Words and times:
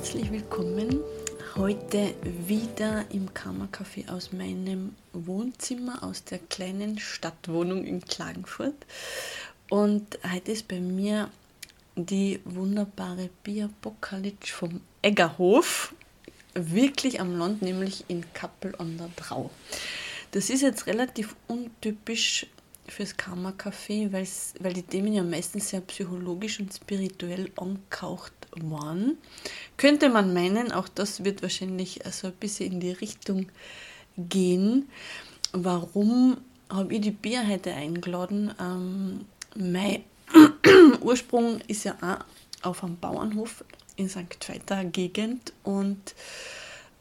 Herzlich 0.00 0.32
willkommen. 0.32 1.00
Heute 1.56 2.14
wieder 2.24 3.04
im 3.10 3.34
Kammercafé 3.34 4.08
aus 4.08 4.32
meinem 4.32 4.94
Wohnzimmer, 5.12 6.02
aus 6.02 6.24
der 6.24 6.38
kleinen 6.38 6.98
Stadtwohnung 6.98 7.84
in 7.84 8.00
Klagenfurt. 8.00 8.86
Und 9.68 10.18
heute 10.32 10.52
ist 10.52 10.68
bei 10.68 10.80
mir 10.80 11.28
die 11.96 12.40
wunderbare 12.46 13.28
Bia 13.44 13.68
Bokalic 13.82 14.48
vom 14.48 14.80
Eggerhof, 15.02 15.94
wirklich 16.54 17.20
am 17.20 17.36
Land, 17.36 17.60
nämlich 17.60 18.06
in 18.08 18.24
Kappel 18.32 18.74
an 18.78 18.96
der 18.96 19.10
Drau. 19.16 19.50
Das 20.30 20.48
ist 20.48 20.62
jetzt 20.62 20.86
relativ 20.86 21.36
untypisch 21.46 22.46
fürs 22.90 23.16
Kammercafé, 23.16 24.12
weil 24.12 24.72
die 24.72 24.82
Themen 24.82 25.12
ja 25.12 25.22
meistens 25.22 25.70
sehr 25.70 25.80
psychologisch 25.80 26.60
und 26.60 26.72
spirituell 26.72 27.50
angehaucht 27.56 28.32
waren. 28.56 29.18
Könnte 29.76 30.08
man 30.08 30.34
meinen, 30.34 30.72
auch 30.72 30.88
das 30.88 31.24
wird 31.24 31.42
wahrscheinlich 31.42 32.00
so 32.10 32.28
ein 32.28 32.34
bisschen 32.34 32.72
in 32.72 32.80
die 32.80 32.92
Richtung 32.92 33.46
gehen. 34.16 34.88
Warum 35.52 36.38
habe 36.68 36.94
ich 36.94 37.00
die 37.00 37.10
Bier 37.10 37.46
heute 37.46 37.72
eingeladen? 37.72 38.54
Ähm, 38.60 39.24
mein 39.56 40.04
Ursprung 41.00 41.60
ist 41.66 41.84
ja 41.84 41.96
auch 42.00 42.24
auf 42.62 42.84
einem 42.84 42.98
Bauernhof 42.98 43.64
in 43.96 44.08
St. 44.08 44.36
Veiter 44.46 44.84
Gegend 44.84 45.52
und 45.62 46.14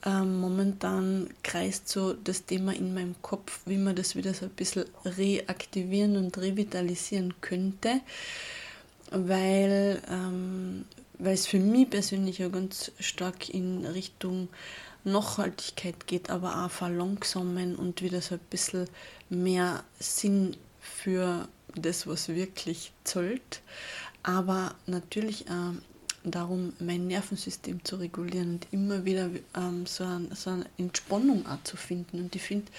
ähm, 0.06 0.40
momentan 0.40 1.30
kreist 1.44 1.90
so 1.90 2.14
das 2.14 2.46
Thema 2.46 2.74
in 2.74 2.94
meinem 2.94 3.16
Kopf, 3.22 3.62
wie 3.66 3.78
man 3.78 3.96
das 3.96 4.16
wieder 4.16 4.34
so 4.34 4.46
ein 4.46 4.52
bisschen 4.52 4.86
reaktivieren 5.06 6.16
und 6.18 6.38
revitalisieren 6.38 7.34
könnte, 7.42 8.02
weil, 9.12 10.02
ähm, 10.10 10.86
es 11.22 11.48
für 11.48 11.60
mich 11.60 11.90
persönlich 11.90 12.38
ja 12.38 12.48
ganz 12.48 12.92
stark 13.00 13.50
in 13.50 13.86
Richtung 13.86 14.48
Nachhaltigkeit 15.04 16.08
geht, 16.08 16.30
aber 16.30 16.66
auch 16.66 16.72
verlangsamen 16.72 17.76
und 17.76 18.02
wieder 18.02 18.22
so 18.22 18.36
ein 18.36 18.42
bisschen 18.50 18.88
mehr 19.30 19.84
Sinn 20.00 20.56
für 20.80 21.48
das, 21.76 22.08
was 22.08 22.30
wirklich 22.30 22.92
zollt. 23.04 23.62
Aber 24.24 24.76
natürlich 24.86 25.46
auch 25.50 25.74
darum, 26.24 26.74
mein 26.80 27.08
Nervensystem 27.08 27.84
zu 27.84 27.98
regulieren 27.98 28.56
und 28.56 28.68
immer 28.72 29.06
wieder 29.06 29.30
ähm, 29.56 29.86
so, 29.86 30.04
ein, 30.04 30.30
so 30.34 30.52
eine 30.52 30.66
Entspannung 30.78 31.46
auch 31.48 31.64
zu 31.64 31.78
finden. 31.78 32.20
Und 32.20 32.36
ich 32.36 32.42
finde, 32.42 32.72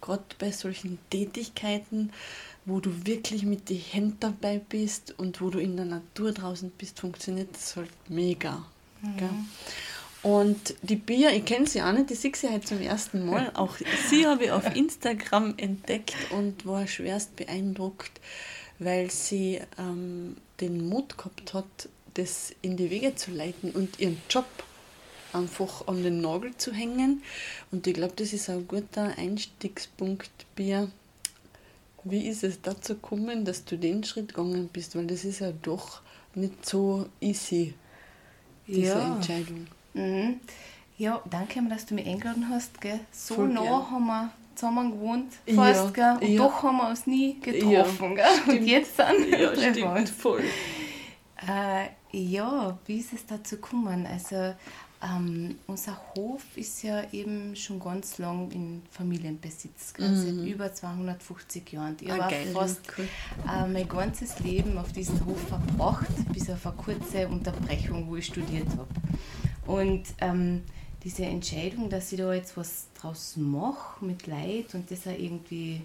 gerade 0.00 0.24
bei 0.38 0.50
solchen 0.50 0.98
Tätigkeiten, 1.10 2.12
wo 2.64 2.80
du 2.80 3.06
wirklich 3.06 3.44
mit 3.44 3.68
den 3.68 3.78
Händen 3.78 4.16
dabei 4.20 4.60
bist 4.68 5.14
und 5.18 5.40
wo 5.40 5.50
du 5.50 5.58
in 5.58 5.76
der 5.76 5.86
Natur 5.86 6.32
draußen 6.32 6.70
bist, 6.70 7.00
funktioniert 7.00 7.54
das 7.54 7.76
halt 7.76 7.90
mega. 8.08 8.64
Mhm. 9.02 9.46
Und 10.22 10.74
die 10.82 10.96
Bia, 10.96 11.30
ich 11.30 11.44
kenne 11.44 11.68
sie 11.68 11.80
auch 11.80 11.92
nicht, 11.92 12.10
die 12.10 12.16
sehe 12.16 12.32
sie 12.34 12.48
halt 12.48 12.66
zum 12.66 12.80
ersten 12.80 13.24
Mal. 13.24 13.52
Auch 13.54 13.76
sie 14.08 14.26
habe 14.26 14.46
ich 14.46 14.50
auf 14.50 14.74
Instagram 14.74 15.54
entdeckt 15.56 16.16
und 16.30 16.66
war 16.66 16.86
schwerst 16.88 17.36
beeindruckt, 17.36 18.20
weil 18.80 19.08
sie 19.10 19.60
ähm, 19.78 20.36
den 20.60 20.88
Mut 20.88 21.16
gehabt 21.16 21.54
hat, 21.54 21.88
das 22.16 22.54
in 22.62 22.76
die 22.76 22.90
Wege 22.90 23.14
zu 23.14 23.30
leiten 23.30 23.70
und 23.70 24.00
ihren 24.00 24.20
Job 24.28 24.46
einfach 25.32 25.86
an 25.86 26.02
den 26.02 26.20
Nagel 26.20 26.56
zu 26.56 26.72
hängen. 26.72 27.22
Und 27.70 27.86
ich 27.86 27.94
glaube, 27.94 28.14
das 28.16 28.32
ist 28.32 28.48
ein 28.48 28.66
guter 28.66 29.12
Einstiegspunkt, 29.16 30.30
Bia. 30.54 30.88
Wie 32.04 32.28
ist 32.28 32.44
es 32.44 32.62
dazu 32.62 32.94
gekommen, 32.94 33.44
dass 33.44 33.64
du 33.64 33.76
den 33.76 34.04
Schritt 34.04 34.28
gegangen 34.28 34.68
bist? 34.72 34.96
Weil 34.96 35.06
das 35.06 35.24
ist 35.24 35.40
ja 35.40 35.52
doch 35.62 36.00
nicht 36.34 36.64
so 36.64 37.06
easy, 37.20 37.74
diese 38.66 38.98
ja. 38.98 39.16
Entscheidung. 39.16 39.66
Mhm. 39.94 40.40
Ja, 40.98 41.20
danke, 41.28 41.60
dass 41.68 41.84
du 41.84 41.94
mich 41.94 42.06
eingeladen 42.06 42.48
hast. 42.48 42.80
Gell. 42.80 43.00
So 43.12 43.34
Voll 43.34 43.48
nah 43.48 43.62
gern. 43.62 43.90
haben 43.90 44.06
wir 44.06 44.30
zusammen 44.54 44.92
gewohnt, 44.92 45.32
fast, 45.54 45.96
ja. 45.96 46.14
Gell? 46.14 46.28
und 46.28 46.34
ja. 46.34 46.42
doch 46.42 46.62
haben 46.62 46.76
wir 46.78 46.88
uns 46.88 47.06
nie 47.06 47.38
getroffen. 47.40 48.16
Ja, 48.16 48.28
gell? 48.46 48.58
Und 48.58 48.66
jetzt 48.66 48.96
sind 48.96 49.30
wir 49.30 49.38
ja, 49.38 49.72
stimmt, 49.72 50.08
voll. 50.08 50.44
Äh, 51.46 51.88
ja, 52.12 52.78
wie 52.86 52.98
ist 52.98 53.12
es 53.12 53.26
dazu 53.26 53.56
gekommen? 53.56 54.06
Also, 54.06 54.54
ähm, 55.02 55.58
unser 55.66 56.00
Hof 56.14 56.42
ist 56.56 56.82
ja 56.82 57.04
eben 57.12 57.54
schon 57.54 57.78
ganz 57.78 58.18
lang 58.18 58.50
in 58.50 58.82
Familienbesitz, 58.90 59.92
mhm. 59.98 60.16
seit 60.16 60.46
über 60.46 60.72
250 60.72 61.72
Jahren. 61.72 61.96
Ich 62.00 62.10
ah, 62.10 62.18
habe 62.18 62.34
fast 62.52 62.80
cool. 62.96 63.06
äh, 63.46 63.66
mein 63.68 63.88
ganzes 63.88 64.38
Leben 64.40 64.78
auf 64.78 64.92
diesem 64.92 65.24
Hof 65.26 65.40
verbracht, 65.48 66.08
bis 66.32 66.48
auf 66.48 66.66
eine 66.66 66.76
kurze 66.76 67.28
Unterbrechung, 67.28 68.08
wo 68.08 68.16
ich 68.16 68.26
studiert 68.26 68.68
habe. 68.70 68.88
Und 69.66 70.04
ähm, 70.20 70.62
diese 71.04 71.24
Entscheidung, 71.24 71.90
dass 71.90 72.10
ich 72.12 72.18
da 72.18 72.32
jetzt 72.32 72.56
was 72.56 72.86
draus 72.98 73.36
mache 73.36 74.04
mit 74.04 74.26
Leid 74.26 74.74
und 74.74 74.90
das 74.90 75.06
auch 75.06 75.12
irgendwie 75.12 75.82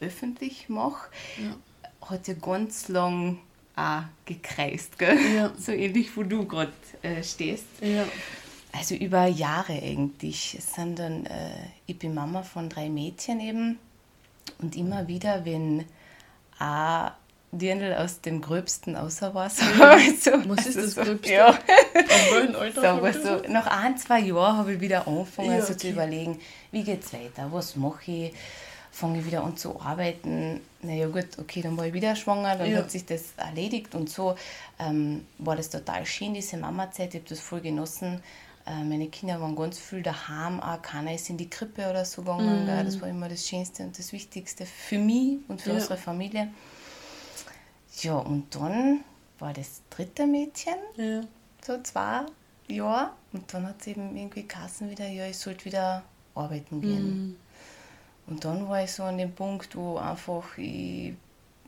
öffentlich 0.00 0.68
mache, 0.68 1.08
ja. 1.38 2.08
hat 2.08 2.28
ja 2.28 2.34
ganz 2.34 2.88
lang 2.88 3.38
auch 3.76 4.02
gekreist, 4.24 4.98
gell? 4.98 5.18
Ja. 5.34 5.52
so 5.58 5.72
ähnlich, 5.72 6.16
wo 6.16 6.22
du 6.22 6.46
gerade 6.46 6.72
äh, 7.02 7.22
stehst. 7.22 7.64
Ja. 7.80 8.04
Also 8.72 8.94
über 8.94 9.26
Jahre 9.26 9.74
eigentlich. 9.74 10.56
Es 10.58 10.74
sind 10.74 10.98
dann, 10.98 11.26
äh, 11.26 11.50
ich 11.86 11.98
bin 11.98 12.14
Mama 12.14 12.42
von 12.42 12.68
drei 12.68 12.88
Mädchen 12.88 13.40
eben 13.40 13.78
und 14.58 14.76
immer 14.76 15.08
wieder, 15.08 15.44
wenn 15.44 15.84
auch 16.58 17.12
Dirndl 17.54 17.92
aus 17.92 18.22
dem 18.22 18.40
Gröbsten 18.40 18.96
außer 18.96 19.34
war. 19.34 19.50
So, 19.50 19.62
also, 19.62 20.48
Was 20.48 20.66
ist 20.66 20.78
das 20.78 21.04
Gröbste? 21.04 21.32
Ja. 21.34 21.58
Alter 22.58 23.12
so, 23.12 23.20
so, 23.20 23.52
nach 23.52 23.66
ein, 23.66 23.98
zwei 23.98 24.20
Jahren 24.20 24.56
habe 24.56 24.74
ich 24.74 24.80
wieder 24.80 25.06
angefangen 25.06 25.50
ja, 25.50 25.56
okay. 25.58 25.66
so 25.66 25.74
zu 25.74 25.90
überlegen, 25.90 26.40
wie 26.70 26.82
geht 26.82 27.04
es 27.04 27.12
weiter, 27.12 27.48
was 27.52 27.76
mache 27.76 28.10
ich, 28.10 28.32
fange 28.92 29.20
ich 29.20 29.26
wieder 29.26 29.42
an 29.42 29.56
zu 29.56 29.80
arbeiten. 29.80 30.60
Naja 30.82 31.08
gut, 31.08 31.38
okay, 31.38 31.62
dann 31.62 31.76
war 31.76 31.86
ich 31.86 31.94
wieder 31.94 32.14
schwanger, 32.14 32.56
dann 32.56 32.70
ja. 32.70 32.78
hat 32.78 32.90
sich 32.90 33.06
das 33.06 33.32
erledigt 33.36 33.94
und 33.94 34.10
so 34.10 34.36
ähm, 34.78 35.26
war 35.38 35.56
das 35.56 35.70
total 35.70 36.04
schön, 36.04 36.34
diese 36.34 36.58
Mama-Zeit, 36.58 37.14
ich 37.14 37.20
habe 37.20 37.28
das 37.28 37.40
voll 37.40 37.62
genossen. 37.62 38.22
Äh, 38.66 38.84
meine 38.84 39.08
Kinder 39.08 39.40
waren 39.40 39.56
ganz 39.56 39.78
viel 39.78 40.02
daheim, 40.02 40.60
auch 40.60 40.80
keiner 40.82 41.14
ist 41.14 41.30
in 41.30 41.38
die 41.38 41.48
Krippe 41.48 41.88
oder 41.88 42.04
so 42.04 42.22
gegangen. 42.22 42.64
Mhm. 42.64 42.84
Das 42.84 43.00
war 43.00 43.08
immer 43.08 43.28
das 43.28 43.48
Schönste 43.48 43.82
und 43.82 43.98
das 43.98 44.12
Wichtigste 44.12 44.66
für 44.66 44.98
mich 44.98 45.38
und 45.48 45.62
für 45.62 45.70
ja. 45.70 45.76
unsere 45.76 45.96
Familie. 45.96 46.48
Ja, 48.00 48.18
und 48.18 48.54
dann 48.54 49.00
war 49.38 49.54
das 49.54 49.82
dritte 49.90 50.26
Mädchen, 50.26 50.74
ja. 50.96 51.22
so 51.64 51.82
zwei 51.82 52.26
Jahre. 52.68 53.10
Und 53.32 53.52
dann 53.52 53.66
hat 53.66 53.80
es 53.80 53.86
eben 53.86 54.16
irgendwie 54.16 54.44
Kassen 54.44 54.90
wieder, 54.90 55.08
ja, 55.08 55.26
ich 55.26 55.38
sollte 55.38 55.64
wieder 55.64 56.02
arbeiten 56.34 56.80
gehen. 56.80 57.26
Mhm. 57.26 57.36
Und 58.26 58.44
dann 58.44 58.68
war 58.68 58.82
ich 58.82 58.92
so 58.92 59.02
an 59.02 59.18
dem 59.18 59.32
Punkt, 59.32 59.76
wo 59.76 59.96
einfach 59.96 60.56
ich 60.56 61.14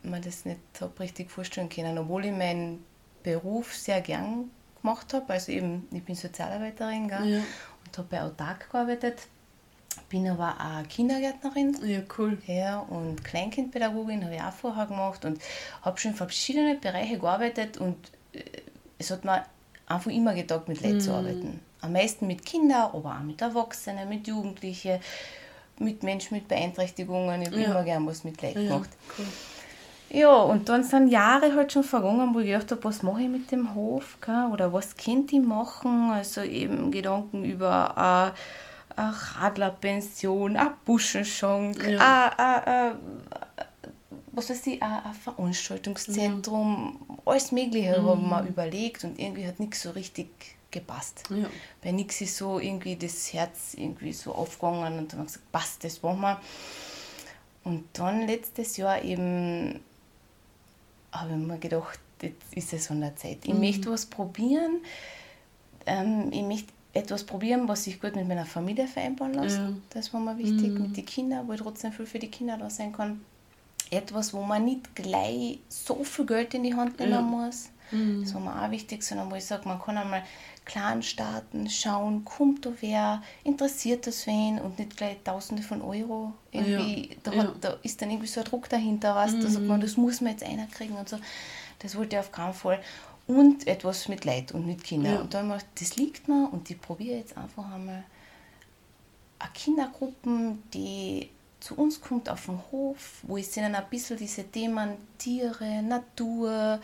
mir 0.03 0.21
das 0.21 0.45
nicht 0.45 0.61
habe 0.81 1.01
richtig 1.01 1.31
vorstellen 1.31 1.69
können, 1.69 1.99
obwohl 1.99 2.27
ich 2.27 2.33
meinen 2.33 2.85
Beruf 3.23 3.75
sehr 3.75 4.01
gern 4.01 4.51
gemacht 4.81 5.13
habe. 5.15 5.33
Also 5.33 5.53
eben, 5.53 5.89
ich 5.91 6.05
bin 6.05 6.15
Sozialarbeiterin 6.15 7.09
gell, 7.09 7.27
ja. 7.27 7.39
und 7.39 7.99
habe 7.99 8.09
bei 8.11 8.23
Autark 8.23 8.71
gearbeitet. 8.71 9.27
Bin 10.09 10.29
aber 10.29 10.57
auch 10.61 10.89
Kindergärtnerin. 10.89 11.77
Ja, 11.85 12.01
cool. 12.19 12.39
Ja, 12.47 12.81
und 12.81 13.25
Kleinkindpädagogin 13.25 14.25
habe 14.25 14.35
ich 14.35 14.43
auch 14.43 14.53
vorher 14.53 14.87
gemacht 14.87 15.25
und 15.25 15.41
habe 15.83 15.99
schon 15.99 16.13
in 16.13 16.17
verschiedenen 16.17 16.81
Bereichen 16.81 17.21
gearbeitet 17.21 17.79
und 17.79 17.97
äh, 18.33 18.43
es 18.99 19.11
hat 19.11 19.25
mir 19.25 19.45
einfach 19.87 20.11
immer 20.11 20.35
gedacht, 20.35 20.69
mit 20.69 20.83
Leuten 20.83 20.97
mhm. 20.97 21.01
zu 21.01 21.13
arbeiten. 21.13 21.61
Am 21.81 21.93
meisten 21.93 22.27
mit 22.27 22.45
Kindern, 22.45 22.91
aber 22.93 23.17
auch 23.19 23.23
mit 23.23 23.41
Erwachsenen, 23.41 24.09
mit 24.09 24.27
Jugendlichen 24.27 25.01
mit 25.79 26.03
Menschen 26.03 26.35
mit 26.35 26.49
Beeinträchtigungen. 26.49 27.43
Ich 27.43 27.49
habe 27.49 27.61
ja. 27.61 27.71
immer 27.71 27.83
gern 27.85 28.07
was 28.07 28.25
mit 28.25 28.41
Leuten 28.43 28.69
gemacht. 28.69 28.91
Ja, 28.93 29.25
cool. 29.25 30.19
ja, 30.21 30.37
und 30.37 30.69
dann 30.69 30.85
sind 30.85 31.09
Jahre 31.09 31.55
halt 31.55 31.73
schon 31.73 31.85
vergangen, 31.85 32.35
wo 32.35 32.41
ich 32.41 32.47
gedacht 32.47 32.71
habe, 32.71 32.85
was 32.85 33.03
mache 33.03 33.23
ich 33.23 33.29
mit 33.29 33.51
dem 33.51 33.75
Hof? 33.75 34.19
Gell? 34.21 34.49
Oder 34.53 34.73
was 34.73 34.97
könnte 34.97 35.37
ich 35.37 35.43
machen? 35.43 36.11
Also 36.11 36.43
eben 36.43 36.91
Gedanken 36.91 37.45
über 37.45 37.97
eine, 37.97 38.33
eine 38.97 39.15
Radlerpension, 39.41 40.57
eine 40.57 40.75
Buschenschank, 40.85 41.83
ja. 41.89 42.33
eine, 42.37 42.67
eine, 42.67 42.99
was 44.33 44.51
weiß 44.51 44.67
ich, 44.67 44.83
ein, 44.83 45.01
Veranstaltungszentrum, 45.23 46.99
ja. 47.09 47.17
alles 47.25 47.53
Mögliche 47.53 48.01
mhm. 48.01 48.07
haben 48.07 48.29
wir 48.29 48.43
überlegt 48.49 49.05
und 49.05 49.19
irgendwie 49.19 49.47
hat 49.47 49.61
nichts 49.61 49.83
so 49.83 49.91
richtig 49.91 50.29
gepasst. 50.75 51.25
Ja. 51.31 51.49
Bei 51.83 51.93
nichts 51.93 52.21
ist 52.21 52.37
so 52.37 52.59
irgendwie 52.59 52.97
das 52.97 53.33
Herz 53.33 53.75
irgendwie 53.75 54.13
so 54.13 54.35
aufgegangen 54.35 54.99
und 54.99 55.13
dann 55.13 55.21
haben 55.21 55.27
gesagt, 55.27 55.51
passt, 55.53 55.85
das 55.85 56.03
machen 56.03 56.21
wir. 56.21 56.41
Und 57.65 57.85
dann 57.95 58.27
letztes 58.27 58.77
Jahr 58.77 59.03
eben 59.03 59.81
habe 61.13 61.31
ich 61.31 61.37
mir 61.37 61.59
gedacht, 61.59 61.99
jetzt 62.21 62.55
ist 62.55 62.73
es 62.73 62.91
an 62.91 63.01
der 63.01 63.17
Zeit. 63.17 63.39
Ich 63.45 63.55
mhm. 63.55 63.61
möchte 63.61 63.91
was 63.91 64.07
probieren. 64.07 64.81
Ähm, 65.87 66.31
ich 66.31 66.43
möchte 66.43 66.73
etwas 66.93 67.25
probieren, 67.25 67.67
was 67.69 67.85
sich 67.85 68.01
gut 68.01 68.17
mit 68.17 68.29
meiner 68.29 68.47
Familie 68.47 68.87
vereinbaren 68.87 69.35
lässt. 69.35 69.59
Ja. 69.59 69.73
Das 69.91 70.13
war 70.13 70.21
mir 70.21 70.39
wichtig, 70.39 70.73
mhm. 70.73 70.83
mit 70.83 70.97
den 70.97 71.07
Kindern, 71.07 71.49
wo 71.49 71.53
ich 71.53 71.61
trotzdem 71.61 71.93
viel 71.93 72.07
für 72.07 72.19
die 72.19 72.31
Kinder 72.31 72.57
da 72.57 72.71
sein 72.71 72.93
kann. 72.93 73.21
Etwas, 73.91 74.33
wo 74.33 74.43
man 74.43 74.65
nicht 74.65 74.95
gleich 74.95 75.59
so 75.69 76.05
viel 76.05 76.27
Geld 76.27 76.55
in 76.55 76.63
die 76.63 76.75
Hand 76.75 76.99
nehmen 76.99 77.13
ja. 77.13 77.21
muss. 77.21 77.71
Mhm. 77.91 78.23
Das 78.23 78.35
war 78.35 78.41
mir 78.41 78.63
auch 78.63 78.71
wichtig, 78.71 79.03
sondern 79.03 79.31
wo 79.31 79.35
ich 79.35 79.45
sage, 79.45 79.69
man 79.69 79.81
kann 79.81 79.97
einmal 79.99 80.23
klein 80.65 81.03
starten, 81.03 81.69
schauen, 81.69 82.25
kommt 82.25 82.65
da 82.65 82.73
wer, 82.81 83.23
interessiert 83.43 84.07
das 84.07 84.27
wen 84.27 84.59
und 84.59 84.79
nicht 84.79 84.97
gleich 84.97 85.19
Tausende 85.25 85.63
von 85.63 85.83
Euro. 85.83 86.33
Irgendwie, 86.53 87.11
ja. 87.11 87.17
Da, 87.23 87.31
hat, 87.33 87.47
ja. 87.47 87.55
da 87.61 87.77
ist 87.83 88.01
dann 88.01 88.11
irgendwie 88.11 88.29
so 88.29 88.41
ein 88.41 88.47
Druck 88.47 88.69
dahinter, 88.69 89.15
was, 89.15 89.33
mhm. 89.33 89.41
da 89.43 89.49
sagt 89.49 89.67
man, 89.67 89.81
das 89.81 89.97
muss 89.97 90.21
man 90.21 90.33
jetzt 90.33 90.45
einer 90.45 90.67
kriegen 90.67 90.95
und 90.95 91.09
so. 91.09 91.19
Das 91.81 91.97
wollte 91.97 92.17
ich 92.17 92.21
auf 92.21 92.33
keinen 92.33 92.55
Fall. 92.55 92.81
Und 93.27 93.67
etwas 93.67 94.09
mit 94.09 94.25
Leid 94.25 94.53
und 94.53 94.67
mit 94.67 94.85
Kindern. 94.85 95.15
Ja. 95.15 95.21
Und 95.21 95.35
da 95.35 95.43
habe 95.43 95.57
ich 95.57 95.81
das 95.81 95.97
liegt 95.97 96.29
mir 96.29 96.49
und 96.51 96.71
ich 96.71 96.81
probiere 96.81 97.19
jetzt 97.19 97.37
einfach 97.37 97.71
einmal 97.73 98.05
eine 99.39 99.51
Kindergruppen, 99.53 100.63
die 100.73 101.31
zu 101.61 101.77
uns 101.77 102.01
kommt 102.01 102.29
auf 102.29 102.47
den 102.47 102.59
Hof, 102.71 103.21
wo 103.23 103.37
ich 103.37 103.57
ihnen 103.57 103.75
ein 103.75 103.89
bisschen 103.89 104.19
diese 104.19 104.45
Themen 104.45 104.97
Tiere, 105.17 105.83
Natur 105.83 106.51
ja. 106.51 106.81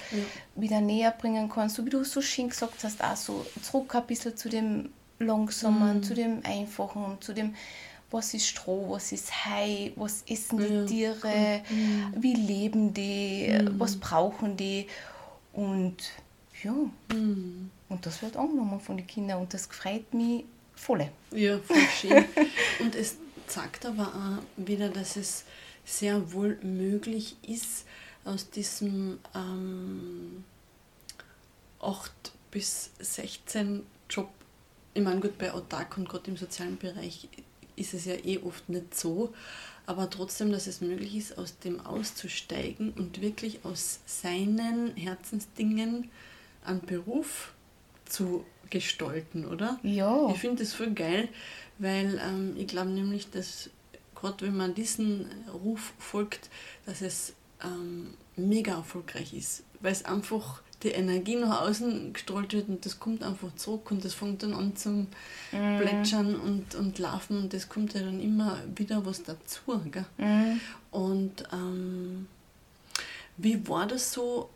wieder 0.55 0.81
näher 0.81 1.11
bringen 1.11 1.49
kann, 1.49 1.69
so 1.69 1.85
wie 1.85 1.91
du 1.91 2.03
so 2.05 2.23
schön 2.23 2.49
gesagt 2.49 2.83
hast, 2.83 3.05
auch 3.05 3.17
so 3.17 3.45
zurück 3.63 3.95
ein 3.95 4.07
bisschen 4.07 4.37
zu 4.37 4.49
dem 4.49 4.91
Langsamen, 5.19 5.99
mhm. 5.99 6.03
zu 6.03 6.15
dem 6.15 6.41
Einfachen, 6.45 7.19
zu 7.21 7.35
dem 7.35 7.55
was 8.11 8.35
ist 8.35 8.49
Stroh, 8.49 8.91
was 8.91 9.13
ist 9.13 9.45
Hai, 9.47 9.93
was 9.97 10.25
essen 10.29 10.59
die 10.59 10.75
ja. 10.75 11.13
Tiere, 11.15 11.63
mhm. 11.71 12.15
wie 12.17 12.35
leben 12.35 12.93
die, 12.93 13.49
mhm. 13.51 13.79
was 13.79 13.97
brauchen 13.97 14.57
die 14.57 14.87
und 15.53 15.97
ja, 16.63 16.75
mhm. 17.13 17.71
und 17.89 18.07
das 18.07 18.23
wird 18.23 18.37
angenommen 18.37 18.81
von 18.81 18.97
den 18.97 19.07
Kindern 19.07 19.41
und 19.41 19.55
das 19.55 19.67
freut 19.67 20.13
mich 20.13 20.45
voll. 20.75 21.09
Ja, 21.33 21.59
voll 21.59 21.77
schön. 22.01 22.25
und 22.81 22.95
es 22.95 23.17
zeigt 23.51 23.85
aber 23.85 24.09
auch 24.09 24.65
wieder, 24.65 24.89
dass 24.89 25.17
es 25.17 25.45
sehr 25.85 26.33
wohl 26.33 26.57
möglich 26.63 27.37
ist, 27.47 27.85
aus 28.25 28.51
diesem 28.51 29.19
ähm, 29.35 30.45
8 31.81 32.13
bis 32.51 32.91
16 32.99 33.85
Job, 34.09 34.29
ich 34.95 35.03
meine, 35.03 35.21
gut, 35.21 35.39
bei 35.39 35.53
Autark 35.53 35.97
und 35.97 36.09
gerade 36.09 36.31
im 36.31 36.37
sozialen 36.37 36.77
Bereich 36.77 37.29
ist 37.77 37.95
es 37.95 38.05
ja 38.05 38.15
eh 38.15 38.39
oft 38.39 38.69
nicht 38.69 38.95
so, 38.95 39.33
aber 39.87 40.11
trotzdem, 40.11 40.53
dass 40.53 40.67
es 40.67 40.81
möglich 40.81 41.17
ist, 41.17 41.39
aus 41.39 41.59
dem 41.59 41.81
auszusteigen 41.81 42.93
und 42.93 43.21
wirklich 43.21 43.65
aus 43.65 44.01
seinen 44.07 44.95
Herzensdingen 44.97 46.11
einen 46.65 46.81
Beruf 46.83 47.53
zu 48.05 48.45
gestalten, 48.69 49.47
oder? 49.47 49.81
Ja. 49.83 50.29
Ich 50.31 50.39
finde 50.39 50.63
das 50.63 50.75
voll 50.75 50.93
geil, 50.93 51.29
weil 51.81 52.21
ähm, 52.25 52.55
ich 52.57 52.69
glaube 52.69 52.91
nämlich, 52.91 53.31
dass 53.31 53.71
gerade 54.15 54.47
wenn 54.47 54.57
man 54.57 54.75
diesen 54.75 55.27
Ruf 55.53 55.93
folgt, 55.99 56.51
dass 56.87 57.01
es 57.01 57.33
ähm, 57.65 58.15
mega 58.37 58.75
erfolgreich 58.75 59.35
ist, 59.35 59.65
weil 59.81 59.93
es 59.93 60.05
einfach 60.05 60.63
die 60.83 60.91
Energie 60.91 61.37
nach 61.37 61.63
außen 61.63 62.13
gestrahlt 62.13 62.53
wird 62.53 62.69
und 62.69 62.87
das 62.87 63.01
kommt 63.01 63.23
einfach 63.23 63.55
zurück 63.57 63.91
und 63.91 64.05
das 64.05 64.15
fängt 64.15 64.43
dann 64.43 64.55
an 64.55 64.77
zum 64.77 65.09
mm. 65.53 65.79
Plätschern 65.79 66.37
und, 66.37 66.75
und 66.75 66.99
Laufen 66.99 67.39
und 67.39 67.53
das 67.53 67.69
kommt 67.69 67.93
ja 67.93 68.01
dann 68.01 68.21
immer 68.21 68.59
wieder 68.77 69.05
was 69.05 69.23
dazu. 69.23 69.61
Gell? 69.91 70.07
Mm. 70.17 70.61
Und 70.91 71.45
ähm, 71.53 72.29
wie 73.37 73.69
war 73.69 73.87
das 73.87 74.13
so 74.13 74.49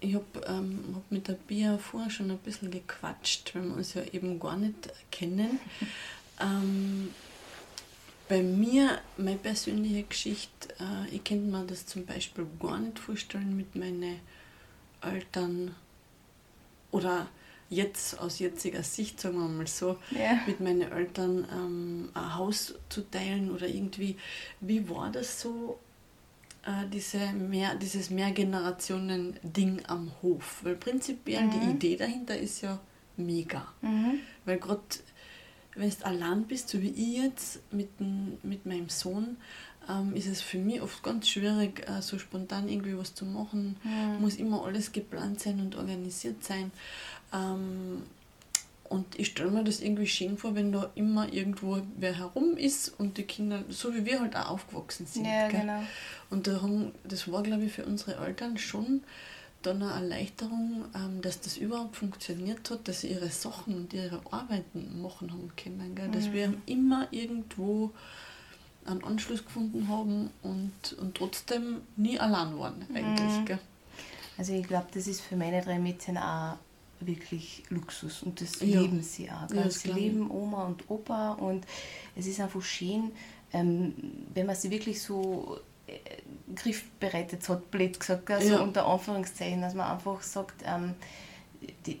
ich 0.00 0.14
habe 0.14 0.24
ähm, 0.46 0.94
hab 0.94 1.10
mit 1.10 1.28
der 1.28 1.34
Bia 1.34 1.78
vorher 1.78 2.10
schon 2.10 2.30
ein 2.30 2.38
bisschen 2.38 2.70
gequatscht, 2.70 3.54
weil 3.54 3.64
wir 3.64 3.76
uns 3.76 3.94
ja 3.94 4.02
eben 4.12 4.38
gar 4.38 4.56
nicht 4.56 4.92
kennen. 5.10 5.58
ähm, 6.40 7.10
bei 8.28 8.42
mir, 8.42 8.98
meine 9.16 9.36
persönliche 9.36 10.02
Geschichte, 10.02 10.68
äh, 10.80 11.14
ich 11.14 11.24
könnte 11.24 11.50
mir 11.50 11.64
das 11.64 11.86
zum 11.86 12.04
Beispiel 12.06 12.46
gar 12.60 12.78
nicht 12.78 12.98
vorstellen 12.98 13.56
mit 13.56 13.76
meinen 13.76 14.20
Eltern 15.00 15.74
oder 16.90 17.28
jetzt 17.68 18.18
aus 18.20 18.38
jetziger 18.38 18.82
Sicht, 18.82 19.20
sagen 19.20 19.38
wir 19.38 19.48
mal 19.48 19.66
so, 19.66 19.98
yeah. 20.12 20.40
mit 20.46 20.60
meinen 20.60 20.90
Eltern 20.90 21.46
ähm, 21.52 22.10
ein 22.14 22.36
Haus 22.36 22.74
zu 22.88 23.02
teilen 23.10 23.50
oder 23.50 23.66
irgendwie. 23.66 24.16
Wie 24.60 24.88
war 24.88 25.10
das 25.10 25.40
so 25.40 25.78
äh, 26.66 26.88
diese 26.92 27.32
mehr, 27.32 27.76
dieses 27.76 28.10
Mehrgenerationen-Ding 28.10 29.82
am 29.86 30.10
Hof. 30.20 30.60
Weil 30.62 30.74
prinzipiell 30.74 31.44
mhm. 31.44 31.50
die 31.50 31.70
Idee 31.70 31.96
dahinter 31.96 32.36
ist 32.36 32.60
ja 32.60 32.78
mega. 33.16 33.66
Mhm. 33.82 34.20
Weil 34.44 34.58
gerade 34.58 34.82
wenn 35.76 35.90
du 35.90 36.06
allein 36.06 36.44
bist, 36.44 36.68
so 36.68 36.80
wie 36.82 36.90
ich 36.90 37.22
jetzt 37.22 37.60
mit, 37.72 37.88
mit 38.42 38.66
meinem 38.66 38.88
Sohn, 38.88 39.36
ähm, 39.88 40.14
ist 40.14 40.26
es 40.26 40.40
für 40.40 40.58
mich 40.58 40.80
oft 40.80 41.02
ganz 41.02 41.28
schwierig, 41.28 41.88
äh, 41.88 42.02
so 42.02 42.18
spontan 42.18 42.68
irgendwie 42.68 42.96
was 42.96 43.14
zu 43.14 43.24
machen. 43.24 43.76
Mhm. 43.84 44.20
Muss 44.20 44.36
immer 44.36 44.64
alles 44.64 44.92
geplant 44.92 45.40
sein 45.40 45.60
und 45.60 45.76
organisiert 45.76 46.42
sein. 46.42 46.72
Ähm, 47.32 48.02
und 48.88 49.18
ich 49.18 49.28
stelle 49.28 49.50
mir 49.50 49.64
das 49.64 49.80
irgendwie 49.80 50.06
schön 50.06 50.38
vor, 50.38 50.54
wenn 50.54 50.70
da 50.70 50.90
immer 50.94 51.32
irgendwo 51.32 51.80
wer 51.96 52.16
herum 52.16 52.56
ist 52.56 52.88
und 52.98 53.18
die 53.18 53.24
Kinder, 53.24 53.64
so 53.68 53.94
wie 53.94 54.04
wir 54.04 54.20
halt 54.20 54.36
auch 54.36 54.50
aufgewachsen 54.50 55.06
sind. 55.06 55.24
Ja, 55.24 55.48
genau. 55.48 55.82
Und 56.30 56.46
darum, 56.46 56.92
das 57.04 57.30
war, 57.30 57.42
glaube 57.42 57.64
ich, 57.64 57.72
für 57.72 57.84
unsere 57.84 58.24
Eltern 58.24 58.58
schon 58.58 59.02
dann 59.66 59.82
eine 59.82 59.92
Erleichterung, 59.92 60.84
ähm, 60.94 61.20
dass 61.20 61.40
das 61.40 61.56
überhaupt 61.56 61.96
funktioniert 61.96 62.70
hat, 62.70 62.86
dass 62.88 63.00
sie 63.00 63.08
ihre 63.08 63.28
Sachen 63.28 63.74
und 63.74 63.92
ihre 63.92 64.20
Arbeiten 64.30 65.02
machen 65.02 65.32
haben 65.32 65.50
können. 65.56 65.94
Gell? 65.94 66.10
Dass 66.10 66.28
mhm. 66.28 66.32
wir 66.32 66.54
immer 66.66 67.08
irgendwo 67.10 67.90
einen 68.84 69.02
Anschluss 69.04 69.44
gefunden 69.44 69.88
haben 69.88 70.30
und, 70.42 70.96
und 71.00 71.16
trotzdem 71.16 71.80
nie 71.96 72.18
allein 72.18 72.56
waren 72.58 72.86
eigentlich. 72.94 73.48
Mhm. 73.48 73.58
Also 74.38 74.52
ich 74.52 74.66
glaube, 74.66 74.86
das 74.92 75.06
ist 75.06 75.20
für 75.20 75.36
meine 75.36 75.62
drei 75.62 75.78
Mädchen 75.78 76.16
auch 76.18 76.56
wirklich 77.00 77.64
Luxus 77.68 78.22
und 78.22 78.40
das 78.40 78.60
ja. 78.60 78.80
leben 78.80 79.02
sie 79.02 79.30
auch. 79.30 79.50
Ja, 79.52 79.68
sie 79.70 79.90
leben 79.90 80.30
Oma 80.30 80.64
und 80.64 80.88
Opa 80.88 81.32
und 81.32 81.66
es 82.14 82.26
ist 82.26 82.40
einfach 82.40 82.62
schön, 82.62 83.12
ähm, 83.52 83.94
wenn 84.34 84.46
man 84.46 84.56
sie 84.56 84.70
wirklich 84.70 85.02
so 85.02 85.58
griffbereit 86.54 87.32
hat, 87.48 87.70
blöd 87.70 87.98
gesagt, 87.98 88.30
also 88.30 88.54
ja. 88.54 88.60
unter 88.60 88.86
Anführungszeichen, 88.86 89.60
dass 89.60 89.74
man 89.74 89.90
einfach 89.90 90.20
sagt, 90.22 90.62
ähm, 90.64 90.94
die, 91.84 92.00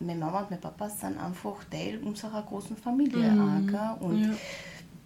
meine 0.00 0.18
Mama 0.20 0.40
und 0.40 0.50
mein 0.50 0.60
Papa 0.60 0.88
sind 0.88 1.18
einfach 1.18 1.64
Teil 1.64 1.98
unserer 1.98 2.42
großen 2.42 2.76
Familie 2.76 3.30
mhm. 3.30 3.74
auch, 3.74 4.00
und 4.00 4.36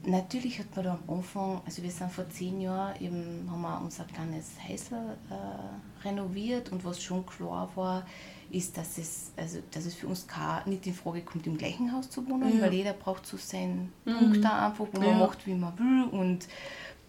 natürlich 0.05 0.59
hat 0.59 0.75
man 0.77 0.85
da 0.85 0.99
am 1.07 1.17
Anfang, 1.17 1.61
also 1.65 1.83
wir 1.83 1.91
sind 1.91 2.11
vor 2.11 2.29
zehn 2.29 2.61
Jahren 2.61 3.01
eben, 3.01 3.49
haben 3.51 3.63
wir 3.63 3.81
unser 3.83 4.05
kleines 4.05 4.51
Häusl 4.69 4.95
äh, 5.31 6.07
renoviert 6.07 6.73
und 6.73 6.85
was 6.85 7.03
schon 7.03 7.25
klar 7.25 7.71
war, 7.75 8.05
ist, 8.51 8.77
dass 8.77 8.99
es, 8.99 9.33
also, 9.37 9.61
dass 9.71 9.87
es 9.87 9.95
für 9.95 10.07
uns 10.07 10.27
gar 10.27 10.69
nicht 10.69 10.87
in 10.87 10.95
Frage 10.95 11.23
kommt, 11.23 11.47
im 11.47 11.57
gleichen 11.57 11.93
Haus 11.93 12.11
zu 12.11 12.29
wohnen, 12.29 12.59
ja. 12.59 12.65
weil 12.65 12.75
jeder 12.75 12.93
braucht 12.93 13.27
so 13.27 13.37
seinen 13.39 13.93
mhm. 14.05 14.19
Punkt 14.19 14.45
da 14.45 14.69
einfach, 14.69 14.87
wo 14.93 15.01
ja. 15.01 15.09
man 15.09 15.21
macht, 15.21 15.47
wie 15.47 15.55
man 15.55 15.79
will 15.79 16.05
und 16.11 16.47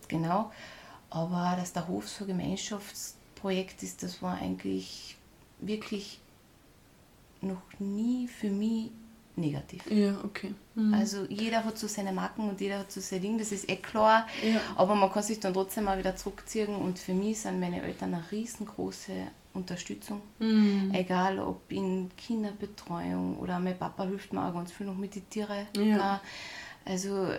genau. 0.07 0.51
Aber 1.13 1.55
dass 1.57 1.71
der 1.71 1.87
Hof 1.87 2.09
so 2.09 2.23
ein 2.23 2.29
Gemeinschaftsprojekt 2.29 3.83
ist, 3.83 4.01
das 4.01 4.21
war 4.23 4.35
eigentlich 4.35 5.15
wirklich 5.59 6.19
noch 7.41 7.61
nie 7.77 8.27
für 8.27 8.49
mich 8.49 8.89
negativ. 9.35 9.85
Ja, 9.91 10.15
okay. 10.23 10.55
Mhm. 10.73 10.93
Also 10.93 11.25
jeder 11.29 11.63
hat 11.63 11.77
so 11.77 11.87
seine 11.87 12.11
Marken 12.11 12.49
und 12.49 12.59
jeder 12.59 12.79
hat 12.79 12.91
so 12.91 12.99
sein 12.99 13.21
Ding, 13.21 13.37
das 13.37 13.51
ist 13.51 13.69
eh 13.69 13.75
klar. 13.75 14.27
Ja. 14.43 14.59
Aber 14.75 14.95
man 14.95 15.11
kann 15.11 15.21
sich 15.21 15.39
dann 15.39 15.53
trotzdem 15.53 15.83
mal 15.83 15.99
wieder 15.99 16.15
zurückziehen 16.15 16.75
und 16.75 16.97
für 16.97 17.13
mich 17.13 17.41
sind 17.41 17.59
meine 17.59 17.83
Eltern 17.83 18.15
eine 18.15 18.31
riesengroße 18.31 19.13
Unterstützung. 19.53 20.21
Mhm. 20.39 20.91
Egal 20.93 21.39
ob 21.39 21.71
in 21.71 22.09
Kinderbetreuung 22.17 23.37
oder 23.37 23.59
mein 23.59 23.77
Papa 23.77 24.05
hilft 24.05 24.33
mir 24.33 24.47
auch 24.47 24.53
ganz 24.53 24.71
viel 24.71 24.87
noch 24.87 24.97
mit 24.97 25.13
den 25.13 25.29
Tieren. 25.29 25.67
Ja. 25.77 26.21
Also 26.85 27.29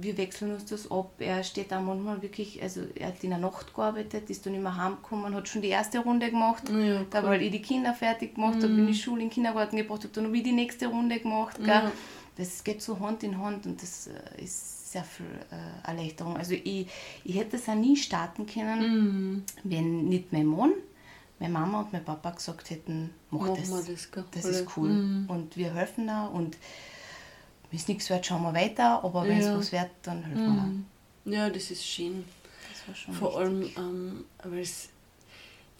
wir 0.00 0.18
wechseln 0.18 0.52
uns 0.52 0.66
das 0.66 0.90
ab. 0.90 1.12
Er 1.18 1.42
steht 1.42 1.72
da 1.72 1.80
manchmal 1.80 2.20
wirklich, 2.20 2.62
also 2.62 2.82
er 2.94 3.08
hat 3.08 3.24
in 3.24 3.30
der 3.30 3.38
Nacht 3.38 3.74
gearbeitet, 3.74 4.28
ist 4.28 4.44
dann 4.44 4.54
immer 4.54 4.76
heimgekommen, 4.76 5.34
hat 5.34 5.48
schon 5.48 5.62
die 5.62 5.68
erste 5.68 6.00
Runde 6.00 6.30
gemacht. 6.30 6.64
Ja, 6.68 7.02
da 7.10 7.22
habe 7.22 7.38
ich 7.38 7.50
die 7.50 7.62
Kinder 7.62 7.94
fertig 7.94 8.34
gemacht, 8.34 8.58
mhm. 8.58 8.62
habe 8.62 8.72
in 8.74 8.86
die 8.86 8.94
Schule, 8.94 9.22
in 9.22 9.28
den 9.28 9.34
Kindergarten 9.34 9.76
gebracht, 9.76 10.02
habe 10.02 10.12
dann 10.12 10.24
noch 10.24 10.32
wieder 10.32 10.44
die 10.44 10.52
nächste 10.52 10.88
Runde 10.88 11.18
gemacht. 11.18 11.58
Ja. 11.64 11.90
Das 12.36 12.62
geht 12.62 12.82
so 12.82 12.98
Hand 13.00 13.22
in 13.22 13.38
Hand 13.38 13.64
und 13.64 13.80
das 13.80 14.08
äh, 14.08 14.42
ist 14.42 14.92
sehr 14.92 15.04
viel 15.04 15.26
äh, 15.50 15.88
Erleichterung. 15.88 16.36
Also 16.36 16.52
ich, 16.52 16.86
ich 17.24 17.36
hätte 17.36 17.56
es 17.56 17.68
auch 17.68 17.74
nie 17.74 17.96
starten 17.96 18.46
können, 18.46 18.80
mhm. 18.80 19.42
wenn 19.62 20.08
nicht 20.08 20.32
mein 20.32 20.46
Mann 20.46 20.72
meine 21.40 21.52
Mama 21.52 21.80
und 21.80 21.92
mein 21.92 22.04
Papa 22.04 22.30
gesagt 22.30 22.70
hätten, 22.70 23.10
mach 23.30 23.48
das. 23.56 23.70
das, 23.70 24.08
das 24.30 24.44
ist 24.44 24.76
cool. 24.76 24.88
Mhm. 24.88 25.26
Und 25.28 25.56
wir 25.56 25.74
helfen 25.74 26.06
da 26.06 26.26
und 26.26 26.56
wenn 27.74 27.80
es 27.80 27.88
nichts 27.88 28.08
wird, 28.08 28.24
schauen 28.24 28.42
wir 28.42 28.54
weiter, 28.54 29.02
aber 29.02 29.24
wenn 29.24 29.38
es 29.38 29.46
ja. 29.46 29.58
was 29.58 29.72
wird, 29.72 29.90
dann 30.02 30.22
helfen 30.22 30.48
mhm. 30.48 30.84
wir. 31.24 31.38
Ja, 31.38 31.50
das 31.50 31.72
ist 31.72 31.84
schön. 31.84 32.24
Das 32.86 33.16
Vor 33.18 33.30
wichtig. 33.30 33.36
allem, 33.36 33.70
ähm, 33.76 34.24
weil 34.44 34.60
es 34.60 34.90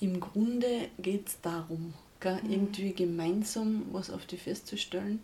im 0.00 0.18
Grunde 0.18 0.88
geht 0.98 1.28
es 1.28 1.40
darum, 1.40 1.94
gell, 2.18 2.40
mhm. 2.42 2.50
irgendwie 2.50 2.92
gemeinsam 2.94 3.84
was 3.92 4.10
auf 4.10 4.26
die 4.26 4.36
festzustellen 4.36 5.20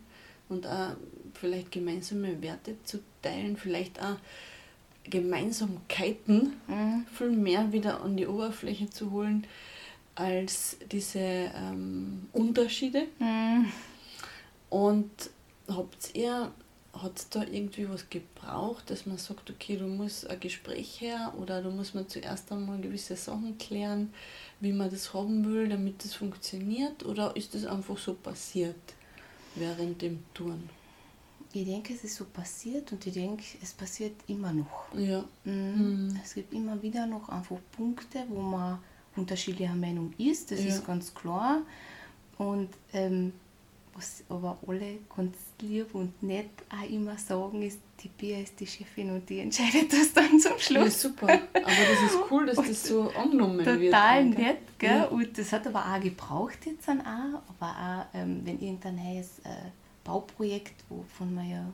und 0.49 0.65
auch 0.65 0.93
vielleicht 1.35 1.73
gemeinsame 1.73 2.41
Werte 2.41 2.77
zu 2.85 3.01
teilen, 3.21 3.57
vielleicht 3.57 4.01
auch 4.01 4.17
Gemeinsamkeiten 5.03 6.53
mhm. 6.69 7.05
viel 7.13 7.31
mehr 7.31 7.73
wieder 7.73 8.01
an 8.01 8.17
die 8.17 8.29
Oberfläche 8.29 8.89
zu 8.91 9.11
holen 9.11 9.45
als 10.15 10.77
diese 10.93 11.19
ähm, 11.19 12.29
Unterschiede. 12.33 13.09
Mhm. 13.19 13.73
Und 14.69 15.11
habt 15.77 16.15
ihr, 16.15 16.53
hat 16.93 17.19
es 17.19 17.29
da 17.29 17.43
irgendwie 17.45 17.89
was 17.89 18.11
gebraucht, 18.11 18.91
dass 18.91 19.07
man 19.07 19.17
sagt, 19.17 19.49
okay, 19.51 19.77
du 19.77 19.87
musst 19.87 20.29
ein 20.29 20.41
Gespräch 20.41 21.01
her 21.01 21.33
oder 21.39 21.63
du 21.63 21.71
musst 21.71 21.95
man 21.95 22.09
zuerst 22.09 22.51
einmal 22.51 22.81
gewisse 22.81 23.17
Sachen 23.17 23.59
klären, 23.59 24.13
wie 24.61 24.73
man 24.73 24.91
das 24.91 25.15
haben 25.15 25.45
will, 25.47 25.69
damit 25.69 26.05
das 26.05 26.15
funktioniert? 26.15 27.05
Oder 27.05 27.35
ist 27.37 27.55
das 27.55 27.65
einfach 27.65 27.97
so 27.97 28.15
passiert 28.15 28.77
während 29.55 30.03
dem 30.03 30.25
Touren? 30.35 30.69
Ich 31.53 31.65
denke, 31.65 31.95
es 31.95 32.05
ist 32.05 32.17
so 32.17 32.27
passiert 32.27 32.93
und 32.93 33.05
ich 33.07 33.13
denke, 33.13 33.43
es 33.61 33.73
passiert 33.73 34.15
immer 34.29 34.53
noch. 34.53 34.95
Ja. 34.95 35.25
Mhm. 35.45 36.09
Mhm. 36.09 36.21
Es 36.23 36.35
gibt 36.35 36.53
immer 36.53 36.81
wieder 36.83 37.07
noch 37.07 37.29
einfach 37.29 37.59
Punkte, 37.73 38.25
wo 38.29 38.41
man 38.41 38.79
unterschiedlicher 39.17 39.75
Meinung 39.75 40.13
ist, 40.19 40.51
das 40.51 40.61
ja. 40.61 40.67
ist 40.67 40.87
ganz 40.87 41.13
klar. 41.13 41.63
Und 42.39 42.69
ähm, 42.93 43.33
was 43.95 44.25
aber 44.29 44.59
alle 44.67 44.99
ganz 45.15 45.37
lieb 45.61 45.95
und 45.95 46.23
nett 46.23 46.51
auch 46.71 46.89
immer 46.89 47.17
sagen, 47.19 47.63
ist, 47.63 47.81
die 48.03 48.09
Bia 48.09 48.39
ist 48.39 48.59
die 48.59 48.67
Chefin 48.67 49.11
und 49.11 49.29
die 49.29 49.41
entscheidet 49.41 49.93
das 49.93 50.13
dann 50.13 50.39
zum 50.39 50.59
Schluss. 50.59 50.85
Ja, 50.85 50.91
super. 50.91 51.27
Aber 51.29 51.41
das 51.55 52.13
ist 52.13 52.19
cool, 52.31 52.47
dass 52.47 52.57
das 52.69 52.83
so 52.85 53.11
angenommen 53.11 53.59
total 53.59 53.81
wird. 53.81 53.93
Total 53.93 54.25
nett, 54.25 54.79
gell? 54.79 54.91
Ja. 54.91 55.05
Und 55.05 55.37
das 55.37 55.53
hat 55.53 55.67
aber 55.67 55.85
auch 55.85 56.01
gebraucht 56.01 56.59
jetzt 56.67 56.89
dann 56.89 57.01
auch. 57.01 57.43
Aber 57.49 58.07
auch, 58.13 58.19
ähm, 58.19 58.41
wenn 58.45 58.61
irgendein 58.61 58.97
neues 58.97 59.41
äh, 59.41 59.71
Bauprojekt, 60.05 60.85
wovon 60.89 61.35
man 61.35 61.51
ja 61.51 61.65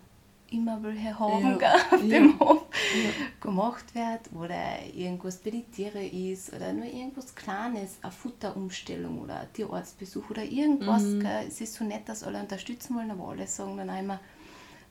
immer 0.50 0.82
welche 0.82 1.18
haben 1.18 1.58
ja. 1.60 1.74
auf 1.90 2.02
ja. 2.02 2.18
dem 2.18 2.38
Hof 2.38 2.66
ja. 2.94 3.10
gemacht 3.40 3.94
wird 3.94 4.20
oder 4.34 4.84
irgendwas 4.94 5.38
bei 5.38 5.50
den 5.50 5.70
Tieren 5.70 6.10
ist 6.12 6.52
oder 6.52 6.72
nur 6.72 6.86
irgendwas 6.86 7.34
Kleines, 7.34 7.98
eine 8.02 8.12
Futterumstellung 8.12 9.20
oder 9.22 9.40
ein 9.40 9.52
Tierarztbesuch 9.52 10.30
oder 10.30 10.44
irgendwas. 10.44 11.02
Mhm. 11.02 11.26
Es 11.48 11.60
ist 11.60 11.74
so 11.74 11.84
nett, 11.84 12.08
dass 12.08 12.22
alle 12.22 12.40
unterstützen 12.40 12.96
wollen, 12.96 13.10
aber 13.10 13.28
alle 13.28 13.46
sagen 13.46 13.76
dann 13.76 13.90
einmal, 13.90 14.20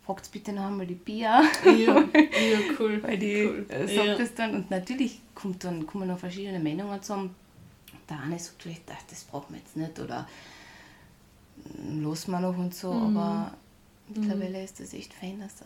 fragt 0.06 0.32
bitte 0.32 0.54
noch 0.54 0.66
einmal 0.66 0.86
die 0.86 0.96
Bia. 0.96 1.42
Ja, 1.66 1.72
ja 2.14 2.60
cool. 2.80 3.02
Weil 3.02 3.18
die 3.18 3.46
cool. 3.46 3.66
Äh, 3.70 3.88
sagt 3.88 4.08
ja. 4.08 4.16
das 4.16 4.36
dann 4.36 4.56
und 4.56 4.72
natürlich 4.72 5.22
kommt 5.34 5.64
dann, 5.64 5.88
kommen 5.88 6.08
noch 6.08 6.20
verschiedene 6.20 6.60
Meinungen 6.60 7.02
zusammen. 7.02 7.36
Der 8.10 8.20
eine 8.20 8.38
sagt 8.38 8.62
vielleicht, 8.62 8.84
ach, 8.92 9.02
das 9.10 9.24
brauchen 9.24 9.54
wir 9.54 9.60
jetzt 9.60 9.76
nicht 9.76 10.00
oder 10.00 10.28
los 12.00 12.28
mal 12.28 12.42
noch 12.42 12.58
und 12.58 12.76
so, 12.76 12.94
mhm. 12.94 13.18
aber 13.18 13.54
Mittlerweile 14.08 14.64
ist 14.64 14.80
es 14.80 14.94
echt 14.94 15.14
fein, 15.14 15.40
dass 15.40 15.62
äh, 15.62 15.66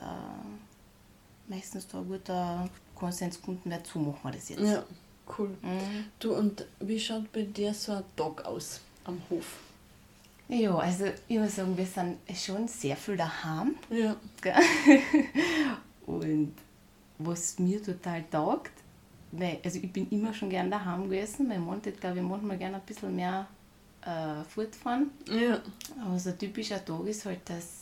meistens 1.47 1.87
da 1.87 1.99
ein 1.99 2.07
guter 2.07 2.69
Konsens 2.95 3.37
gefunden 3.37 3.69
wird, 3.69 3.85
so 3.85 3.99
machen 3.99 4.19
wir 4.23 4.31
das 4.31 4.49
jetzt. 4.49 4.61
Ja, 4.61 4.83
cool. 5.37 5.49
Mhm. 5.61 6.05
Du, 6.19 6.35
und 6.35 6.65
wie 6.79 6.99
schaut 6.99 7.31
bei 7.31 7.43
dir 7.43 7.73
so 7.73 7.93
ein 7.93 8.03
Tag 8.15 8.45
aus 8.45 8.81
am 9.05 9.21
Hof? 9.29 9.59
Ja, 10.49 10.75
also 10.75 11.05
ich 11.27 11.37
muss 11.37 11.55
sagen, 11.55 11.77
wir 11.77 11.85
sind 11.85 12.17
schon 12.35 12.67
sehr 12.67 12.95
viel 12.95 13.15
daheim. 13.15 13.75
Ja. 13.91 14.15
Und 16.07 16.53
was 17.19 17.59
mir 17.59 17.83
total 17.83 18.23
taugt, 18.31 18.71
weil, 19.31 19.59
also 19.63 19.77
ich 19.77 19.93
bin 19.93 20.09
immer 20.09 20.33
schon 20.33 20.49
gern 20.49 20.71
daheim 20.71 21.03
gewesen. 21.03 21.47
Mein 21.47 21.63
Mann 21.63 21.81
hat, 21.85 22.01
glaube 22.01 22.17
ich, 22.17 22.23
manchmal 22.23 22.57
gerne 22.57 22.77
ein 22.77 22.81
bisschen 22.81 23.15
mehr 23.15 23.45
äh, 24.01 24.43
fortfahren. 24.43 25.11
Ja. 25.29 25.61
Aber 26.03 26.17
so 26.17 26.31
ein 26.31 26.39
typischer 26.39 26.83
Tag 26.83 27.05
ist 27.05 27.25
halt, 27.25 27.47
dass 27.47 27.78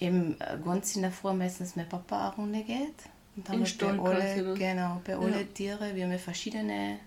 eben 0.00 0.36
äh, 0.40 0.58
ganz 0.64 0.96
in 0.96 1.02
der 1.02 1.10
Früh 1.10 1.32
meistens 1.32 1.76
mein 1.76 1.88
Papa 1.88 2.28
eine 2.28 2.36
Runde 2.36 2.62
geht. 2.62 2.94
Und 3.36 3.48
dann 3.48 3.64
bei 3.78 4.10
alle, 4.10 4.54
genau, 4.54 5.00
bei 5.04 5.12
ja. 5.12 5.18
alle 5.18 5.46
Tiere, 5.52 5.94
wir 5.94 6.04
haben 6.04 6.18
verschiedene 6.18 6.98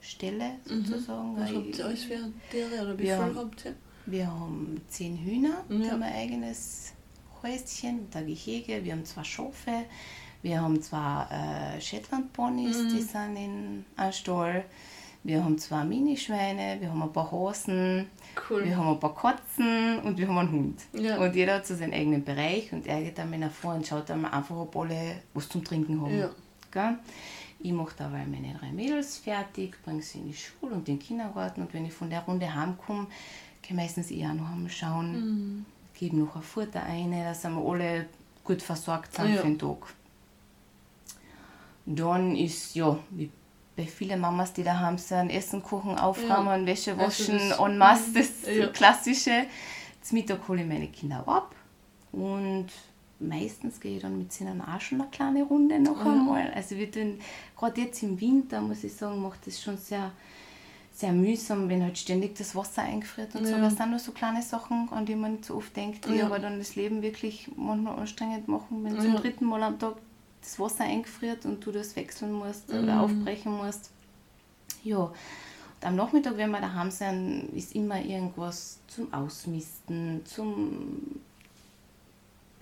Ställe 0.00 0.52
mhm. 0.68 0.84
sozusagen. 0.84 1.32
Mhm. 1.32 1.40
Was 1.40 1.52
habt 1.52 1.78
ihr 1.78 1.84
alles 1.84 2.04
für 2.04 2.18
Tiere 2.50 2.82
oder 2.82 2.98
wie 2.98 3.02
viel 3.04 3.36
habt 3.36 3.64
ihr? 3.64 3.74
Wir 4.06 4.26
haben 4.26 4.80
zehn 4.88 5.16
Hühner, 5.18 5.64
ja. 5.68 5.78
wir 5.78 5.90
haben 5.92 6.02
ein 6.02 6.12
eigenes 6.12 6.92
Häuschen, 7.42 8.06
ein 8.12 8.26
Gehege, 8.26 8.84
wir 8.84 8.92
haben 8.92 9.04
zwei 9.04 9.24
Schafe, 9.24 9.84
wir 10.42 10.60
haben 10.60 10.80
zwei 10.80 11.26
äh, 11.76 11.80
Shetland-Ponys, 11.80 12.82
mhm. 12.82 12.88
die 12.88 13.02
sind 13.02 13.36
in 13.36 13.84
einem 13.96 14.12
Stall. 14.12 14.64
Wir 15.24 15.42
haben 15.42 15.58
zwei 15.58 15.82
Minischweine, 15.82 16.80
wir 16.80 16.88
haben 16.88 17.02
ein 17.02 17.12
paar 17.12 17.32
Hasen, 17.32 18.06
cool. 18.50 18.64
wir 18.64 18.76
haben 18.76 18.88
ein 18.88 19.00
paar 19.00 19.14
Katzen 19.14 19.98
und 20.00 20.18
wir 20.18 20.28
haben 20.28 20.38
einen 20.38 20.52
Hund. 20.52 20.82
Ja. 20.92 21.18
Und 21.18 21.34
jeder 21.34 21.54
hat 21.54 21.66
so 21.66 21.74
seinen 21.74 21.94
eigenen 21.94 22.24
Bereich 22.24 22.72
und 22.72 22.86
er 22.86 23.02
geht 23.02 23.18
dann 23.18 23.38
nach 23.38 23.50
vorne 23.50 23.78
und 23.78 23.86
schaut 23.86 24.08
dann 24.08 24.24
einfach, 24.24 24.56
ob 24.56 24.76
alle 24.76 25.22
was 25.34 25.48
zum 25.48 25.64
Trinken 25.64 26.00
haben. 26.00 26.18
Ja. 26.18 26.98
Ich 27.58 27.72
mache 27.72 27.94
dabei 27.96 28.26
meine 28.26 28.54
drei 28.54 28.70
Mädels 28.70 29.16
fertig, 29.16 29.82
bringe 29.82 30.02
sie 30.02 30.18
in 30.18 30.28
die 30.28 30.34
Schule 30.34 30.74
und 30.74 30.88
in 30.88 30.96
den 30.96 30.98
Kindergarten 30.98 31.62
und 31.62 31.72
wenn 31.72 31.86
ich 31.86 31.92
von 31.92 32.10
der 32.10 32.20
Runde 32.20 32.54
heimkomme, 32.54 33.06
gehe 33.62 33.70
ich 33.70 33.74
meistens 33.74 34.10
eher 34.10 34.34
noch 34.34 34.50
einmal 34.50 34.70
schauen, 34.70 35.12
mhm. 35.12 35.66
gebe 35.98 36.16
noch 36.16 36.36
ein 36.36 36.42
Futter 36.42 36.82
ein, 36.82 37.12
dass 37.12 37.44
wir 37.44 37.56
alle 37.56 38.06
gut 38.44 38.60
versorgt 38.60 39.14
sind 39.14 39.34
ja. 39.34 39.40
für 39.40 39.46
den 39.46 39.58
Tag. 39.58 39.78
Dann 41.86 42.36
ist, 42.36 42.74
ja, 42.74 42.98
wie 43.10 43.30
bei 43.76 43.84
vielen 43.84 44.20
Mamas, 44.20 44.52
die 44.52 44.62
daheim 44.62 44.96
sind, 44.96 45.30
Essen 45.30 45.62
kochen, 45.62 45.98
aufräumen, 45.98 46.62
ja. 46.62 46.66
Wäsche 46.66 46.96
waschen, 46.96 47.38
also 47.38 47.66
en 47.66 47.78
masse, 47.78 48.12
das 48.14 48.28
ja. 48.56 48.68
Klassische. 48.68 49.46
Zum 50.00 50.18
Mittag 50.18 50.48
hole 50.48 50.62
ich 50.62 50.68
meine 50.68 50.88
Kinder 50.88 51.26
ab 51.26 51.54
und 52.12 52.68
meistens 53.18 53.80
gehe 53.80 53.96
ich 53.96 54.02
dann 54.02 54.18
mit 54.18 54.40
ihnen 54.40 54.60
auch 54.62 54.80
schon 54.80 55.00
eine 55.00 55.10
kleine 55.10 55.42
Runde 55.42 55.78
noch 55.78 56.04
ja. 56.04 56.12
einmal. 56.12 56.50
Also 56.54 56.76
wir 56.76 56.90
tun, 56.90 57.18
gerade 57.56 57.80
jetzt 57.80 58.02
im 58.02 58.20
Winter, 58.20 58.60
muss 58.60 58.84
ich 58.84 58.94
sagen, 58.94 59.20
macht 59.20 59.46
das 59.46 59.60
schon 59.60 59.76
sehr, 59.76 60.12
sehr 60.92 61.12
mühsam, 61.12 61.68
wenn 61.68 61.82
halt 61.82 61.98
ständig 61.98 62.36
das 62.36 62.54
Wasser 62.54 62.82
eingefriert 62.82 63.34
und 63.34 63.44
ja. 63.44 63.50
so. 63.50 63.60
Das 63.60 63.76
sind 63.76 63.90
nur 63.90 63.98
so 63.98 64.12
kleine 64.12 64.42
Sachen, 64.42 64.88
an 64.90 65.04
die 65.04 65.14
man 65.14 65.32
nicht 65.32 65.44
so 65.44 65.56
oft 65.56 65.76
denkt, 65.76 66.06
die 66.08 66.16
ja. 66.16 66.26
aber 66.26 66.38
dann 66.38 66.58
das 66.58 66.76
Leben 66.76 67.02
wirklich 67.02 67.50
manchmal 67.56 67.98
anstrengend 67.98 68.48
machen, 68.48 68.84
wenn 68.84 68.94
ja. 68.96 69.02
zum 69.02 69.16
dritten 69.16 69.44
Mal 69.44 69.62
am 69.62 69.78
Tag 69.78 69.96
das 70.46 70.58
Wasser 70.60 70.84
eingefriert 70.84 71.44
und 71.44 71.64
du 71.64 71.72
das 71.72 71.96
wechseln 71.96 72.32
musst 72.32 72.72
mhm. 72.72 72.84
oder 72.84 73.00
aufbrechen 73.00 73.52
musst. 73.52 73.90
Ja, 74.84 74.98
und 74.98 75.12
am 75.82 75.96
Nachmittag, 75.96 76.36
wenn 76.36 76.50
wir 76.50 76.60
daheim 76.60 76.90
sind, 76.90 77.50
ist 77.54 77.74
immer 77.74 78.00
irgendwas 78.00 78.78
zum 78.86 79.12
Ausmisten, 79.12 80.24
zum 80.24 81.20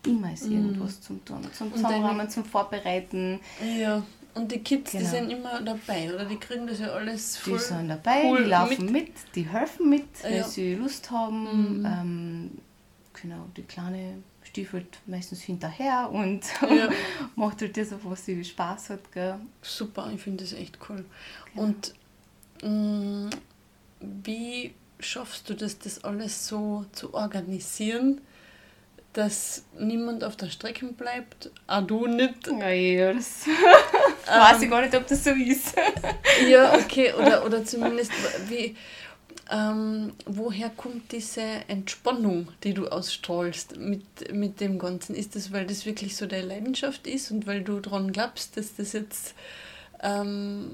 immer 0.07 0.33
ist 0.33 0.47
mhm. 0.47 0.57
irgendwas 0.57 1.01
zum 1.01 1.25
tun, 1.25 1.47
zum 1.53 1.73
Zusammenräumen, 1.73 2.29
zum 2.29 2.45
Vorbereiten. 2.45 3.41
Ja. 3.79 4.03
Und 4.35 4.51
die 4.51 4.59
Kids, 4.59 4.91
genau. 4.91 5.05
die 5.05 5.11
sind 5.11 5.31
immer 5.31 5.63
dabei, 5.63 6.13
oder? 6.13 6.25
Die 6.25 6.37
kriegen 6.37 6.67
das 6.67 6.81
ja 6.81 6.89
alles 6.89 7.37
voll 7.37 7.57
Die 7.57 7.65
sind 7.65 7.89
dabei, 7.89 8.25
cool 8.25 8.43
die 8.43 8.51
laufen 8.51 8.85
mit. 8.87 8.93
mit. 8.93 9.13
die 9.37 9.49
helfen 9.49 9.89
mit, 9.89 10.09
ja. 10.23 10.31
wenn 10.31 10.45
sie 10.45 10.75
Lust 10.75 11.11
haben. 11.11 11.79
Mhm. 11.79 11.87
Ähm, 11.87 12.51
genau, 13.13 13.47
die 13.57 13.63
kleine 13.63 14.15
stiefelt 14.55 14.99
meistens 15.07 15.43
hinterher 15.43 16.09
und 16.13 16.45
ja. 16.63 16.89
macht 17.35 17.61
halt 17.61 17.77
das, 17.77 17.93
auf 17.93 18.03
was 18.05 18.25
sie 18.25 18.45
Spaß 18.45 18.91
hat. 18.91 19.13
Gell? 19.13 19.35
Super, 19.63 20.09
ich 20.15 20.21
finde 20.21 20.45
das 20.45 20.53
echt 20.53 20.79
cool. 20.89 21.05
Ja. 21.57 21.63
Und 21.63 21.93
mh, 22.63 22.69
mm, 22.69 23.31
wie 24.23 24.73
schaffst 25.01 25.51
du 25.51 25.55
das, 25.55 25.77
das 25.81 26.05
alles 26.05 26.47
so 26.47 26.87
zu 26.93 27.15
organisieren, 27.15 28.21
dass 29.13 29.65
niemand 29.77 30.23
auf 30.23 30.37
der 30.37 30.51
Strecke 30.51 30.87
bleibt? 30.87 31.51
Auch 31.67 31.85
du 31.85 32.07
nicht? 32.07 32.47
Ja, 32.47 32.69
ja 32.69 33.13
das 33.13 33.47
weiß 34.27 34.63
ich 34.63 34.71
gar 34.71 34.83
nicht, 34.83 34.95
ob 34.95 35.05
das 35.09 35.25
so 35.25 35.31
ist. 35.31 35.75
ja, 36.49 36.75
okay, 36.75 37.13
oder, 37.13 37.45
oder 37.45 37.65
zumindest, 37.65 38.13
wie 38.49 38.77
ähm, 39.51 40.13
woher 40.27 40.71
kommt 40.71 41.13
diese 41.13 41.43
Entspannung, 41.69 42.49
die 42.63 42.75
du 42.75 42.89
ausstrahlst 42.89 43.77
mit, 43.77 44.33
mit 44.33 44.61
dem 44.61 44.79
Ganzen? 44.79 45.15
Ist 45.15 45.37
das, 45.37 45.53
weil 45.53 45.67
das 45.67 45.85
wirklich 45.85 46.17
so 46.17 46.27
deine 46.27 46.47
Leidenschaft 46.47 47.07
ist 47.07 47.31
und 47.31 47.47
weil 47.47 47.63
du 47.63 47.81
daran 47.81 48.13
glaubst, 48.13 48.57
dass 48.57 48.75
das 48.77 48.93
jetzt 48.93 49.35
ähm, 50.03 50.71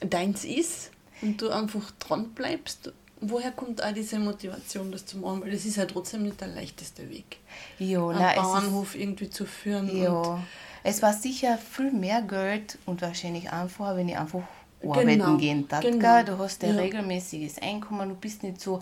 deins 0.00 0.44
ist 0.44 0.90
und 1.20 1.42
du 1.42 1.50
einfach 1.50 1.90
dran 1.98 2.30
bleibst? 2.30 2.92
Woher 3.20 3.50
kommt 3.50 3.82
auch 3.82 3.92
diese 3.92 4.18
Motivation, 4.18 4.92
das 4.92 5.04
zu 5.04 5.18
machen? 5.18 5.42
Weil 5.42 5.50
das 5.50 5.64
ist 5.64 5.76
ja 5.76 5.84
trotzdem 5.84 6.22
nicht 6.22 6.40
der 6.40 6.48
leichteste 6.48 7.10
Weg, 7.10 7.38
jo, 7.78 8.08
einen 8.08 8.20
na, 8.20 8.34
Bauernhof 8.34 8.94
irgendwie 8.94 9.28
zu 9.28 9.44
führen. 9.44 9.94
Ja, 9.94 10.40
es 10.84 11.02
war 11.02 11.12
sicher 11.12 11.58
viel 11.58 11.90
mehr 11.90 12.22
Geld 12.22 12.78
und 12.86 13.02
wahrscheinlich 13.02 13.50
einfacher, 13.50 13.96
wenn 13.96 14.08
ich 14.08 14.16
einfach 14.16 14.44
arbeiten 14.82 15.08
genau, 15.08 15.36
gehen. 15.36 15.66
Genau. 15.80 16.22
Du 16.22 16.38
hast 16.38 16.62
ein 16.64 16.74
ja. 16.74 16.80
regelmäßiges 16.80 17.58
Einkommen, 17.58 18.08
du 18.08 18.14
bist 18.14 18.42
nicht 18.42 18.60
so 18.60 18.80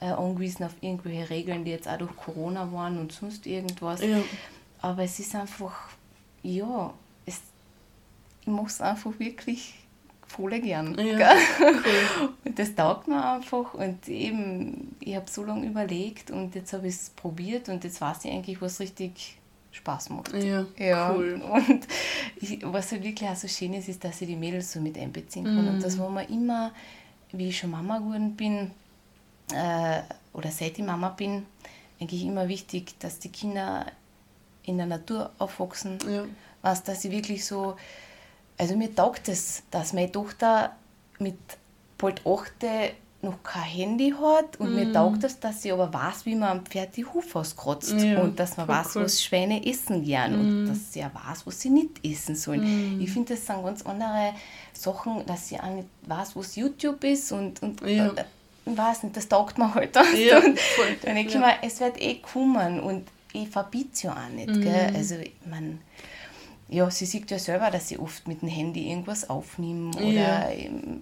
äh, 0.00 0.06
angewiesen 0.06 0.64
auf 0.64 0.74
irgendwelche 0.80 1.30
Regeln, 1.30 1.64
die 1.64 1.70
jetzt 1.70 1.88
auch 1.88 1.98
durch 1.98 2.14
Corona 2.16 2.70
waren 2.72 2.98
und 2.98 3.12
sonst 3.12 3.46
irgendwas. 3.46 4.02
Ja. 4.02 4.18
Aber 4.80 5.02
es 5.04 5.18
ist 5.18 5.34
einfach, 5.34 5.74
ja, 6.42 6.92
es, 7.26 7.40
ich 8.42 8.46
mache 8.48 8.66
es 8.66 8.80
einfach 8.80 9.18
wirklich 9.18 9.74
voll 10.26 10.58
gern. 10.60 10.98
Ja, 10.98 11.34
cool. 11.60 12.30
Und 12.44 12.58
das 12.58 12.74
taugt 12.74 13.06
mir 13.06 13.24
einfach 13.24 13.74
und 13.74 14.08
eben, 14.08 14.96
ich 15.00 15.14
habe 15.14 15.30
so 15.30 15.44
lange 15.44 15.66
überlegt 15.66 16.30
und 16.30 16.54
jetzt 16.54 16.72
habe 16.72 16.88
ich 16.88 16.94
es 16.94 17.10
probiert 17.10 17.68
und 17.68 17.84
jetzt 17.84 18.00
weiß 18.00 18.24
ich 18.24 18.32
eigentlich, 18.32 18.60
was 18.60 18.80
richtig 18.80 19.38
Spaß 19.72 20.10
macht. 20.10 20.34
Ja, 20.34 20.66
ja. 20.76 21.12
cool. 21.12 21.42
Und 21.50 21.86
ich, 22.36 22.60
was 22.62 22.92
halt 22.92 23.02
wirklich 23.02 23.28
auch 23.28 23.36
so 23.36 23.48
schön 23.48 23.72
ist, 23.74 23.88
ist, 23.88 24.04
dass 24.04 24.20
ich 24.20 24.28
die 24.28 24.36
Mädels 24.36 24.72
so 24.72 24.80
mit 24.80 24.98
einbeziehen 24.98 25.44
kann. 25.44 25.64
Mm. 25.64 25.68
Und 25.68 25.82
das, 25.82 25.98
wo 25.98 26.08
man 26.08 26.28
immer, 26.28 26.72
wie 27.32 27.48
ich 27.48 27.58
schon 27.58 27.70
Mama 27.70 27.98
geworden 27.98 28.36
bin, 28.36 28.70
äh, 29.52 30.02
oder 30.34 30.50
seit 30.50 30.78
ich 30.78 30.84
Mama 30.84 31.08
bin, 31.08 31.46
eigentlich 32.00 32.24
immer 32.24 32.48
wichtig, 32.48 32.98
dass 32.98 33.18
die 33.18 33.30
Kinder 33.30 33.86
in 34.64 34.76
der 34.76 34.86
Natur 34.86 35.30
aufwachsen. 35.38 35.98
Ja. 36.08 36.24
Was, 36.60 36.84
dass 36.84 37.02
sie 37.02 37.10
wirklich 37.10 37.44
so, 37.44 37.76
also 38.58 38.76
mir 38.76 38.94
taugt 38.94 39.28
es, 39.28 39.62
dass 39.70 39.92
meine 39.92 40.12
Tochter 40.12 40.76
mit 41.18 41.38
bald 41.98 42.26
8 42.26 42.62
noch 43.22 43.42
kein 43.44 43.62
Handy 43.62 44.12
hat 44.20 44.58
und 44.58 44.72
mm. 44.72 44.74
mir 44.74 44.92
taugt 44.92 45.22
es, 45.22 45.38
dass 45.38 45.62
sie 45.62 45.70
aber 45.70 45.92
weiß, 45.94 46.26
wie 46.26 46.34
man 46.34 46.58
am 46.58 46.66
Pferd 46.66 46.96
die 46.96 47.04
Hufe 47.04 47.38
auskratzt 47.38 47.94
ja, 47.98 48.20
und 48.20 48.38
dass 48.38 48.56
man 48.56 48.66
weiß, 48.66 48.96
cool. 48.96 49.04
was 49.04 49.22
Schweine 49.22 49.64
essen 49.64 50.04
gern 50.04 50.32
mm. 50.32 50.40
und 50.40 50.66
dass 50.66 50.92
sie 50.92 51.04
auch 51.04 51.14
weiß, 51.14 51.46
was 51.46 51.60
sie 51.60 51.70
nicht 51.70 52.04
essen 52.04 52.34
sollen. 52.34 52.98
Mm. 52.98 53.00
Ich 53.00 53.12
finde, 53.12 53.34
das 53.34 53.46
sind 53.46 53.64
ganz 53.64 53.82
andere 53.82 54.34
Sachen, 54.72 55.24
dass 55.26 55.48
sie 55.48 55.58
auch 55.60 55.70
nicht 55.70 55.88
weiß, 56.06 56.34
was 56.34 56.56
YouTube 56.56 57.04
ist 57.04 57.30
und, 57.30 57.62
und 57.62 57.80
ja. 57.82 58.08
äh, 58.08 58.24
weiß 58.64 59.04
nicht, 59.04 59.16
das 59.16 59.28
taugt 59.28 59.56
mir 59.56 59.72
halt. 59.72 59.96
Ja, 60.16 60.38
und 60.38 60.58
voll, 60.58 60.96
dann 61.02 61.14
denke 61.14 61.32
ich 61.32 61.38
mir, 61.38 61.54
es 61.62 61.80
wird 61.80 62.00
eh 62.02 62.16
kommen 62.16 62.80
und 62.80 63.06
ich 63.32 63.48
verbiete 63.48 63.90
es 63.92 64.02
ja 64.02 64.12
auch 64.12 64.34
nicht. 64.34 64.48
Gell? 64.48 64.90
Mhm. 64.90 64.96
Also, 64.96 65.14
ich 65.14 65.32
meine, 65.48 65.78
ja, 66.72 66.90
sie 66.90 67.04
sieht 67.04 67.30
ja 67.30 67.38
selber, 67.38 67.70
dass 67.70 67.88
sie 67.88 67.98
oft 67.98 68.26
mit 68.26 68.40
dem 68.40 68.48
Handy 68.48 68.88
irgendwas 68.88 69.28
aufnimmt. 69.28 69.94
Oder 69.96 70.10
ja. 70.10 70.48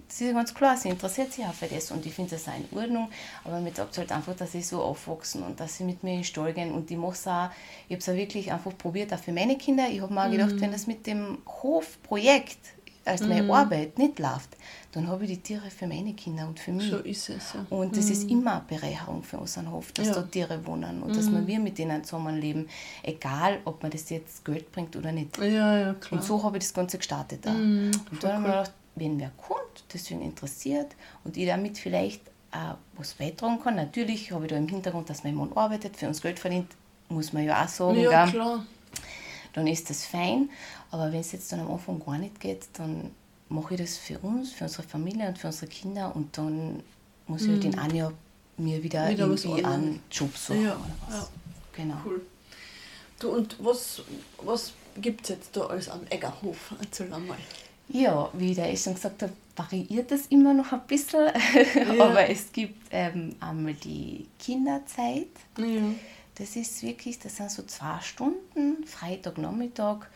sie 0.09 0.25
ist 0.25 0.33
ganz 0.33 0.53
klar, 0.53 0.75
sie 0.75 0.89
interessiert 0.89 1.31
sich 1.31 1.45
auch 1.45 1.53
für 1.53 1.67
das 1.67 1.91
und 1.91 2.05
ich 2.05 2.13
finde 2.13 2.31
das 2.31 2.47
auch 2.49 2.53
in 2.53 2.77
Ordnung. 2.77 3.09
Aber 3.45 3.61
mir 3.61 3.71
sagt 3.73 3.97
halt 3.97 4.11
einfach, 4.11 4.35
dass 4.35 4.51
sie 4.51 4.61
so 4.61 4.81
aufwachsen 4.81 5.43
und 5.43 5.61
dass 5.61 5.77
sie 5.77 5.85
mit 5.85 6.03
mir 6.03 6.11
in 6.11 6.17
den 6.17 6.23
Stall 6.25 6.51
gehen. 6.51 6.73
Und 6.73 6.91
ich 6.91 6.97
mache 6.97 7.13
es 7.13 7.25
auch, 7.25 7.49
ich 7.87 7.93
habe 7.93 7.99
es 7.99 8.09
auch 8.09 8.15
wirklich 8.15 8.51
einfach 8.51 8.77
probiert, 8.77 9.13
auch 9.13 9.19
für 9.19 9.31
meine 9.31 9.57
Kinder. 9.57 9.87
Ich 9.89 10.01
habe 10.01 10.13
mir 10.13 10.25
auch 10.25 10.31
gedacht, 10.31 10.51
mhm. 10.51 10.61
wenn 10.61 10.71
das 10.73 10.87
mit 10.87 11.07
dem 11.07 11.37
Hofprojekt 11.47 12.59
als 13.05 13.21
meine 13.21 13.43
mhm. 13.43 13.51
Arbeit 13.51 13.97
nicht 13.97 14.19
läuft, 14.19 14.49
dann 14.91 15.07
habe 15.07 15.23
ich 15.23 15.31
die 15.31 15.37
Tiere 15.37 15.69
für 15.69 15.87
meine 15.87 16.13
Kinder 16.13 16.47
und 16.47 16.59
für 16.59 16.71
mich. 16.71 16.89
So 16.89 16.97
ist 16.97 17.29
es, 17.29 17.53
ja. 17.53 17.65
Und 17.69 17.95
das 17.95 18.07
mhm. 18.07 18.11
ist 18.11 18.29
immer 18.29 18.55
eine 18.55 18.63
Bereicherung 18.67 19.23
für 19.23 19.37
unseren 19.37 19.71
Hof, 19.71 19.91
dass 19.93 20.07
ja. 20.07 20.15
da 20.15 20.21
Tiere 20.23 20.65
wohnen 20.65 21.01
und 21.01 21.11
mhm. 21.11 21.15
dass 21.15 21.47
wir 21.47 21.59
mit 21.59 21.77
denen 21.77 22.03
zusammenleben, 22.03 22.67
egal 23.03 23.59
ob 23.63 23.81
man 23.81 23.91
das 23.91 24.09
jetzt 24.09 24.43
Geld 24.43 24.71
bringt 24.71 24.95
oder 24.95 25.11
nicht. 25.11 25.37
Ja, 25.37 25.77
ja, 25.77 25.93
klar. 25.93 26.19
Und 26.19 26.23
so 26.25 26.43
habe 26.43 26.57
ich 26.57 26.65
das 26.65 26.73
Ganze 26.73 26.97
gestartet. 26.97 27.47
Auch. 27.47 27.53
Mhm, 27.53 27.91
und 28.11 28.23
dann 28.23 28.33
habe 28.33 28.41
ich 28.41 28.47
mir 28.47 28.57
gedacht, 28.57 28.73
wenn 28.95 29.19
wer 29.19 29.31
kommt, 29.37 29.83
deswegen 29.93 30.21
interessiert 30.21 30.95
und 31.23 31.37
ich 31.37 31.47
damit 31.47 31.77
vielleicht 31.77 32.21
auch 32.51 32.75
was 32.97 33.13
beitragen 33.13 33.61
kann, 33.63 33.75
natürlich 33.75 34.33
habe 34.33 34.45
ich 34.45 34.49
da 34.49 34.57
im 34.57 34.67
Hintergrund, 34.67 35.09
dass 35.09 35.23
mein 35.23 35.35
Mann 35.35 35.53
arbeitet, 35.55 35.95
für 35.95 36.07
uns 36.07 36.21
Geld 36.21 36.37
verdient, 36.37 36.67
muss 37.07 37.31
man 37.31 37.45
ja 37.45 37.63
auch 37.63 37.69
sagen. 37.69 37.97
Ja, 37.97 38.27
klar. 38.27 38.65
Dann 39.53 39.67
ist 39.67 39.89
das 39.89 40.05
fein. 40.05 40.49
Aber 40.91 41.11
wenn 41.11 41.21
es 41.21 41.31
jetzt 41.31 41.51
dann 41.51 41.61
am 41.61 41.71
Anfang 41.71 41.99
gar 42.03 42.17
nicht 42.17 42.39
geht, 42.39 42.67
dann 42.73 43.11
mache 43.51 43.75
ich 43.75 43.81
das 43.81 43.97
für 43.97 44.17
uns, 44.19 44.51
für 44.51 44.63
unsere 44.65 44.83
Familie 44.83 45.27
und 45.27 45.37
für 45.37 45.47
unsere 45.47 45.67
Kinder 45.67 46.15
und 46.15 46.37
dann 46.37 46.81
muss 47.27 47.43
mhm. 47.43 47.59
ich 47.59 47.65
halt 47.65 47.77
einem 47.77 47.95
Jahr 47.95 48.13
mir 48.57 48.81
wieder, 48.83 49.09
wieder 49.09 49.25
irgendwie 49.25 49.63
einen 49.63 50.01
Job 50.11 50.35
suchen. 50.35 50.63
Ja, 50.63 50.77
ja. 51.09 51.27
Genau. 51.73 51.97
Cool. 52.05 52.21
Du, 53.19 53.29
und 53.29 53.55
was, 53.63 54.01
was 54.43 54.73
gibt 54.97 55.23
es 55.23 55.29
jetzt 55.29 55.55
da 55.55 55.61
alles 55.61 55.89
am 55.89 56.01
Eggerhof? 56.09 56.73
Erzähl 56.79 57.13
einmal. 57.13 57.37
Ja, 57.89 58.29
wie 58.33 58.55
der 58.55 58.75
schon 58.77 58.93
gesagt 58.93 59.21
hat, 59.21 59.31
variiert 59.55 60.11
das 60.11 60.27
immer 60.27 60.53
noch 60.53 60.71
ein 60.71 60.81
bisschen. 60.87 61.29
Ja. 61.97 62.05
Aber 62.05 62.29
es 62.29 62.51
gibt 62.51 62.87
ähm, 62.91 63.35
einmal 63.39 63.73
die 63.73 64.27
Kinderzeit. 64.39 65.27
Ja. 65.57 65.93
Das 66.35 66.55
ist 66.55 66.81
wirklich, 66.83 67.19
das 67.19 67.35
sind 67.35 67.51
so 67.51 67.63
zwei 67.63 67.99
Stunden, 68.01 68.85
Freitag, 68.85 69.37
Nachmittag, 69.37 70.09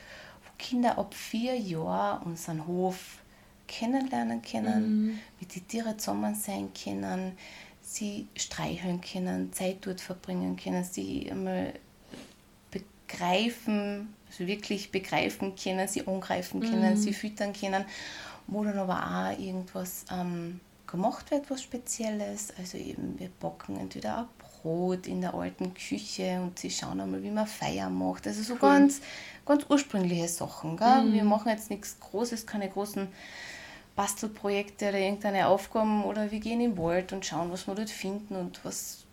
wo 0.45 0.51
Kinder 0.57 0.97
ab 0.97 1.13
vier 1.13 1.55
Jahren 1.55 2.23
unseren 2.23 2.65
Hof 2.65 3.19
kennenlernen 3.67 4.41
können, 4.41 5.05
mhm. 5.05 5.19
mit 5.39 5.55
den 5.55 5.67
Tieren 5.67 5.97
zusammen 5.97 6.35
sein 6.35 6.69
können, 6.73 7.33
sie 7.81 8.27
streicheln 8.35 9.01
können, 9.01 9.53
Zeit 9.53 9.77
dort 9.81 10.01
verbringen 10.01 10.57
können, 10.57 10.83
sie 10.83 11.29
einmal 11.31 11.73
begreifen, 12.71 14.13
also 14.27 14.47
wirklich 14.47 14.91
begreifen 14.91 15.55
können, 15.55 15.87
sie 15.87 16.07
angreifen 16.07 16.61
können, 16.61 16.93
mhm. 16.93 16.97
sie 16.97 17.13
füttern 17.13 17.53
können, 17.53 17.85
wo 18.47 18.63
dann 18.63 18.77
aber 18.77 18.97
auch 18.99 19.39
irgendwas 19.39 20.05
ähm, 20.11 20.59
gemacht 20.87 21.31
wird, 21.31 21.49
was 21.49 21.61
Spezielles. 21.61 22.53
Also 22.57 22.77
eben, 22.77 23.19
wir 23.19 23.29
backen 23.39 23.77
entweder 23.77 24.19
ein 24.19 24.25
Brot 24.37 25.07
in 25.07 25.21
der 25.21 25.33
alten 25.33 25.73
Küche 25.73 26.41
und 26.41 26.57
sie 26.57 26.71
schauen 26.71 26.99
einmal, 26.99 27.21
wie 27.23 27.31
man 27.31 27.47
Feier 27.47 27.89
macht. 27.89 28.27
Also 28.27 28.41
so 28.41 28.53
cool. 28.53 28.59
ganz, 28.59 29.01
ganz 29.45 29.65
ursprüngliche 29.69 30.27
Sachen. 30.27 30.77
Gell? 30.77 31.03
Mhm. 31.03 31.13
Wir 31.13 31.23
machen 31.23 31.49
jetzt 31.49 31.69
nichts 31.69 31.99
Großes, 31.99 32.45
keine 32.45 32.69
großen 32.69 33.07
Bastelprojekte 33.95 34.89
oder 34.89 34.99
irgendeine 34.99 35.47
Aufgaben 35.47 36.03
oder 36.03 36.31
wir 36.31 36.39
gehen 36.39 36.59
im 36.59 36.77
Wald 36.77 37.13
und 37.13 37.25
schauen, 37.25 37.51
was 37.51 37.67
wir 37.67 37.75
dort 37.75 37.89
finden 37.89 38.35
und 38.35 38.63
was, 38.63 39.05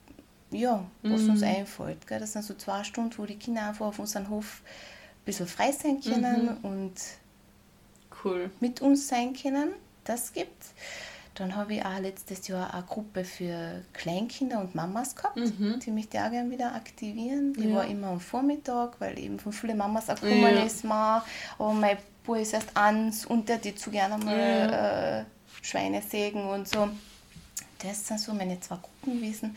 ja, 0.50 0.84
was 1.02 1.22
mhm. 1.22 1.30
uns 1.30 1.42
einfällt. 1.42 2.06
Gell? 2.06 2.18
Das 2.18 2.32
sind 2.32 2.44
so 2.44 2.54
zwei 2.54 2.82
Stunden, 2.82 3.16
wo 3.16 3.24
die 3.24 3.36
Kinder 3.36 3.68
einfach 3.68 3.86
auf 3.86 3.98
unserem 3.98 4.28
Hof 4.28 4.62
ein 4.64 5.24
bisschen 5.24 5.46
frei 5.46 5.70
sein 5.72 6.00
können 6.00 6.58
mhm. 6.60 6.68
und 6.68 6.94
cool. 8.24 8.50
mit 8.60 8.80
uns 8.80 9.06
sein 9.06 9.34
können. 9.34 9.72
Das 10.04 10.32
gibt's. 10.32 10.72
Dann 11.34 11.56
habe 11.56 11.74
ich 11.74 11.84
auch 11.84 11.98
letztes 11.98 12.46
Jahr 12.48 12.74
eine 12.74 12.82
Gruppe 12.82 13.24
für 13.24 13.82
Kleinkinder 13.94 14.60
und 14.60 14.74
Mamas 14.74 15.16
gehabt. 15.16 15.36
Mhm. 15.36 15.80
Die 15.80 15.90
möchte 15.90 16.18
ich 16.18 16.22
auch 16.22 16.30
gerne 16.30 16.50
wieder 16.50 16.74
aktivieren. 16.74 17.54
Die 17.54 17.70
ja. 17.70 17.76
war 17.76 17.86
immer 17.86 18.08
am 18.08 18.20
Vormittag, 18.20 19.00
weil 19.00 19.18
eben 19.18 19.38
von 19.38 19.52
vielen 19.52 19.78
Mamas 19.78 20.10
auch 20.10 20.20
gekommen 20.20 20.56
ja. 20.56 20.64
ist. 20.64 20.84
Man, 20.84 21.22
aber 21.58 21.72
mein 21.72 21.96
Bub 22.24 22.36
ist 22.36 22.52
erst 22.52 22.76
eins 22.76 23.26
und 23.26 23.48
der 23.48 23.58
die 23.58 23.74
zu 23.74 23.90
gerne 23.90 24.22
mal 24.22 24.36
ja. 24.36 25.20
äh, 25.20 25.24
Schweine 25.62 26.02
sägen 26.02 26.48
und 26.48 26.68
so. 26.68 26.88
Das 27.78 28.06
sind 28.06 28.20
so 28.20 28.32
meine 28.32 28.60
zwei 28.60 28.76
Gruppen 28.76 29.20
gewesen. 29.20 29.56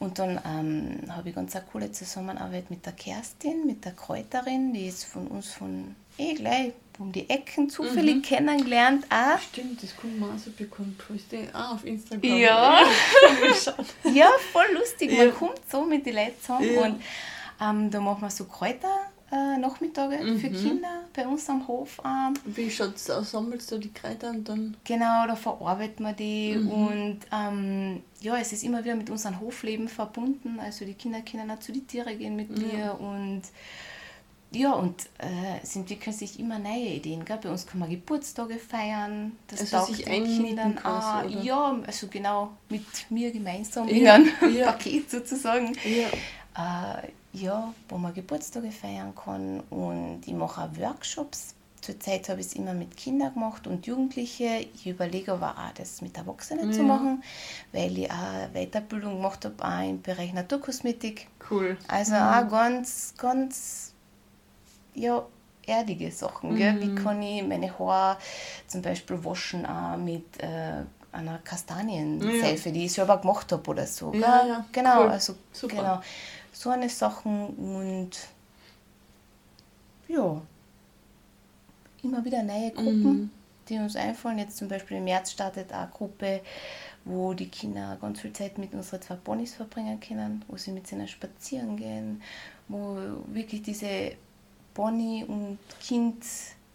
Und 0.00 0.18
dann 0.18 0.40
ähm, 0.44 1.14
habe 1.14 1.28
ich 1.28 1.34
ganz 1.34 1.54
eine 1.54 1.64
coole 1.70 1.92
Zusammenarbeit 1.92 2.70
mit 2.70 2.84
der 2.84 2.92
Kerstin, 2.92 3.66
mit 3.66 3.84
der 3.84 3.92
Kräuterin, 3.92 4.72
die 4.72 4.88
ist 4.88 5.04
von 5.04 5.28
uns 5.28 5.52
von 5.52 5.94
eh 6.18 6.34
gleich 6.34 6.72
um 6.98 7.12
die 7.12 7.30
Ecken 7.30 7.70
zufällig 7.70 8.16
mhm. 8.16 8.22
kennengelernt. 8.22 9.06
Auch. 9.10 9.38
Stimmt, 9.38 9.82
das 9.82 9.96
kommt 9.96 10.18
mir 10.18 10.26
auch 10.26 10.38
so 10.38 10.50
die 10.50 10.68
auch 11.54 11.74
auf 11.74 11.84
Instagram? 11.84 12.36
Ja. 12.36 12.84
ja, 14.12 14.30
voll 14.52 14.66
lustig. 14.74 15.12
Ja. 15.12 15.26
Man 15.26 15.34
kommt 15.34 15.60
so 15.70 15.84
mit 15.84 16.04
den 16.04 16.16
Leuten 16.16 16.40
zusammen 16.40 16.74
ja. 16.74 16.80
und 16.82 17.02
ähm, 17.60 17.90
da 17.90 18.00
machen 18.00 18.22
wir 18.22 18.30
so 18.30 18.44
Kräuter. 18.44 19.11
Äh, 19.32 19.56
Nachmittage 19.56 20.18
mhm. 20.18 20.38
für 20.38 20.50
Kinder 20.50 21.04
bei 21.14 21.26
uns 21.26 21.48
am 21.48 21.66
Hof. 21.66 22.02
Ähm. 22.04 22.34
Wie 22.44 22.70
schaut 22.70 22.96
es 22.96 23.08
aus? 23.08 23.30
Sammelst 23.30 23.72
du 23.72 23.78
die 23.78 23.90
Kräuter 23.90 24.28
und 24.28 24.46
dann? 24.46 24.76
Genau, 24.84 25.26
da 25.26 25.34
verarbeiten 25.34 26.04
wir 26.04 26.12
die 26.12 26.54
mhm. 26.54 26.70
und 26.70 27.18
ähm, 27.32 28.02
ja, 28.20 28.36
es 28.36 28.52
ist 28.52 28.62
immer 28.62 28.84
wieder 28.84 28.94
mit 28.94 29.08
unserem 29.08 29.40
Hofleben 29.40 29.88
verbunden. 29.88 30.60
Also 30.60 30.84
die 30.84 30.92
Kinder 30.92 31.22
können 31.22 31.50
auch 31.50 31.60
zu 31.60 31.72
den 31.72 31.86
Tieren 31.86 32.18
gehen 32.18 32.36
mit 32.36 32.50
mir 32.50 32.98
und 33.00 33.42
ja, 34.54 34.72
und 34.72 35.06
äh, 35.16 35.62
es 35.62 35.74
entwickeln 35.76 36.14
sich 36.14 36.38
immer 36.38 36.58
neue 36.58 36.88
Ideen. 36.96 37.24
Gell? 37.24 37.38
Bei 37.42 37.48
uns 37.48 37.66
kann 37.66 37.80
man 37.80 37.88
Geburtstage 37.88 38.58
feiern. 38.58 39.32
Das 39.46 39.60
also 39.60 39.78
taugt 39.78 39.96
sich 39.96 40.04
den 40.04 40.24
Kindern 40.24 40.78
auch. 40.84 41.24
Ja, 41.42 41.80
also 41.86 42.06
genau 42.08 42.50
mit 42.68 42.84
mir 43.08 43.30
gemeinsam 43.30 43.88
ja. 43.88 43.94
in 43.94 44.08
einem 44.08 44.54
ja. 44.54 44.66
Paket 44.72 45.10
sozusagen. 45.10 45.74
Ja. 45.84 46.98
Äh, 46.98 47.08
ja, 47.32 47.72
wo 47.88 47.98
man 47.98 48.14
Geburtstage 48.14 48.70
feiern 48.70 49.14
kann. 49.14 49.60
Und 49.70 50.22
ich 50.26 50.34
mache 50.34 50.62
auch 50.62 50.76
Workshops. 50.78 51.54
Zurzeit 51.80 52.28
habe 52.28 52.40
ich 52.40 52.46
es 52.46 52.52
immer 52.52 52.74
mit 52.74 52.96
Kindern 52.96 53.34
gemacht 53.34 53.66
und 53.66 53.86
Jugendliche. 53.86 54.66
Ich 54.74 54.86
überlege 54.86 55.32
aber 55.32 55.50
auch, 55.50 55.74
das 55.74 56.00
mit 56.00 56.16
Erwachsenen 56.16 56.70
ja. 56.70 56.76
zu 56.76 56.82
machen, 56.84 57.24
weil 57.72 57.98
ich 57.98 58.10
auch 58.10 58.52
Weiterbildung 58.52 59.16
gemacht 59.16 59.44
habe, 59.44 59.64
auch 59.64 59.88
im 59.88 60.00
Bereich 60.00 60.32
Naturkosmetik. 60.32 61.26
Cool. 61.50 61.76
Also 61.88 62.14
mhm. 62.14 62.20
auch 62.20 62.48
ganz, 62.48 63.14
ganz 63.18 63.94
ja, 64.94 65.26
erdige 65.66 66.12
Sachen. 66.12 66.54
Gell? 66.54 66.80
Wie 66.80 66.86
mhm. 66.86 66.96
kann 66.96 67.20
ich 67.20 67.42
meine 67.42 67.76
Haare 67.76 68.18
zum 68.68 68.82
Beispiel 68.82 69.24
waschen 69.24 69.66
auch 69.66 69.96
mit 69.96 70.40
äh, 70.40 70.84
einer 71.10 71.38
Kastanienseife, 71.38 72.68
ja. 72.68 72.74
die 72.74 72.84
ich 72.86 72.92
selber 72.92 73.18
gemacht 73.18 73.50
habe 73.52 73.68
oder 73.68 73.86
so. 73.86 74.12
Ja, 74.14 74.46
ja. 74.46 74.64
Genau, 74.72 75.02
cool. 75.02 75.08
also 75.10 75.34
Super. 75.52 75.76
genau. 75.76 76.00
So 76.52 76.70
eine 76.70 76.88
Sachen 76.88 77.48
und 77.48 78.10
ja, 80.08 80.40
immer 82.02 82.24
wieder 82.24 82.42
neue 82.42 82.70
Gruppen, 82.70 83.02
mhm. 83.04 83.30
die 83.68 83.78
uns 83.78 83.96
einfallen. 83.96 84.38
Jetzt 84.38 84.58
zum 84.58 84.68
Beispiel 84.68 84.98
im 84.98 85.04
März 85.04 85.32
startet 85.32 85.72
eine 85.72 85.90
Gruppe, 85.90 86.40
wo 87.04 87.32
die 87.32 87.48
Kinder 87.48 87.96
ganz 88.00 88.20
viel 88.20 88.32
Zeit 88.32 88.58
mit 88.58 88.72
unseren 88.74 89.00
zwei 89.00 89.16
Ponys 89.16 89.54
verbringen 89.54 89.98
können, 90.00 90.44
wo 90.48 90.56
sie 90.56 90.72
mit 90.72 90.90
ihnen 90.92 91.08
spazieren 91.08 91.76
gehen, 91.76 92.22
wo 92.68 92.96
wirklich 93.28 93.62
diese 93.62 94.12
Bonnie 94.74 95.24
und 95.24 95.58
Kind 95.80 96.24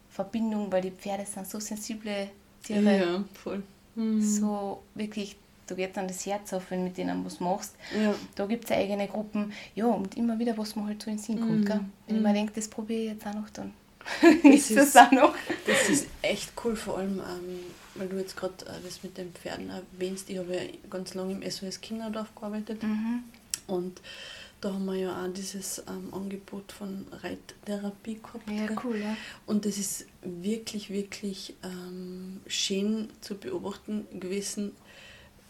Verbindung, 0.10 0.72
weil 0.72 0.82
die 0.82 0.92
Pferde 0.92 1.26
sind 1.26 1.48
so 1.48 1.60
sensible 1.60 2.30
Tiere. 2.64 3.00
Ja, 3.00 3.24
voll. 3.34 3.64
Mhm. 3.96 4.22
So 4.22 4.84
wirklich, 4.96 5.38
da 5.68 5.76
geht 5.76 5.96
dann 5.98 6.08
das 6.08 6.26
Herz 6.26 6.54
auf, 6.54 6.72
wenn 6.72 6.80
du 6.80 6.86
mit 6.86 6.98
denen 6.98 7.24
was 7.26 7.40
machst. 7.40 7.76
Ja. 7.96 8.16
Da 8.36 8.46
gibt 8.46 8.66
es 8.66 8.72
eigene 8.72 9.08
Gruppen. 9.08 9.54
Ja, 9.76 9.86
und 9.86 10.18
immer 10.18 10.40
wieder, 10.40 10.58
was 10.58 10.76
mir 10.76 10.86
halt 10.86 11.02
so 11.02 11.10
in 11.10 11.18
den 11.18 11.24
Sinn 11.24 11.40
kommt. 11.40 11.60
Mhm. 11.60 11.66
Gell? 11.66 11.80
Wenn 12.08 12.16
mhm. 12.16 12.22
ich 12.22 12.28
mir 12.28 12.34
denke, 12.34 12.54
das 12.54 12.68
probiere 12.68 13.02
ich 13.02 13.10
jetzt 13.12 13.28
auch 13.28 13.34
noch, 13.34 13.50
dann 13.50 13.74
ist 14.44 14.76
das 14.76 14.96
auch 14.96 15.12
noch. 15.12 15.36
Das 15.66 15.90
ist 15.90 16.08
echt 16.22 16.54
cool, 16.64 16.76
vor 16.76 16.98
allem, 16.98 17.20
ähm, 17.20 17.60
weil 17.96 18.08
du 18.08 18.18
jetzt 18.18 18.36
gerade 18.36 18.66
äh, 18.66 18.82
das 18.84 19.04
mit 19.04 19.18
den 19.18 19.32
Pferden 19.34 19.70
erwähnst. 19.70 20.30
Ich 20.30 20.38
habe 20.38 20.56
ja 20.56 20.62
ganz 20.90 21.14
lange 21.14 21.34
im 21.34 21.50
SOS 21.50 21.82
Kinderdorf 21.82 22.34
gearbeitet. 22.36 22.82
Mhm. 22.84 23.24
Und 23.68 24.02
Da 24.60 24.74
haben 24.74 24.86
wir 24.86 24.96
ja 24.96 25.24
auch 25.24 25.32
dieses 25.32 25.84
ähm, 25.88 26.12
Angebot 26.12 26.72
von 26.72 27.06
Reittherapie 27.12 28.16
gehabt. 28.16 28.50
Ja, 28.50 28.76
cool, 28.84 28.98
ja. 28.98 29.16
Und 29.46 29.66
das 29.66 29.78
ist 29.78 30.08
wirklich, 30.24 30.90
wirklich 30.90 31.54
ähm, 31.64 32.42
schön 32.48 33.10
zu 33.22 33.36
beobachten 33.36 34.08
gewesen, 34.20 34.72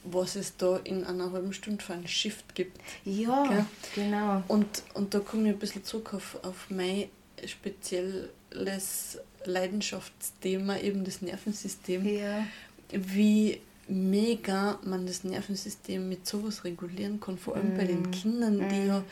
was 0.03 0.35
es 0.35 0.55
da 0.57 0.77
in 0.77 1.03
einer 1.03 1.31
halben 1.31 1.53
Stunde 1.53 1.83
für 1.83 1.93
einen 1.93 2.07
Shift 2.07 2.55
gibt. 2.55 2.79
Ja, 3.03 3.43
Gell? 3.47 3.65
genau. 3.95 4.43
Und, 4.47 4.83
und 4.93 5.13
da 5.13 5.19
komme 5.19 5.49
ich 5.49 5.55
ein 5.55 5.59
bisschen 5.59 5.83
zurück 5.83 6.13
auf, 6.13 6.37
auf 6.43 6.67
mein 6.69 7.09
spezielles 7.45 9.19
Leidenschaftsthema, 9.45 10.77
eben 10.79 11.03
das 11.03 11.21
Nervensystem. 11.21 12.05
Ja. 12.05 12.45
Wie 12.91 13.61
mega 13.87 14.79
man 14.83 15.05
das 15.05 15.23
Nervensystem 15.23 16.07
mit 16.07 16.27
sowas 16.27 16.63
regulieren 16.63 17.19
kann, 17.19 17.37
vor 17.37 17.55
allem 17.55 17.73
mm. 17.73 17.77
bei 17.77 17.85
den 17.85 18.01
mm. 18.01 18.11
Kindern, 18.11 18.57
mm. 18.57 18.69
die 18.69 18.87
ja 18.87 19.03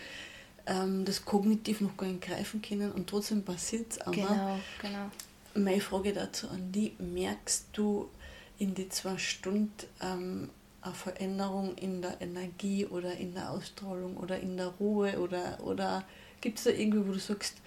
ähm, 0.65 1.05
das 1.05 1.23
kognitiv 1.23 1.81
noch 1.81 1.95
gar 1.95 2.07
nicht 2.07 2.21
greifen 2.21 2.61
können 2.61 2.91
und 2.91 3.09
trotzdem 3.09 3.43
passiert 3.43 3.91
es 3.91 4.01
aber. 4.01 4.11
Genau, 4.11 4.59
genau. 4.81 5.11
Meine 5.53 5.81
Frage 5.81 6.11
dazu 6.11 6.49
an 6.49 6.71
die, 6.71 6.93
merkst 6.99 7.67
du 7.73 8.09
in 8.57 8.73
die 8.73 8.89
zwei 8.89 9.17
Stunden 9.17 9.71
ähm, 10.01 10.49
Veränderung 10.93 11.75
in 11.75 12.01
der 12.01 12.21
Energie 12.21 12.85
oder 12.85 13.15
in 13.15 13.33
der 13.33 13.51
Ausstrahlung 13.51 14.17
oder 14.17 14.39
in 14.39 14.57
der 14.57 14.67
Ruhe 14.67 15.19
oder, 15.19 15.59
oder 15.63 16.03
gibt 16.41 16.57
es 16.57 16.65
da 16.65 16.71
irgendwie, 16.71 17.07
wo 17.07 17.13
du 17.13 17.19
sagst, 17.19 17.57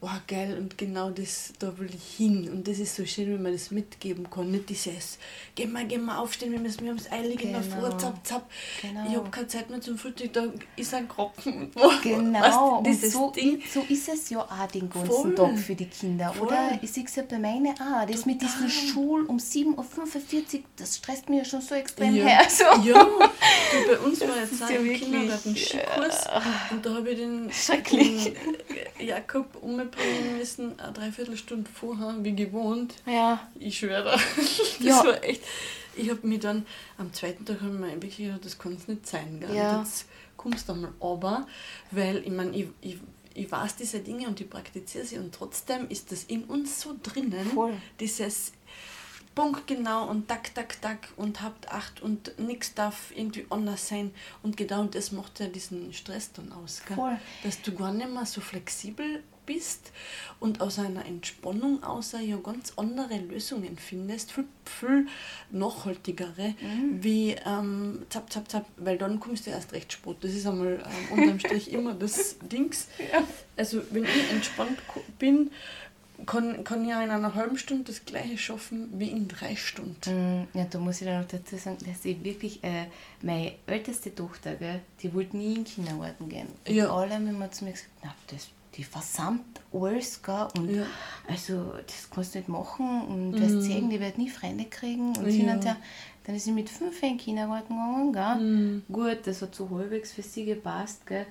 oh 0.00 0.08
geil 0.26 0.56
und 0.58 0.78
genau 0.78 1.10
das, 1.10 1.52
da 1.58 1.76
will 1.78 1.90
ich 1.92 2.16
hin 2.16 2.48
und 2.50 2.68
das 2.68 2.78
ist 2.78 2.94
so 2.94 3.04
schön, 3.04 3.32
wenn 3.34 3.42
man 3.42 3.52
das 3.52 3.70
mitgeben 3.70 4.30
kann, 4.30 4.50
nicht 4.50 4.68
dieses, 4.68 5.18
geh 5.56 5.66
mal, 5.66 5.86
geh 5.86 5.98
mal 5.98 6.18
aufstehen, 6.18 6.52
wir, 6.52 6.60
müssen, 6.60 6.82
wir 6.82 6.90
haben 6.90 6.98
es 6.98 7.10
eilig 7.10 7.38
genau. 7.38 7.58
in 7.58 7.70
der 7.70 7.78
Früh, 7.78 7.98
zapp, 7.98 8.26
zapp, 8.26 8.50
genau. 8.80 9.06
ich 9.08 9.16
habe 9.16 9.30
keine 9.30 9.48
Zeit 9.48 9.70
mehr 9.70 9.80
zum 9.80 9.98
Frühstück, 9.98 10.32
da 10.32 10.44
ist 10.76 10.94
ein 10.94 11.08
Kropfen. 11.08 11.70
Genau, 12.02 12.40
weißt, 12.84 13.04
und 13.04 13.10
so, 13.10 13.30
Ding. 13.30 13.62
so 13.72 13.84
ist 13.88 14.08
es 14.08 14.30
ja 14.30 14.40
auch 14.40 14.66
den 14.68 14.88
ganzen 14.88 15.10
Voll. 15.10 15.34
Tag 15.34 15.58
für 15.58 15.74
die 15.74 15.86
Kinder, 15.86 16.32
Voll. 16.32 16.46
oder? 16.46 16.78
Ich 16.80 16.92
sehe 16.92 17.04
es 17.04 17.16
ja 17.16 17.24
bei 17.28 17.38
meinen 17.38 17.74
auch, 17.80 18.06
das 18.06 18.22
Total. 18.22 18.32
mit 18.32 18.42
diesem 18.42 18.68
Schul 18.68 19.24
um 19.26 19.38
7.45 19.38 19.76
Uhr, 19.76 20.60
das 20.76 20.96
stresst 20.96 21.28
mich 21.28 21.38
ja 21.38 21.44
schon 21.44 21.60
so 21.60 21.74
extrem 21.74 22.14
ja. 22.14 22.26
her. 22.26 22.46
So. 22.48 22.64
Ja, 22.84 23.04
du, 23.04 23.88
bei 23.88 23.98
uns 23.98 24.20
war 24.28 24.38
jetzt 24.40 24.62
auch 24.62 24.70
ja 24.70 24.76
im 24.76 24.92
Kindergarten 24.94 25.56
Skikurs 25.56 26.26
und 26.70 26.86
da 26.86 26.94
habe 26.94 27.10
ich 27.10 27.18
den, 27.18 27.50
den 27.50 28.36
Jakob 29.06 29.46
um 29.60 29.87
bringen 29.90 30.38
müssen, 30.38 30.78
eine 30.78 30.92
Dreiviertelstunde 30.92 31.70
vorher, 31.72 32.16
wie 32.22 32.34
gewohnt. 32.34 32.94
Ja. 33.06 33.48
Ich 33.58 33.78
schwöre. 33.78 34.18
Das 34.78 34.86
ja. 34.86 35.04
war 35.04 35.24
echt. 35.24 35.42
Ich 35.96 36.08
habe 36.08 36.24
mich 36.26 36.38
dann 36.38 36.64
am 36.96 37.12
zweiten 37.12 37.44
Tag 37.44 37.60
wir 37.60 38.02
wirklich 38.02 38.30
das 38.40 38.58
kann 38.58 38.74
es 38.74 38.86
nicht 38.86 39.06
sein. 39.06 39.40
Gell? 39.40 39.54
Ja. 39.54 39.80
Jetzt 39.80 40.06
kommst 40.36 40.68
du 40.68 40.72
einmal 40.74 40.92
aber, 41.00 41.46
weil 41.90 42.18
ich 42.18 42.30
meine, 42.30 42.56
ich, 42.56 42.68
ich, 42.80 42.98
ich 43.34 43.50
weiß 43.50 43.76
diese 43.76 44.00
Dinge 44.00 44.28
und 44.28 44.40
ich 44.40 44.48
praktiziere 44.48 45.04
sie 45.04 45.18
und 45.18 45.34
trotzdem 45.34 45.88
ist 45.88 46.12
das 46.12 46.24
in 46.24 46.44
uns 46.44 46.80
so 46.80 46.94
drinnen, 47.02 47.46
Voll. 47.46 47.74
dieses 47.98 48.52
punktgenau 49.38 50.08
und 50.08 50.26
tak, 50.26 50.52
tak, 50.52 50.82
tak 50.82 51.08
und 51.16 51.42
habt 51.42 51.70
Acht 51.70 52.02
und 52.02 52.36
nichts 52.40 52.74
darf 52.74 53.12
irgendwie 53.14 53.46
anders 53.50 53.86
sein. 53.86 54.10
Und 54.42 54.56
genau 54.56 54.84
das 54.84 55.12
macht 55.12 55.38
ja 55.38 55.46
diesen 55.46 55.92
Stress 55.92 56.32
dann 56.32 56.50
aus. 56.52 56.82
Gell? 56.86 56.96
Voll. 56.96 57.16
Dass 57.44 57.62
du 57.62 57.72
gar 57.72 57.92
nicht 57.92 58.10
mehr 58.10 58.26
so 58.26 58.40
flexibel 58.40 59.22
bist 59.48 59.92
und 60.40 60.60
aus 60.60 60.78
einer 60.78 61.06
Entspannung 61.06 61.82
außer 61.82 62.20
ja 62.20 62.36
ganz 62.36 62.74
andere 62.76 63.16
Lösungen 63.16 63.76
findest, 63.78 64.30
viel, 64.30 64.44
viel 64.64 65.06
nachhaltigere, 65.50 66.54
mhm. 66.60 67.02
wie 67.02 67.34
ähm, 67.46 68.02
zap, 68.10 68.30
zap, 68.30 68.48
zap, 68.50 68.66
weil 68.76 68.98
dann 68.98 69.18
kommst 69.18 69.46
du 69.46 69.50
erst 69.50 69.72
recht 69.72 69.92
spät. 69.92 70.16
Das 70.20 70.32
ist 70.32 70.46
einmal 70.46 70.84
ähm, 70.84 71.18
unterm 71.18 71.40
Strich 71.40 71.72
immer 71.72 71.94
das 71.94 72.36
Dings. 72.40 72.88
Ja. 73.12 73.24
Also 73.56 73.80
wenn 73.90 74.04
ich 74.04 74.30
entspannt 74.30 74.78
bin, 75.18 75.50
kann, 76.26 76.64
kann 76.64 76.82
ich 76.82 76.90
ja 76.90 77.02
in 77.02 77.10
einer 77.10 77.34
halben 77.34 77.58
Stunde 77.58 77.84
das 77.84 78.04
gleiche 78.04 78.38
schaffen 78.38 78.88
wie 78.98 79.08
in 79.08 79.28
drei 79.28 79.56
Stunden. 79.56 80.42
Mm, 80.42 80.48
ja, 80.52 80.66
da 80.68 80.78
muss 80.78 81.00
ich 81.00 81.06
dann 81.06 81.22
noch 81.22 81.28
dazu 81.28 81.56
sagen, 81.56 81.78
dass 81.86 82.04
ich 82.04 82.22
wirklich, 82.22 82.62
äh, 82.64 82.86
meine 83.22 83.54
älteste 83.66 84.14
Tochter, 84.14 84.56
gell, 84.56 84.80
die 85.00 85.14
wollte 85.14 85.36
nie 85.36 85.54
in 85.54 85.54
den 85.54 85.64
Kindergarten 85.64 86.28
gehen. 86.28 86.48
Und 86.66 86.74
ja. 86.74 86.92
alle 86.92 87.14
haben 87.14 87.28
immer 87.28 87.50
zu 87.50 87.64
mir 87.64 87.72
gesagt, 87.72 87.90
na, 88.02 88.14
das 88.28 88.48
die 88.78 88.84
versammelt 88.84 89.44
alles, 89.72 90.22
gell? 90.22 90.48
Und 90.56 90.70
ja. 90.70 90.86
also 91.26 91.72
das 91.84 92.08
kannst 92.08 92.34
du 92.34 92.38
nicht 92.38 92.48
machen 92.48 93.02
und 93.08 93.30
mhm. 93.32 93.40
wirst 93.40 93.62
sehen, 93.62 93.90
die 93.90 94.00
wird 94.00 94.16
nie 94.16 94.30
Freunde 94.30 94.64
kriegen 94.66 95.16
und 95.16 95.28
ja. 95.28 95.56
dann, 95.56 95.76
dann 96.24 96.36
ist 96.36 96.44
sie 96.44 96.52
mit 96.52 96.70
fünf 96.70 97.02
in 97.02 97.10
den 97.10 97.18
Kindergarten 97.18 97.74
gegangen, 97.74 98.12
gell? 98.12 98.34
Mhm. 98.36 98.82
Gut, 98.90 99.18
das 99.26 99.42
hat 99.42 99.54
so 99.54 99.68
halbwegs 99.68 100.12
für 100.12 100.22
sie 100.22 100.44
gepasst, 100.44 101.04
gell? 101.06 101.26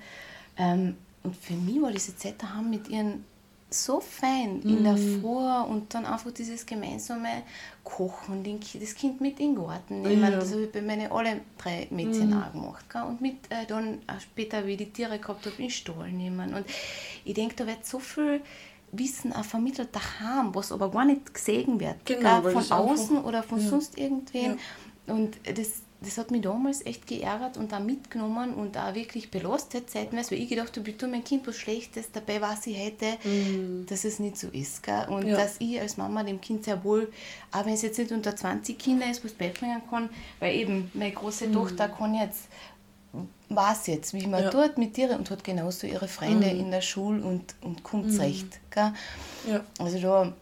Ähm, 0.58 0.96
und 1.22 1.34
für 1.34 1.54
mich 1.54 1.80
war 1.80 1.90
diese 1.90 2.14
Zeit 2.16 2.40
daheim 2.42 2.68
mit 2.68 2.88
ihren 2.88 3.24
so 3.70 4.00
fein 4.00 4.62
in 4.62 4.82
der 4.82 4.94
mhm. 4.94 5.20
Früh 5.20 5.70
und 5.70 5.92
dann 5.92 6.06
einfach 6.06 6.30
dieses 6.30 6.64
gemeinsame 6.64 7.42
Kochen, 7.84 8.42
den, 8.42 8.60
das 8.80 8.94
Kind 8.94 9.20
mit 9.20 9.38
in 9.40 9.54
den 9.54 9.62
Garten 9.62 10.02
nehmen. 10.02 10.22
Ja. 10.22 10.30
Das 10.30 10.52
habe 10.52 10.62
ich 10.62 10.72
bei 10.72 10.80
meinen 10.80 11.12
alle 11.12 11.40
drei 11.58 11.86
Mädchen 11.90 12.30
mhm. 12.30 12.42
auch 12.42 12.52
gemacht. 12.52 12.84
Gell? 12.90 13.02
Und 13.02 13.20
mit 13.20 13.36
äh, 13.50 13.66
dann 13.66 13.98
später, 14.20 14.66
wie 14.66 14.72
ich 14.72 14.78
die 14.78 14.90
Tiere 14.90 15.18
gehabt 15.18 15.44
habe, 15.44 15.56
in 15.56 15.64
den 15.64 15.70
Stall 15.70 16.10
nehmen. 16.10 16.54
Und 16.54 16.64
ich 17.24 17.34
denke, 17.34 17.56
da 17.56 17.66
wird 17.66 17.84
so 17.84 17.98
viel 17.98 18.40
Wissen 18.92 19.34
auch 19.34 19.44
vermittelt 19.44 19.90
daheim, 19.94 20.54
was 20.54 20.72
aber 20.72 20.90
gar 20.90 21.04
nicht 21.04 21.34
gesehen 21.34 21.78
wird. 21.78 22.06
Genau, 22.06 22.40
von 22.42 22.72
außen 22.72 23.18
oder 23.18 23.42
von 23.42 23.60
ja. 23.60 23.68
sonst 23.68 23.98
irgendwen. 23.98 24.58
Ja. 25.06 25.14
Und 25.14 25.38
das, 25.44 25.82
das 26.00 26.16
hat 26.16 26.30
mich 26.30 26.42
damals 26.42 26.86
echt 26.86 27.08
geärgert 27.08 27.56
und 27.56 27.74
auch 27.74 27.80
mitgenommen 27.80 28.54
und 28.54 28.76
auch 28.78 28.94
wirklich 28.94 29.32
belastet 29.32 29.90
zeitweise, 29.90 30.30
weil 30.30 30.38
ich 30.38 30.48
gedacht 30.48 30.76
habe, 30.76 30.88
ich 30.88 30.96
tue 30.96 31.08
mein 31.08 31.24
Kind 31.24 31.46
was 31.46 31.56
Schlechtes, 31.56 32.12
dabei 32.12 32.40
was 32.40 32.66
ich 32.68 32.78
hätte, 32.78 33.16
mm. 33.28 33.86
dass 33.86 34.04
es 34.04 34.20
nicht 34.20 34.36
so 34.36 34.46
ist. 34.48 34.84
Gell? 34.84 35.06
Und 35.08 35.26
ja. 35.26 35.36
dass 35.36 35.56
ich 35.58 35.80
als 35.80 35.96
Mama 35.96 36.22
dem 36.22 36.40
Kind 36.40 36.64
sehr 36.64 36.84
wohl, 36.84 37.12
auch 37.50 37.66
wenn 37.66 37.74
es 37.74 37.82
jetzt 37.82 37.98
nicht 37.98 38.12
unter 38.12 38.36
20 38.36 38.78
Kinder 38.78 39.10
ist, 39.10 39.24
was 39.24 39.32
beibringen 39.32 39.82
kann, 39.90 40.08
weil 40.38 40.54
eben 40.54 40.88
meine 40.94 41.12
große 41.12 41.48
mm. 41.48 41.52
Tochter 41.52 41.88
kann 41.88 42.14
jetzt, 42.14 42.46
weiß 43.48 43.88
jetzt, 43.88 44.14
wie 44.14 44.28
man 44.28 44.44
ja. 44.44 44.50
tut 44.50 44.78
mit 44.78 44.96
ihr 44.98 45.10
und 45.18 45.28
hat 45.30 45.42
genauso 45.42 45.88
ihre 45.88 46.06
Freunde 46.06 46.46
mm. 46.46 46.60
in 46.60 46.70
der 46.70 46.82
Schule 46.82 47.24
und, 47.24 47.56
und 47.60 47.82
kommt 47.82 48.12
mm. 48.12 48.20
recht. 48.20 48.60
Gell? 48.70 48.92
Ja. 49.50 49.64
Also 49.80 49.98
da 49.98 50.32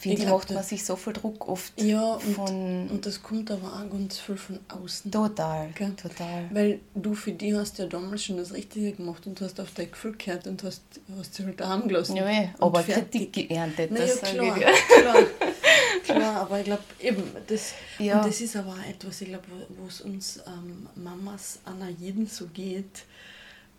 Finde 0.00 0.22
ich, 0.22 0.28
macht 0.28 0.50
man 0.50 0.62
sich 0.62 0.84
so 0.84 0.96
viel 0.96 1.12
Druck 1.12 1.48
oft 1.48 1.80
ja, 1.80 2.18
von. 2.18 2.88
Und 2.88 3.06
das 3.06 3.22
kommt 3.22 3.50
aber 3.50 3.68
auch 3.68 3.90
ganz 3.90 4.18
viel 4.18 4.36
von 4.36 4.58
außen. 4.68 5.10
Total, 5.10 5.70
Gell? 5.74 5.94
total. 5.94 6.48
Weil 6.50 6.80
du 6.94 7.14
für 7.14 7.32
die 7.32 7.54
hast 7.54 7.78
ja 7.78 7.86
damals 7.86 8.24
schon 8.24 8.36
das 8.36 8.52
Richtige 8.52 8.92
gemacht 8.92 9.26
und 9.26 9.40
hast 9.40 9.60
auf 9.60 9.70
dein 9.74 9.90
Gefühl 9.90 10.14
gehört 10.16 10.46
und 10.46 10.62
hast, 10.62 10.82
hast 11.18 11.34
sie 11.34 11.44
halt 11.44 11.60
daheim 11.60 11.88
gelassen. 11.88 12.16
Ja, 12.16 12.30
ja. 12.30 12.48
aber 12.58 12.82
fertig. 12.82 13.32
Kritik 13.32 13.48
geerntet. 13.48 13.90
Na, 13.92 14.00
das 14.00 14.20
ja, 14.20 14.28
klar, 14.32 14.54
klar, 14.54 15.22
klar. 16.04 16.36
aber 16.42 16.58
ich 16.58 16.64
glaube 16.64 16.82
eben, 17.00 17.22
das, 17.46 17.72
ja. 17.98 18.18
und 18.18 18.26
das 18.26 18.40
ist 18.40 18.56
aber 18.56 18.72
auch 18.72 18.90
etwas, 18.90 19.20
ich 19.20 19.28
glaube, 19.28 19.46
wo 19.68 19.86
es 19.86 20.00
uns 20.00 20.40
ähm, 20.46 20.88
Mamas 20.96 21.60
an 21.64 21.96
jedem 21.98 22.26
so 22.26 22.46
geht 22.46 23.04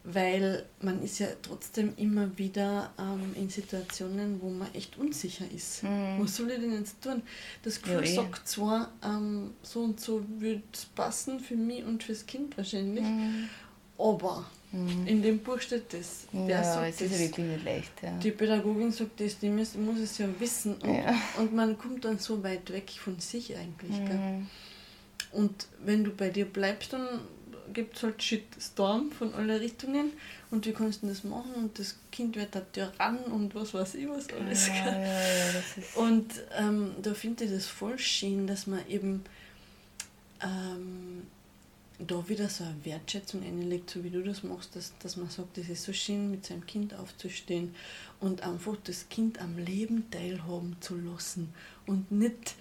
weil 0.06 0.66
man 0.82 1.02
ist 1.02 1.20
ja 1.20 1.28
trotzdem 1.42 1.94
immer 1.96 2.38
wieder 2.38 2.92
ähm, 3.00 3.34
in 3.36 3.50
Situationen, 3.50 4.42
wo 4.42 4.50
man 4.50 4.74
echt 4.74 4.98
unsicher 4.98 5.46
ist. 5.56 5.84
Mhm. 5.84 6.18
Was 6.20 6.36
soll 6.36 6.52
ich 6.52 6.60
denn 6.60 6.74
jetzt 6.74 7.02
tun? 7.02 7.22
Das 7.64 7.82
Gefühl 7.82 8.04
ja, 8.04 8.12
eh. 8.12 8.16
sagt 8.16 8.48
zwar, 8.48 8.92
ähm, 9.04 9.52
so 9.62 9.82
und 9.82 10.02
so 10.02 10.24
wird 10.40 10.64
es 10.74 10.86
passen 10.86 11.40
für 11.40 11.56
mich 11.56 11.86
und 11.86 12.04
fürs 12.04 12.26
Kind 12.26 12.58
wahrscheinlich, 12.58 13.06
mhm. 13.06 13.48
aber 13.98 14.46
mhm. 14.74 15.08
in 15.08 15.22
dem 15.22 15.40
Buch 15.40 15.62
steht 15.62 15.94
das. 15.94 16.28
Der 16.34 16.48
ja, 16.48 16.64
sagt 16.64 16.90
es 16.90 17.02
ist 17.02 17.12
ja 17.14 17.20
wirklich 17.20 17.46
nicht 17.46 17.64
leicht. 17.64 18.04
Ja. 18.04 18.18
Die 18.18 18.32
Pädagogin 18.32 18.92
sagt 18.92 19.22
das, 19.22 19.40
die 19.40 19.50
muss, 19.50 19.76
muss 19.76 20.00
es 20.00 20.18
ja 20.18 20.28
wissen 20.38 20.76
und, 20.76 20.96
ja. 20.96 21.16
und 21.38 21.54
man 21.54 21.78
kommt 21.78 22.04
dann 22.04 22.20
so 22.20 22.44
weit 22.44 22.74
weg 22.74 22.92
von 22.92 23.22
sich 23.22 23.56
eigentlich. 23.56 23.98
Mhm. 23.98 24.48
Und 25.32 25.68
wenn 25.84 26.04
du 26.04 26.12
bei 26.12 26.30
dir 26.30 26.46
bleibst, 26.46 26.92
dann 26.92 27.08
gibt 27.74 27.98
es 27.98 28.04
halt 28.04 28.22
Shitstorm 28.22 29.12
von 29.12 29.34
alle 29.34 29.60
Richtungen 29.60 30.12
und 30.52 30.66
wie 30.66 30.74
kannst 30.74 31.04
du 31.04 31.08
das 31.08 31.24
machen 31.24 31.54
und 31.56 31.80
das 31.80 31.98
Kind 32.12 32.36
wird 32.36 32.56
da 32.56 32.62
Tyrann 32.62 33.20
und 33.20 33.56
was 33.56 33.74
weiß 33.74 33.96
ich 33.96 34.08
was 34.08 34.28
alles. 34.30 34.68
Ja, 34.68 34.74
ja, 34.74 35.02
ja, 35.02 35.62
und 35.96 36.28
ähm, 36.58 36.92
da 37.02 37.14
finde 37.14 37.46
ich 37.46 37.52
das 37.52 37.66
voll 37.66 37.98
schön, 38.00 38.48
dass 38.48 38.68
man 38.68 38.88
eben 38.88 39.24
ähm, 40.42 41.24
da 42.00 42.28
wieder 42.28 42.50
so 42.50 42.64
eine 42.64 42.84
Wertschätzung 42.84 43.44
einlegt, 43.44 43.90
so 43.90 44.04
wie 44.04 44.10
du 44.10 44.24
das 44.24 44.44
machst, 44.44 44.76
dass, 44.76 44.94
dass 45.00 45.18
man 45.18 45.30
sagt, 45.30 45.58
das 45.58 45.70
ist 45.70 45.84
so 45.84 45.94
schön, 45.94 46.32
mit 46.32 46.46
seinem 46.46 46.66
Kind 46.66 46.94
aufzustehen 46.94 47.74
und 48.20 48.42
einfach 48.42 48.76
das 48.84 49.10
Kind 49.10 49.40
am 49.40 49.58
Leben 49.58 50.10
teilhaben 50.12 50.78
zu 50.82 50.96
lassen 50.98 51.54
und 51.86 52.12
nicht 52.12 52.56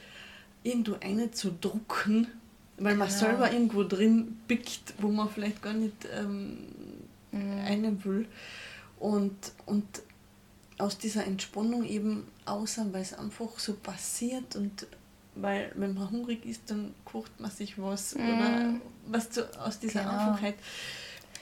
irgendwo 0.63 0.97
eine 1.01 1.31
zu 1.31 1.51
drucken 1.61 2.29
weil 2.79 2.97
man 2.97 3.09
genau. 3.09 3.21
selber 3.21 3.53
irgendwo 3.53 3.85
drin 3.85 4.41
pickt, 4.49 4.95
wo 4.99 5.09
man 5.09 5.29
vielleicht 5.29 5.63
gar 5.63 5.75
nicht 5.75 6.09
ähm, 6.15 6.59
mhm. 7.31 7.59
einen 7.65 8.05
will. 8.05 8.27
Und, 8.99 9.37
und 9.67 9.85
aus 10.79 10.99
dieser 10.99 11.25
Entspannung 11.25 11.85
eben 11.85 12.27
außer, 12.45 12.93
weil 12.93 13.03
es 13.03 13.15
einfach 13.15 13.59
so 13.59 13.75
passiert 13.75 14.57
und 14.57 14.87
weil 15.35 15.73
wenn 15.77 15.95
man 15.95 16.11
hungrig 16.11 16.45
ist, 16.45 16.63
dann 16.71 16.95
kocht 17.05 17.41
man 17.41 17.51
sich 17.51 17.81
was 17.81 18.15
mhm. 18.15 18.21
oder 18.23 18.75
was 19.07 19.31
zu, 19.31 19.61
aus 19.61 19.79
dieser 19.79 20.01
genau. 20.01 20.13
Einfachheit. 20.13 20.57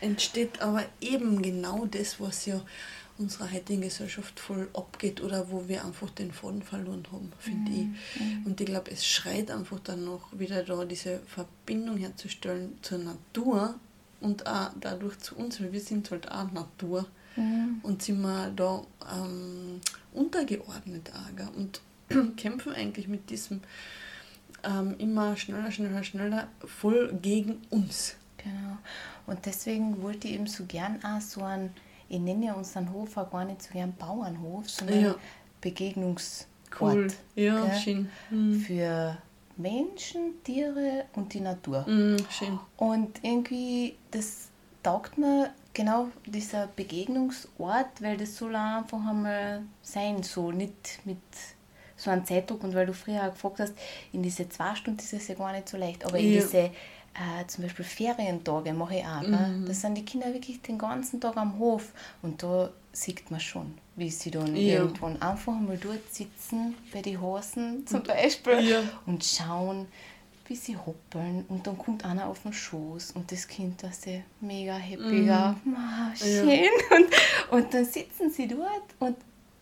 entsteht 0.00 0.62
aber 0.62 0.84
eben 1.00 1.42
genau 1.42 1.86
das, 1.86 2.20
was 2.20 2.46
ja 2.46 2.60
unserer 3.20 3.52
heutigen 3.52 3.82
Gesellschaft 3.82 4.40
voll 4.40 4.68
abgeht 4.74 5.20
oder 5.20 5.50
wo 5.50 5.68
wir 5.68 5.84
einfach 5.84 6.10
den 6.10 6.32
Faden 6.32 6.62
verloren 6.62 7.04
haben, 7.12 7.32
finde 7.38 7.70
mhm. 7.70 7.96
ich. 8.14 8.20
Mhm. 8.20 8.46
Und 8.46 8.60
ich 8.60 8.66
glaube, 8.66 8.90
es 8.90 9.06
schreit 9.06 9.50
einfach 9.50 9.78
dann 9.80 10.04
noch 10.04 10.26
wieder 10.32 10.62
da 10.64 10.84
diese 10.84 11.20
Verbindung 11.26 11.98
herzustellen 11.98 12.78
zur 12.82 12.98
Natur 12.98 13.74
und 14.20 14.46
auch 14.46 14.70
dadurch 14.80 15.18
zu 15.18 15.36
uns, 15.36 15.60
weil 15.60 15.72
wir 15.72 15.80
sind 15.80 16.10
halt 16.10 16.30
auch 16.30 16.50
Natur 16.50 17.06
mhm. 17.36 17.80
und 17.82 18.02
sind 18.02 18.20
wir 18.22 18.50
da 18.56 18.82
ähm, 19.14 19.80
untergeordnet 20.12 21.12
auch, 21.14 21.56
und 21.56 21.80
kämpfen 22.36 22.72
eigentlich 22.72 23.06
mit 23.06 23.30
diesem 23.30 23.60
ähm, 24.64 24.94
immer 24.98 25.36
schneller, 25.36 25.70
schneller, 25.70 26.02
schneller 26.02 26.48
voll 26.64 27.12
gegen 27.20 27.62
uns. 27.70 28.16
Genau. 28.38 28.78
Und 29.26 29.44
deswegen 29.46 30.02
wollte 30.02 30.28
ich 30.28 30.34
eben 30.34 30.46
so 30.46 30.64
gern 30.64 31.02
auch 31.04 31.20
so 31.20 31.42
ein 31.42 31.70
ich 32.10 32.18
nenne 32.18 32.46
ja 32.46 32.52
unseren 32.54 32.92
Hof 32.92 33.16
auch 33.16 33.30
gar 33.30 33.44
nicht 33.44 33.62
so 33.62 33.72
gern 33.72 33.94
Bauernhof, 33.94 34.68
sondern 34.68 35.00
ja. 35.00 35.14
Begegnungsort. 35.60 36.46
Cool. 36.78 37.06
Ja, 37.36 37.66
gell? 37.66 37.78
schön. 37.78 38.10
Mhm. 38.30 38.60
Für 38.60 39.16
Menschen, 39.56 40.42
Tiere 40.44 41.04
und 41.14 41.32
die 41.32 41.40
Natur. 41.40 41.84
Mhm, 41.88 42.18
schön. 42.28 42.58
Und 42.76 43.20
irgendwie, 43.22 43.96
das 44.10 44.48
taugt 44.82 45.18
mir 45.18 45.52
genau 45.72 46.08
dieser 46.26 46.66
Begegnungsort, 46.66 48.00
weil 48.00 48.16
das 48.16 48.36
soll 48.36 48.56
einfach 48.56 49.04
einmal 49.06 49.62
sein, 49.82 50.22
so 50.22 50.50
nicht 50.50 51.00
mit 51.04 51.18
so 52.00 52.10
einem 52.10 52.24
Zeitdruck 52.24 52.64
und 52.64 52.74
weil 52.74 52.86
du 52.86 52.94
früher 52.94 53.22
auch 53.22 53.32
gefragt 53.32 53.60
hast, 53.60 53.74
in 54.12 54.22
diese 54.22 54.48
zwei 54.48 54.74
Stunden 54.74 55.00
ist 55.00 55.12
es 55.12 55.28
ja 55.28 55.34
gar 55.34 55.52
nicht 55.52 55.68
so 55.68 55.76
leicht, 55.76 56.04
aber 56.04 56.18
in 56.18 56.32
diese 56.32 56.58
äh, 56.58 57.46
zum 57.46 57.64
Beispiel 57.64 57.84
Ferientage 57.84 58.72
mache 58.72 58.96
ich 58.96 59.04
auch. 59.04 59.22
Mhm. 59.22 59.64
Da 59.66 59.74
sind 59.74 59.96
die 59.96 60.04
Kinder 60.04 60.32
wirklich 60.32 60.62
den 60.62 60.78
ganzen 60.78 61.20
Tag 61.20 61.36
am 61.36 61.58
Hof 61.58 61.92
und 62.22 62.42
da 62.42 62.70
sieht 62.92 63.30
man 63.30 63.40
schon, 63.40 63.74
wie 63.96 64.10
sie 64.10 64.30
dann 64.30 64.56
ja. 64.56 64.78
irgendwann 64.78 65.20
einfach 65.20 65.52
mal 65.52 65.76
dort 65.76 66.12
sitzen, 66.12 66.74
bei 66.92 67.02
den 67.02 67.20
Hosen 67.20 67.86
zum 67.86 68.02
Beispiel, 68.02 68.60
ja. 68.60 68.82
und 69.06 69.24
schauen, 69.24 69.86
wie 70.46 70.56
sie 70.56 70.76
hoppeln 70.76 71.44
und 71.48 71.66
dann 71.66 71.78
kommt 71.78 72.04
einer 72.04 72.26
auf 72.26 72.42
den 72.42 72.52
Schoß 72.52 73.12
und 73.12 73.30
das 73.30 73.46
Kind, 73.46 73.82
das 73.82 73.98
ist 73.98 74.22
mega 74.40 74.74
happy, 74.74 75.02
mhm. 75.02 75.26
schön. 75.26 75.26
Ja. 75.26 75.56
Und, 76.90 77.64
und 77.64 77.74
dann 77.74 77.84
sitzen 77.84 78.30
sie 78.30 78.48
dort 78.48 78.82
und 78.98 79.16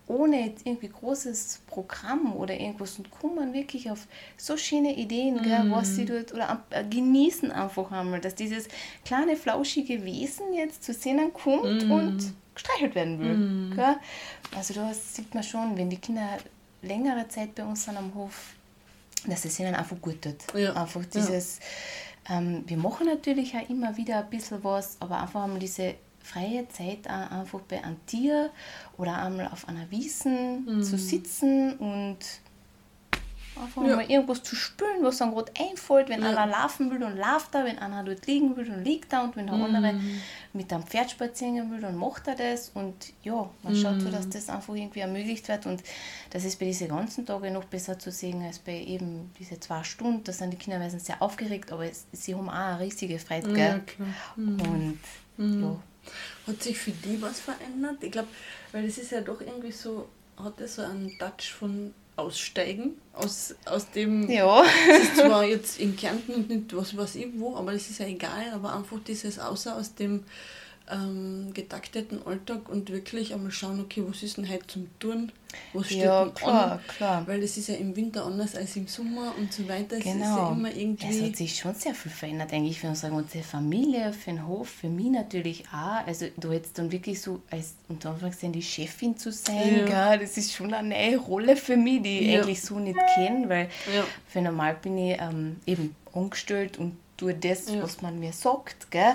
ohne 0.09 0.47
jetzt 0.47 0.67
irgendwie 0.67 0.89
großes 0.89 1.61
Programm 1.67 2.35
oder 2.35 2.59
irgendwas 2.59 2.99
und 2.99 3.11
kommen 3.11 3.53
wirklich 3.53 3.91
auf 3.91 4.07
so 4.37 4.57
schöne 4.57 4.97
Ideen, 4.97 5.43
gell, 5.43 5.65
mm. 5.65 5.71
was 5.71 5.95
sie 5.95 6.07
dort 6.07 6.33
oder 6.33 6.63
äh, 6.71 6.85
genießen 6.85 7.53
einfach 7.53 7.93
einmal, 7.93 8.21
dass 8.21 8.35
dieses 8.35 8.69
kleine 9.05 9.37
flauschige 9.37 10.05
Wesen 10.05 10.55
jetzt 10.55 10.83
zu 10.83 10.93
sehen 10.95 11.33
kommt 11.33 11.87
mm. 11.87 11.91
und 11.91 12.33
gestreichelt 12.55 12.95
werden 12.95 13.19
will. 13.19 13.37
Mm. 13.37 13.75
Gell? 13.75 13.97
Also 14.57 14.75
da 14.75 14.93
sieht 14.95 15.35
man 15.35 15.45
schon, 15.45 15.77
wenn 15.77 15.91
die 15.91 15.99
Kinder 15.99 16.39
längere 16.83 17.29
Zeit 17.29 17.55
bei 17.55 17.65
uns 17.65 17.85
sind 17.85 17.97
am 17.97 18.15
Hof, 18.15 18.55
dass 19.27 19.45
es 19.45 19.59
ihnen 19.61 19.75
einfach 19.75 20.01
gut 20.01 20.23
tut. 20.23 20.37
Ja. 20.55 20.75
Einfach 20.75 21.05
dieses, 21.05 21.61
ja. 22.29 22.39
ähm, 22.39 22.65
wir 22.67 22.79
machen 22.79 23.07
natürlich 23.07 23.55
auch 23.55 23.69
immer 23.69 23.97
wieder 23.97 24.21
ein 24.21 24.31
bisschen 24.31 24.65
was, 24.65 24.97
aber 25.01 25.21
einfach 25.21 25.45
einmal 25.45 25.59
diese 25.59 25.95
freie 26.29 26.69
Zeit 26.69 27.09
auch 27.09 27.31
einfach 27.31 27.61
bei 27.61 27.83
einem 27.83 28.05
Tier 28.07 28.51
oder 28.97 29.23
einmal 29.23 29.49
auf 29.49 29.69
einer 29.69 29.91
Wiesen 29.91 30.65
mhm. 30.65 30.83
zu 30.83 30.99
sitzen 30.99 31.77
und 31.79 32.19
einfach 33.61 33.85
ja. 33.85 33.97
mal 33.97 34.11
irgendwas 34.11 34.43
zu 34.43 34.55
spüren, 34.55 35.03
was 35.03 35.19
dann 35.19 35.33
gerade 35.33 35.53
einfällt. 35.59 36.09
Wenn 36.09 36.23
ja. 36.23 36.31
einer 36.31 36.47
laufen 36.47 36.91
will, 36.91 36.99
dann 36.99 37.17
läuft 37.17 37.55
er, 37.55 37.65
wenn 37.65 37.79
einer 37.79 38.05
dort 38.05 38.27
liegen 38.27 38.57
will, 38.57 38.65
dann 38.65 38.85
liegt 38.85 39.13
er 39.13 39.25
und 39.25 39.37
wenn 39.37 39.47
der 39.47 39.57
mhm. 39.57 39.75
andere 39.75 40.01
mit 40.53 40.73
einem 40.73 40.85
Pferd 40.85 41.11
spazieren 41.11 41.71
will, 41.71 41.81
dann 41.81 41.97
macht 41.97 42.29
er 42.29 42.35
das 42.35 42.71
und 42.75 42.95
ja, 43.23 43.49
man 43.63 43.77
schaut 43.77 43.97
mhm. 43.97 44.01
so, 44.01 44.11
dass 44.11 44.29
das 44.29 44.49
einfach 44.49 44.75
irgendwie 44.75 45.01
ermöglicht 45.01 45.49
wird 45.49 45.67
und 45.67 45.83
das 46.31 46.45
ist 46.45 46.59
bei 46.59 46.67
diesen 46.67 46.89
ganzen 46.89 47.27
Tagen 47.27 47.53
noch 47.53 47.65
besser 47.65 47.99
zu 47.99 48.11
sehen 48.11 48.43
als 48.43 48.59
bei 48.59 48.79
eben 48.79 49.31
diese 49.39 49.59
zwei 49.61 49.83
Stunden. 49.85 50.25
Da 50.25 50.33
sind 50.33 50.53
die 50.53 50.57
Kinder 50.57 50.79
meistens 50.79 51.07
sehr 51.07 51.21
aufgeregt, 51.23 51.73
aber 51.73 51.87
sie 52.13 52.35
haben 52.35 52.49
auch 52.49 52.55
eine 52.55 52.81
riesige 52.81 53.19
Freude? 53.19 53.59
Ja, 53.59 53.81
mhm. 54.37 54.61
und 54.61 54.99
mhm. 55.37 55.63
ja, 55.63 55.77
hat 56.47 56.63
sich 56.63 56.79
für 56.79 56.91
die 56.91 57.21
was 57.21 57.41
verändert? 57.41 58.03
Ich 58.03 58.13
glaube, 58.13 58.29
weil 58.73 58.85
es 58.85 58.99
ist 58.99 59.13
ja 59.13 59.21
doch 59.21 59.41
irgendwie 59.41 59.73
so, 59.73 60.09
hat 60.37 60.61
es 60.61 60.77
so 60.77 60.83
einen 60.83 61.19
Touch 61.19 61.53
von 61.59 61.95
Aussteigen 62.17 63.01
aus, 63.13 63.55
aus 63.65 63.91
dem. 63.93 64.29
Ja. 64.29 64.65
Es 64.91 65.05
ist 65.05 65.17
zwar 65.17 65.45
jetzt 65.45 65.79
in 65.79 65.97
Kärnten 65.97 66.35
und 66.35 66.49
nicht 66.49 66.77
was 66.77 66.97
weiß 66.97 67.15
ich 67.15 67.29
wo, 67.35 67.55
aber 67.55 67.73
das 67.73 67.89
ist 67.89 68.01
ja 68.01 68.07
egal, 68.07 68.51
aber 68.53 68.75
einfach 68.75 68.99
dieses 69.07 69.39
Außer 69.39 69.77
aus 69.77 69.95
dem 69.95 70.25
ähm, 70.91 71.53
getakteten 71.55 72.25
Alltag 72.27 72.69
und 72.69 72.91
wirklich 72.91 73.35
einmal 73.35 73.51
schauen, 73.51 73.81
okay, 73.81 74.03
was 74.07 74.23
ist 74.23 74.37
denn 74.37 74.49
heute 74.49 74.67
zum 74.67 74.89
Tun? 74.99 75.33
Was 75.73 75.87
steht 75.87 76.03
ja, 76.03 76.25
denn 76.25 76.35
klar, 76.35 76.73
an? 76.73 76.81
klar. 76.89 77.27
Weil 77.27 77.41
das 77.41 77.57
ist 77.57 77.69
ja 77.69 77.75
im 77.77 77.97
Winter 77.97 78.25
anders 78.27 78.55
als 78.55 78.77
im 78.77 78.87
Sommer 78.87 79.35
und 79.39 79.53
so 79.53 79.67
weiter. 79.67 79.99
Genau. 79.99 79.99
Es 79.99 80.07
ist 80.07 80.21
ja 80.21 80.35
genau. 80.35 80.53
immer 80.53 80.75
irgendwie... 80.75 81.19
Es 81.19 81.23
hat 81.23 81.37
sich 81.37 81.57
schon 81.57 81.75
sehr 81.75 81.95
viel 81.95 82.13
verändert, 82.13 82.53
eigentlich 82.53 82.81
für 82.81 82.89
unsere 82.89 83.13
ganze 83.13 83.43
Familie, 83.43 84.13
für 84.13 84.31
den 84.31 84.47
Hof, 84.47 84.69
für 84.69 84.89
mich 84.89 85.11
natürlich 85.11 85.65
auch. 85.69 86.07
Also 86.07 86.27
da 86.37 86.53
jetzt 86.53 86.79
dann 86.79 86.93
wirklich 86.93 87.21
so 87.21 87.41
als 87.51 87.75
unter 87.89 88.11
Anführungszeichen 88.11 88.53
die 88.53 88.63
Chefin 88.63 89.17
zu 89.17 89.33
sein, 89.33 89.87
ja. 89.89 90.11
Gell, 90.11 90.19
das 90.21 90.37
ist 90.37 90.53
schon 90.53 90.73
eine 90.75 90.89
neue 90.89 91.19
Rolle 91.19 91.57
für 91.57 91.77
mich, 91.77 92.03
die 92.03 92.21
ich 92.21 92.29
ja. 92.29 92.41
eigentlich 92.43 92.63
so 92.63 92.79
nicht 92.79 92.99
kenne, 93.15 93.49
weil 93.49 93.69
ja. 93.95 94.05
für 94.27 94.43
normal 94.43 94.77
bin 94.81 94.99
ich 94.99 95.19
ähm, 95.19 95.57
eben 95.67 95.95
angestellt 96.13 96.79
und 96.79 96.97
tue 97.17 97.35
das, 97.35 97.67
was 97.81 98.03
man 98.03 98.19
mir 98.19 98.33
sagt, 98.33 98.91
gell. 98.91 99.15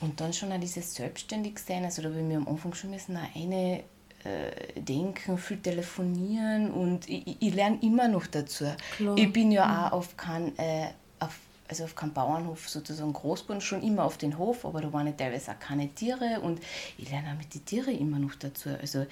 Und 0.00 0.20
dann 0.20 0.32
schon 0.32 0.52
auch 0.52 0.60
dieses 0.60 0.94
Selbstständigsein, 0.94 1.84
also 1.84 2.02
da 2.02 2.08
habe 2.08 2.20
ich 2.20 2.26
mir 2.26 2.38
am 2.38 2.48
Anfang 2.48 2.74
schon 2.74 2.90
müssen 2.90 3.16
eine 3.16 3.84
äh, 4.24 4.80
denken, 4.80 5.38
viel 5.38 5.58
telefonieren 5.58 6.70
und 6.70 7.08
ich, 7.08 7.36
ich 7.40 7.54
lerne 7.54 7.78
immer 7.82 8.08
noch 8.08 8.26
dazu. 8.26 8.66
Klar. 8.96 9.16
Ich 9.16 9.32
bin 9.32 9.50
ja 9.50 9.66
mhm. 9.66 9.72
auch 9.72 9.92
auf 9.92 10.16
kein, 10.16 10.58
äh, 10.58 10.88
auf, 11.18 11.38
also 11.68 11.84
auf 11.84 11.94
keinem 11.94 12.12
Bauernhof 12.12 12.68
sozusagen 12.68 13.12
groß 13.12 13.42
geworden, 13.42 13.60
schon 13.60 13.82
immer 13.82 14.04
auf 14.04 14.18
den 14.18 14.36
Hof, 14.38 14.64
aber 14.64 14.80
da 14.80 14.92
waren 14.92 15.06
ja 15.06 15.12
teilweise 15.12 15.52
auch 15.52 15.58
keine 15.58 15.88
Tiere 15.88 16.40
und 16.40 16.60
ich 16.98 17.10
lerne 17.10 17.32
auch 17.32 17.38
mit 17.38 17.54
den 17.54 17.64
Tieren 17.64 17.98
immer 17.98 18.18
noch 18.18 18.34
dazu. 18.34 18.70
Also 18.80 19.06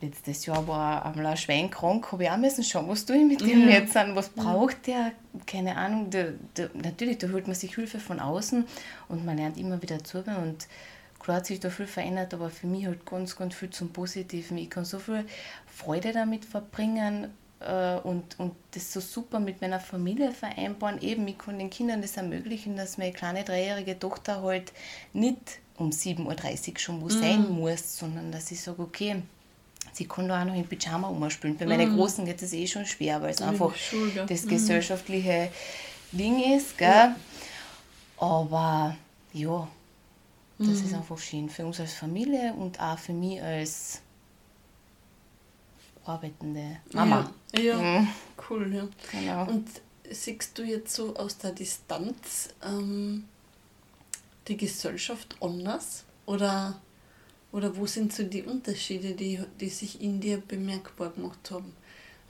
letztes 0.00 0.46
Jahr 0.46 0.66
war 0.66 1.04
einmal 1.04 1.26
ein 1.26 1.36
Schwein 1.36 1.70
krank, 1.70 2.10
habe 2.12 2.24
ich 2.24 2.30
auch 2.30 2.36
müssen 2.36 2.64
schauen, 2.64 2.88
was 2.88 3.04
tue 3.04 3.16
ich 3.16 3.24
mit 3.24 3.40
dem 3.40 3.68
ja. 3.68 3.76
jetzt 3.76 3.96
an, 3.96 4.16
was 4.16 4.30
braucht 4.30 4.86
der, 4.86 5.12
keine 5.46 5.76
Ahnung, 5.76 6.10
der, 6.10 6.32
der, 6.56 6.70
natürlich, 6.74 7.18
da 7.18 7.28
holt 7.28 7.46
man 7.46 7.54
sich 7.54 7.74
Hilfe 7.74 7.98
von 7.98 8.20
außen 8.20 8.64
und 9.08 9.24
man 9.24 9.36
lernt 9.36 9.58
immer 9.58 9.80
wieder 9.82 10.02
zu 10.02 10.18
und 10.18 10.66
klar 11.18 11.38
hat 11.38 11.46
sich 11.46 11.60
da 11.60 11.70
viel 11.70 11.86
verändert, 11.86 12.34
aber 12.34 12.50
für 12.50 12.66
mich 12.66 12.86
halt 12.86 13.04
ganz, 13.04 13.36
ganz 13.36 13.54
viel 13.54 13.70
zum 13.70 13.90
Positiven. 13.90 14.56
Ich 14.58 14.70
kann 14.70 14.84
so 14.84 14.98
viel 14.98 15.24
Freude 15.66 16.12
damit 16.12 16.44
verbringen 16.44 17.28
äh, 17.60 17.96
und, 17.96 18.38
und 18.38 18.54
das 18.72 18.92
so 18.92 19.00
super 19.00 19.38
mit 19.38 19.60
meiner 19.60 19.80
Familie 19.80 20.32
vereinbaren. 20.32 21.00
Eben, 21.02 21.28
ich 21.28 21.38
kann 21.38 21.58
den 21.58 21.70
Kindern 21.70 22.02
das 22.02 22.16
ermöglichen, 22.16 22.76
dass 22.76 22.98
meine 22.98 23.12
kleine 23.12 23.44
dreijährige 23.44 23.98
Tochter 23.98 24.42
halt 24.42 24.72
nicht 25.12 25.60
um 25.76 25.90
7.30 25.90 26.72
Uhr 26.72 26.78
schon 26.78 27.00
wo 27.00 27.06
mhm. 27.06 27.10
sein 27.10 27.50
muss, 27.50 27.98
sondern 27.98 28.32
dass 28.32 28.50
ich 28.50 28.60
sage, 28.60 28.82
okay, 28.82 29.22
sie 29.92 30.06
kann 30.06 30.28
da 30.28 30.40
auch 30.40 30.44
noch 30.46 30.54
in 30.54 30.66
Pyjama 30.66 31.08
umspielen. 31.08 31.56
Bei 31.56 31.66
meinen 31.66 31.92
mhm. 31.92 31.96
Großen 31.96 32.24
geht 32.24 32.42
das 32.42 32.52
eh 32.52 32.66
schon 32.66 32.86
schwer, 32.86 33.20
weil 33.22 33.30
es 33.30 33.42
einfach 33.42 33.74
Schule. 33.76 34.26
das 34.26 34.44
mhm. 34.44 34.48
gesellschaftliche 34.48 35.50
Ding 36.12 36.56
ist. 36.56 36.76
Gell? 36.78 36.88
Ja. 36.88 37.16
Aber 38.18 38.96
ja, 39.32 39.68
das 40.58 40.68
mhm. 40.68 40.84
ist 40.84 40.94
einfach 40.94 41.18
schön 41.18 41.48
für 41.48 41.64
uns 41.64 41.80
als 41.80 41.94
Familie 41.94 42.52
und 42.54 42.78
auch 42.80 42.98
für 42.98 43.12
mich 43.12 43.42
als 43.42 44.02
arbeitende 46.04 46.78
Mama. 46.92 47.30
Ja, 47.54 47.60
ja. 47.60 47.76
Mhm. 48.00 48.08
cool, 48.50 48.74
ja. 48.74 48.88
Genau. 49.12 49.46
Und 49.46 49.68
siehst 50.10 50.58
du 50.58 50.62
jetzt 50.62 50.94
so 50.94 51.14
aus 51.16 51.38
der 51.38 51.52
Distanz 51.52 52.50
ähm, 52.62 53.24
die 54.48 54.56
Gesellschaft 54.56 55.36
anders? 55.40 56.04
Oder 56.26 56.80
oder 57.52 57.76
wo 57.76 57.86
sind 57.86 58.12
so 58.12 58.22
die 58.22 58.42
Unterschiede, 58.42 59.14
die, 59.14 59.40
die 59.60 59.68
sich 59.68 60.00
in 60.00 60.20
dir 60.20 60.38
bemerkbar 60.38 61.10
gemacht 61.10 61.50
haben? 61.50 61.72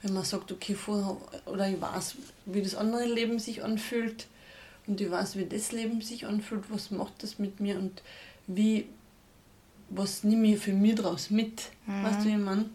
Wenn 0.01 0.13
man 0.13 0.23
sagt, 0.23 0.51
okay, 0.51 0.73
vorher, 0.73 1.15
oder 1.45 1.69
ich 1.69 1.79
weiß, 1.79 2.15
wie 2.45 2.61
das 2.61 2.73
andere 2.75 3.05
Leben 3.05 3.37
sich 3.37 3.63
anfühlt 3.63 4.27
und 4.87 4.99
ich 4.99 5.11
weiß, 5.11 5.35
wie 5.35 5.45
das 5.45 5.71
Leben 5.71 6.01
sich 6.01 6.25
anfühlt, 6.25 6.63
was 6.69 6.89
macht 6.89 7.21
das 7.21 7.37
mit 7.37 7.59
mir 7.59 7.77
und 7.77 8.01
wie, 8.47 8.87
was 9.89 10.23
nehme 10.23 10.47
ich 10.47 10.59
für 10.59 10.73
mich 10.73 10.95
daraus 10.95 11.29
mit? 11.29 11.69
Mhm. 11.85 12.03
Weißt 12.03 12.21
du, 12.21 12.29
wie 12.29 12.37
man? 12.37 12.71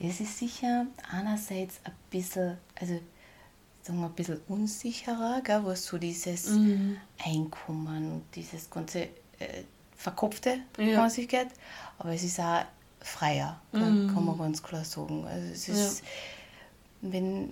Es 0.00 0.20
ist 0.20 0.38
sicher 0.38 0.86
einerseits 1.12 1.80
ein 1.84 1.92
bisschen, 2.10 2.58
also 2.74 3.00
sagen 3.82 4.00
wir, 4.00 4.06
ein 4.06 4.12
bisschen 4.14 4.40
unsicherer, 4.48 5.40
gell, 5.44 5.64
was 5.64 5.84
so 5.84 5.98
dieses 5.98 6.50
mhm. 6.50 6.96
Einkommen 7.24 8.12
und 8.12 8.22
dieses 8.34 8.68
ganze 8.68 9.02
äh, 9.38 9.62
verkopfte 10.04 10.58
ja. 10.78 11.02
Ansicht 11.02 11.30
geht, 11.30 11.48
aber 11.98 12.12
es 12.12 12.22
ist 12.22 12.38
auch 12.38 12.64
freier, 13.00 13.58
mhm. 13.72 14.12
kann 14.12 14.24
man 14.24 14.38
ganz 14.38 14.62
klar 14.62 14.84
sagen. 14.84 15.26
Also 15.26 15.46
es 15.52 15.68
ist, 15.68 16.04
wenn, 17.00 17.48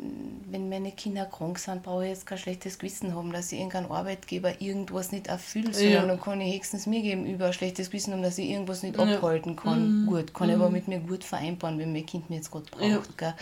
wenn 0.51 0.69
meine 0.69 0.93
Kinder 0.93 1.25
krank 1.27 1.59
sind, 1.59 1.83
brauche 1.83 2.05
ich 2.05 2.11
jetzt 2.11 2.27
kein 2.27 2.39
schlechtes 2.39 2.79
Gewissen 2.79 3.15
haben, 3.15 3.33
dass 3.33 3.53
ich 3.53 3.59
irgendein 3.59 3.91
Arbeitgeber 3.91 4.61
irgendwas 4.61 5.13
nicht 5.13 5.29
erfüllt, 5.29 5.75
sondern 5.75 5.93
ja. 5.93 6.07
dann 6.07 6.21
kann 6.21 6.41
ich 6.43 6.57
höchstens 6.57 6.87
mir 6.87 7.03
gegenüber 7.03 7.47
ein 7.47 7.53
schlechtes 7.55 7.91
Gewissen 7.91 8.13
haben, 8.13 8.23
dass 8.23 8.39
ich 8.39 8.51
irgendwas 8.51 8.83
nicht 8.83 8.97
ja. 8.97 9.03
abhalten 9.03 9.57
kann. 9.57 10.03
Mhm. 10.03 10.07
Gut, 10.07 10.35
kann 10.35 10.49
mhm. 10.49 10.55
ich 10.55 10.61
aber 10.61 10.71
mit 10.71 10.89
mir 10.89 11.01
gut 11.01 11.25
vereinbaren, 11.25 11.79
wenn 11.79 11.93
mein 11.93 12.07
Kind 12.07 12.29
mir 12.29 12.37
jetzt 12.37 12.51
gerade 12.51 12.67
braucht. 12.71 13.21
Ja. 13.21 13.35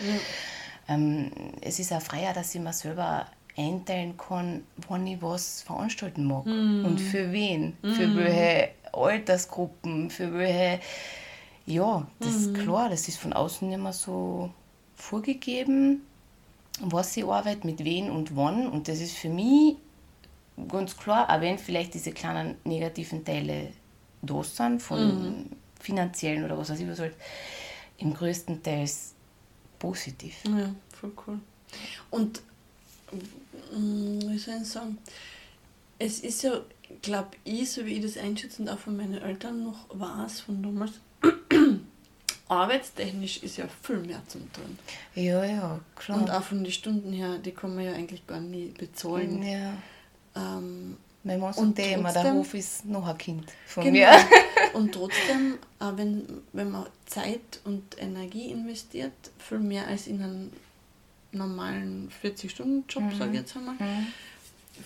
Ähm, 0.87 1.31
es 1.61 1.79
ist 1.79 1.91
auch 1.91 2.01
freier, 2.01 2.33
dass 2.33 2.55
ich 2.55 2.61
mir 2.61 2.73
selber 2.73 3.25
einteilen 3.57 4.17
kann, 4.17 4.63
wann 4.87 5.05
ich 5.05 5.21
was 5.21 5.61
veranstalten 5.63 6.25
mag 6.25 6.45
mhm. 6.45 6.85
und 6.85 6.99
für 6.99 7.31
wen, 7.31 7.77
für 7.81 8.07
mhm. 8.07 8.17
welche 8.17 8.69
Altersgruppen, 8.93 10.09
für 10.09 10.33
welche. 10.33 10.79
Ja, 11.65 12.07
das 12.19 12.35
ist 12.35 12.49
mhm. 12.49 12.53
klar, 12.55 12.89
das 12.89 13.07
ist 13.07 13.17
von 13.17 13.33
außen 13.33 13.69
nicht 13.69 13.79
mehr 13.79 13.93
so 13.93 14.49
vorgegeben, 14.95 16.01
was 16.79 17.15
ich 17.15 17.23
arbeite, 17.23 17.65
mit 17.67 17.83
wem 17.83 18.09
und 18.09 18.35
wann. 18.35 18.67
Und 18.67 18.87
das 18.87 18.99
ist 18.99 19.15
für 19.15 19.29
mich 19.29 19.75
ganz 20.67 20.97
klar, 20.97 21.29
auch 21.29 21.41
wenn 21.41 21.57
vielleicht 21.57 21.93
diese 21.93 22.11
kleinen 22.11 22.55
negativen 22.63 23.23
Teile 23.23 23.69
da 24.21 24.43
sind, 24.43 24.81
von 24.81 24.99
mhm. 24.99 25.49
finanziellen 25.79 26.43
oder 26.43 26.57
was 26.57 26.69
weiß 26.69 26.79
ich 26.79 26.87
was 26.87 26.99
halt, 26.99 27.15
im 27.97 28.13
größten 28.13 28.61
Teil 28.63 28.89
positiv. 29.79 30.35
Ja, 30.45 30.73
voll 30.99 31.11
cool. 31.27 31.39
Und 32.09 32.41
mm, 33.11 34.21
wie 34.29 34.37
soll 34.37 34.55
ich 34.61 34.67
sagen, 34.67 34.97
es 35.97 36.19
ist 36.19 36.43
ja, 36.43 36.61
glaube 37.01 37.31
ich, 37.43 37.71
so 37.71 37.85
wie 37.85 37.93
ich 37.93 38.01
das 38.01 38.17
einschätze 38.17 38.61
und 38.61 38.69
auch 38.69 38.79
von 38.79 38.97
meinen 38.97 39.21
Eltern 39.21 39.63
noch 39.63 39.85
weiß 39.89 40.41
von 40.41 40.61
damals, 40.61 40.93
arbeitstechnisch 42.47 43.43
ist 43.43 43.57
ja 43.57 43.65
viel 43.81 43.99
mehr 43.99 44.21
zum 44.27 44.51
tun. 44.53 44.77
Ja, 45.15 45.43
ja, 45.43 45.79
klar. 45.95 46.19
Und 46.19 46.29
auch 46.29 46.43
von 46.43 46.63
den 46.63 46.71
Stunden 46.71 47.13
her, 47.13 47.37
die 47.37 47.51
kann 47.51 47.75
man 47.75 47.85
ja 47.85 47.93
eigentlich 47.93 48.27
gar 48.27 48.39
nicht 48.39 48.77
bezahlen. 48.77 49.41
Ja. 49.41 49.73
Ähm, 50.35 50.97
mein 51.23 51.39
Mann 51.39 51.53
sagt 51.53 51.79
eh 51.79 51.93
immer, 51.93 52.11
der 52.11 52.33
Hof 52.33 52.53
ist 52.53 52.85
noch 52.85 53.07
ein 53.07 53.17
Kind 53.17 53.45
von 53.67 53.83
genau. 53.83 53.99
mir. 53.99 54.09
und 54.73 54.91
trotzdem, 54.93 55.59
auch 55.79 55.95
wenn, 55.95 56.25
wenn 56.51 56.71
man 56.71 56.87
Zeit 57.05 57.59
und 57.63 57.83
Energie 57.99 58.51
investiert, 58.51 59.13
viel 59.37 59.59
mehr 59.59 59.87
als 59.87 60.07
in 60.07 60.21
einen 60.21 60.53
normalen 61.31 62.11
40-Stunden-Job, 62.23 63.03
mhm. 63.03 63.17
sage 63.17 63.31
ich 63.31 63.37
jetzt 63.37 63.55
einmal, 63.55 63.75
mhm. 63.75 64.07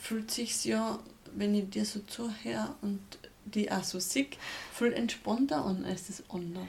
fühlt 0.02 0.30
sich 0.30 0.66
ja, 0.66 1.00
wenn 1.36 1.56
ich 1.56 1.70
dir 1.70 1.86
so 1.86 2.00
zuhöre 2.02 2.76
und 2.82 3.00
die 3.46 3.72
auch 3.72 3.84
so 3.84 4.00
sehe, 4.00 4.28
viel 4.74 4.94
entspannter 4.94 5.64
an 5.64 5.86
als 5.86 6.08
das 6.08 6.24
andere. 6.30 6.66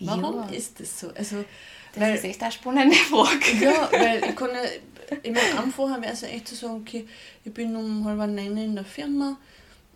Warum 0.00 0.36
ja. 0.36 0.56
ist 0.56 0.80
das 0.80 1.00
so? 1.00 1.08
Also, 1.08 1.44
das 1.94 2.02
weil, 2.02 2.14
ist 2.14 2.24
echt 2.24 2.42
eine 2.42 2.52
spannende 2.52 2.96
Frage. 3.10 3.56
Ja, 3.60 3.90
weil 3.92 4.24
ich 4.24 4.36
kann 4.36 4.50
ja, 4.50 5.16
ich 5.22 5.32
meine, 5.32 5.58
am 5.58 5.70
vorher 5.70 6.00
wäre 6.00 6.12
es 6.12 6.22
ja 6.22 6.28
echt 6.28 6.48
zu 6.48 6.54
so 6.54 6.66
sagen, 6.68 6.80
okay, 6.80 7.06
ich 7.44 7.52
bin 7.52 7.74
um 7.76 8.04
halb 8.04 8.18
neun 8.18 8.56
in 8.56 8.74
der 8.74 8.84
Firma 8.84 9.36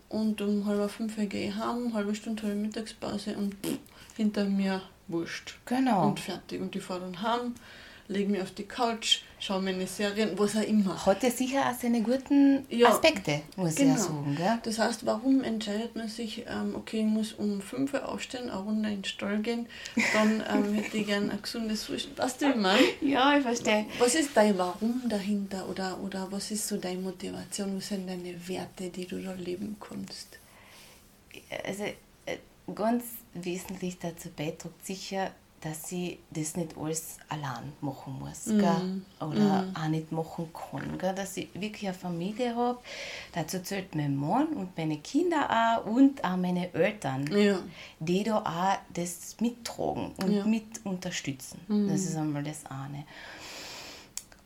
und 0.09 0.39
um 0.41 0.65
halb 0.65 0.89
fünf 0.91 1.15
gehe 1.29 1.49
ich 1.49 1.55
heim, 1.55 1.93
halbe 1.93 2.15
Stunde 2.15 2.43
habe 2.43 2.53
ich 2.53 2.59
Mittagspause 2.59 3.35
und 3.35 3.55
pff, 3.55 3.77
hinter 4.15 4.45
mir 4.45 4.81
wurscht. 5.07 5.55
Genau. 5.65 6.07
Und 6.07 6.19
fertig. 6.19 6.61
Und 6.61 6.75
ich 6.75 6.83
fahre 6.83 7.01
dann 7.01 7.21
heim 7.21 7.55
lege 8.09 8.31
mich 8.31 8.41
auf 8.41 8.51
die 8.51 8.63
Couch, 8.63 9.19
schaue 9.39 9.61
meine 9.61 9.85
Serien, 9.85 10.37
was 10.37 10.55
auch 10.55 10.61
immer. 10.61 11.05
Hat 11.05 11.23
ja 11.23 11.29
sicher 11.29 11.69
auch 11.69 11.79
seine 11.79 12.01
guten 12.01 12.65
ja, 12.69 12.89
Aspekte, 12.89 13.41
muss 13.55 13.75
genau. 13.75 13.93
ich 13.93 13.99
ja 13.99 14.03
sagen. 14.03 14.35
Gell? 14.35 14.59
Das 14.63 14.79
heißt, 14.79 15.05
warum 15.05 15.43
entscheidet 15.43 15.95
man 15.95 16.07
sich, 16.07 16.45
ähm, 16.47 16.75
okay, 16.75 16.99
ich 16.99 17.05
muss 17.05 17.33
um 17.33 17.61
5 17.61 17.93
Uhr 17.93 18.07
aufstehen, 18.07 18.49
eine 18.49 18.59
Runde 18.61 18.89
in 18.89 18.95
den 18.97 19.05
Stall 19.05 19.39
gehen, 19.39 19.67
dann 20.13 20.43
ähm, 20.49 20.73
hätte 20.81 20.97
ich 20.97 21.07
gerne 21.07 21.31
ein 21.31 21.41
gesundes 21.41 21.85
Frühstück. 21.85 22.17
Weißt 22.17 22.41
du, 22.41 22.45
wie 22.47 22.51
ich 22.51 22.55
meine? 22.55 22.87
Ja, 23.01 23.37
ich 23.37 23.43
verstehe. 23.43 23.85
Was 23.99 24.15
ist 24.15 24.29
dein 24.35 24.57
Warum 24.57 25.01
dahinter 25.07 25.67
oder, 25.69 25.99
oder 26.01 26.27
was 26.31 26.51
ist 26.51 26.67
so 26.67 26.77
deine 26.77 27.01
Motivation, 27.01 27.77
was 27.77 27.89
sind 27.89 28.07
deine 28.07 28.35
Werte, 28.47 28.89
die 28.89 29.05
du 29.05 29.21
da 29.21 29.33
leben 29.33 29.75
kannst? 29.79 30.39
Also 31.65 31.83
äh, 32.25 32.37
ganz 32.73 33.03
wesentlich 33.33 33.99
dazu 33.99 34.29
beiträgt 34.29 34.85
sicher 34.85 35.31
dass 35.61 35.91
ich 35.91 36.19
das 36.29 36.55
nicht 36.55 36.77
alles 36.77 37.17
allein 37.29 37.73
machen 37.81 38.19
muss 38.19 38.45
mm. 38.45 38.59
gell? 38.59 39.01
oder 39.19 39.63
mm. 39.63 39.75
auch 39.75 39.87
nicht 39.87 40.11
machen 40.11 40.49
kann. 40.53 40.97
Gell? 40.97 41.15
Dass 41.15 41.35
ich 41.37 41.49
wirklich 41.53 41.87
eine 41.87 41.97
Familie 41.97 42.55
habe. 42.55 42.79
Dazu 43.33 43.61
zählt 43.61 43.95
mein 43.95 44.15
Mann 44.15 44.47
und 44.49 44.77
meine 44.77 44.97
Kinder 44.97 45.49
auch 45.49 45.85
und 45.85 46.23
auch 46.23 46.37
meine 46.37 46.73
Eltern, 46.73 47.25
ja. 47.35 47.59
die 47.99 48.23
da 48.23 48.37
auch 48.37 48.93
das 48.93 49.35
mittragen 49.39 50.11
und 50.17 50.31
ja. 50.31 50.45
mit 50.45 50.85
unterstützen. 50.85 51.59
Mm. 51.67 51.87
Das 51.87 52.01
ist 52.01 52.15
einmal 52.15 52.43
das 52.43 52.65
eine. 52.67 53.05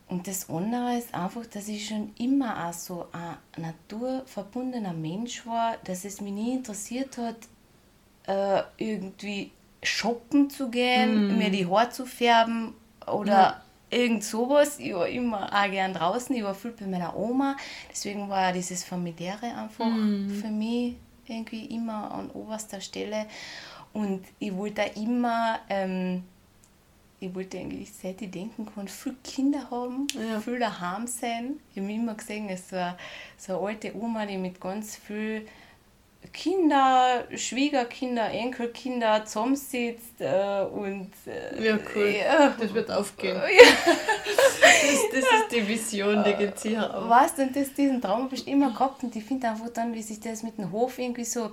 Und 0.08 0.26
das 0.26 0.48
andere 0.50 0.98
ist 0.98 1.14
einfach, 1.14 1.46
dass 1.46 1.68
ich 1.68 1.88
schon 1.88 2.12
immer 2.18 2.68
auch 2.68 2.72
so 2.74 3.06
ein 3.12 3.62
naturverbundener 3.62 4.92
Mensch 4.92 5.46
war, 5.46 5.76
dass 5.84 6.04
es 6.04 6.20
mich 6.20 6.32
nie 6.32 6.52
interessiert 6.52 7.16
hat, 7.16 7.36
äh, 8.26 8.62
irgendwie 8.76 9.50
shoppen 9.82 10.48
zu 10.48 10.70
gehen, 10.70 11.34
mm. 11.34 11.38
mir 11.38 11.50
die 11.50 11.66
Haare 11.66 11.90
zu 11.90 12.06
färben 12.06 12.74
oder 13.06 13.32
ja. 13.32 13.62
irgend 13.90 14.24
sowas. 14.24 14.78
Ich 14.78 14.94
war 14.94 15.08
immer 15.08 15.52
auch 15.52 15.70
gern 15.70 15.92
draußen, 15.92 16.34
ich 16.34 16.42
war 16.42 16.54
viel 16.54 16.72
bei 16.72 16.86
meiner 16.86 17.16
Oma. 17.16 17.56
Deswegen 17.90 18.28
war 18.28 18.52
dieses 18.52 18.84
Familiäre 18.84 19.46
einfach 19.54 19.86
mm. 19.86 20.30
für 20.30 20.48
mich 20.48 20.96
irgendwie 21.26 21.66
immer 21.66 22.10
an 22.12 22.30
oberster 22.30 22.80
Stelle. 22.80 23.26
Und 23.92 24.24
ich 24.38 24.54
wollte 24.56 24.82
immer, 24.96 25.58
ähm, 25.68 26.22
ich 27.20 27.34
wollte 27.34 27.58
eigentlich, 27.58 27.92
seit 27.92 28.22
ich 28.22 28.30
denken 28.30 28.66
kann, 28.66 28.88
viele 28.88 29.16
Kinder 29.22 29.70
haben, 29.70 30.06
ja. 30.14 30.40
viel 30.40 30.58
daheim 30.58 31.06
sein. 31.06 31.60
Ich 31.74 31.80
habe 31.80 31.92
immer 31.92 32.14
gesehen, 32.14 32.48
es 32.48 32.72
war 32.72 32.96
so 33.36 33.58
eine 33.58 33.68
alte 33.68 33.96
Oma, 33.96 34.26
die 34.26 34.38
mit 34.38 34.60
ganz 34.60 34.96
viel 34.96 35.46
Kinder, 36.32 37.24
Schwiegerkinder, 37.36 38.30
Enkelkinder 38.30 39.24
zusammensitzt 39.24 40.20
äh, 40.20 40.64
und. 40.64 41.10
Äh, 41.26 41.66
ja, 41.66 41.78
cool. 41.94 42.14
Ja. 42.18 42.54
Das 42.58 42.72
wird 42.72 42.90
aufgehen. 42.90 43.40
Ja. 43.52 43.94
Das, 44.62 45.20
das, 45.20 45.40
ist 45.40 45.52
die 45.52 45.68
Vision, 45.68 46.24
die 46.24 46.34
geht 46.34 46.60
hier 46.60 46.94
auf. 46.94 47.08
Weißt 47.08 47.38
du, 47.38 47.42
und 47.42 47.56
das, 47.56 47.72
diesen 47.74 48.00
Traum 48.00 48.24
habe 48.24 48.34
ich 48.34 48.46
immer 48.46 48.70
gehabt 48.70 49.02
und 49.02 49.14
ich 49.14 49.24
finde 49.24 49.48
einfach 49.48 49.68
dann, 49.70 49.92
wie 49.94 50.02
sich 50.02 50.20
das 50.20 50.42
mit 50.42 50.58
dem 50.58 50.70
Hof 50.70 50.98
irgendwie 50.98 51.24
so 51.24 51.50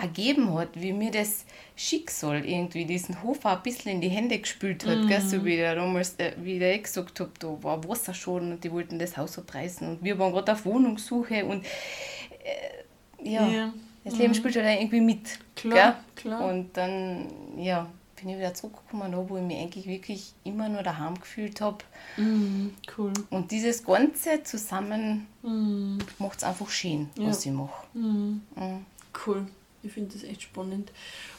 ergeben 0.00 0.54
hat, 0.54 0.68
wie 0.74 0.92
mir 0.92 1.10
das 1.10 1.44
Schicksal 1.76 2.44
irgendwie 2.44 2.84
diesen 2.84 3.22
Hof 3.22 3.44
auch 3.44 3.56
ein 3.56 3.62
bisschen 3.62 3.92
in 3.92 4.00
die 4.00 4.08
Hände 4.08 4.38
gespült 4.38 4.86
hat, 4.86 4.98
mm. 4.98 5.08
gell? 5.08 5.20
so 5.20 5.44
wie 5.44 5.56
der 5.56 5.74
damals, 5.74 6.14
äh, 6.18 6.32
wie 6.38 6.58
der 6.58 6.74
ich 6.74 6.84
gesagt 6.84 7.20
habe, 7.20 7.30
da 7.38 7.62
war 7.62 7.86
Wasser 7.88 8.14
schon 8.14 8.52
und 8.52 8.64
die 8.64 8.72
wollten 8.72 8.98
das 8.98 9.16
Haus 9.16 9.38
abreißen 9.38 9.88
und 9.88 10.04
wir 10.04 10.18
waren 10.18 10.32
gerade 10.32 10.52
auf 10.52 10.64
Wohnungssuche 10.64 11.44
und 11.44 11.64
äh, 11.64 12.84
ja, 13.22 13.46
ja. 13.46 13.72
das 14.04 14.16
Leben 14.16 14.30
mhm. 14.30 14.34
spielt 14.34 14.56
halt 14.56 14.80
irgendwie 14.80 15.00
mit. 15.00 15.38
Klar, 15.56 15.74
gell? 15.74 15.94
klar. 16.16 16.44
Und 16.44 16.76
dann, 16.76 17.26
ja, 17.56 17.88
bin 18.20 18.30
ich 18.30 18.38
wieder 18.38 18.54
zurückgekommen, 18.54 19.12
wo 19.28 19.36
ich 19.36 19.42
mich 19.42 19.58
eigentlich 19.58 19.86
wirklich 19.86 20.32
immer 20.44 20.68
nur 20.68 20.82
daheim 20.82 21.18
gefühlt 21.18 21.60
habe. 21.60 21.78
Mhm, 22.16 22.74
cool. 22.96 23.12
Und 23.30 23.50
dieses 23.50 23.84
Ganze 23.84 24.42
zusammen 24.42 25.26
mhm. 25.42 25.98
macht 26.18 26.38
es 26.38 26.44
einfach 26.44 26.68
schön, 26.68 27.08
ja. 27.16 27.28
was 27.28 27.46
ich 27.46 27.52
mache. 27.52 27.86
Mhm. 27.94 28.42
Mhm. 28.56 28.86
Cool. 29.26 29.46
Ich 29.82 29.92
finde 29.92 30.12
das 30.12 30.24
echt 30.24 30.42
spannend. 30.42 30.92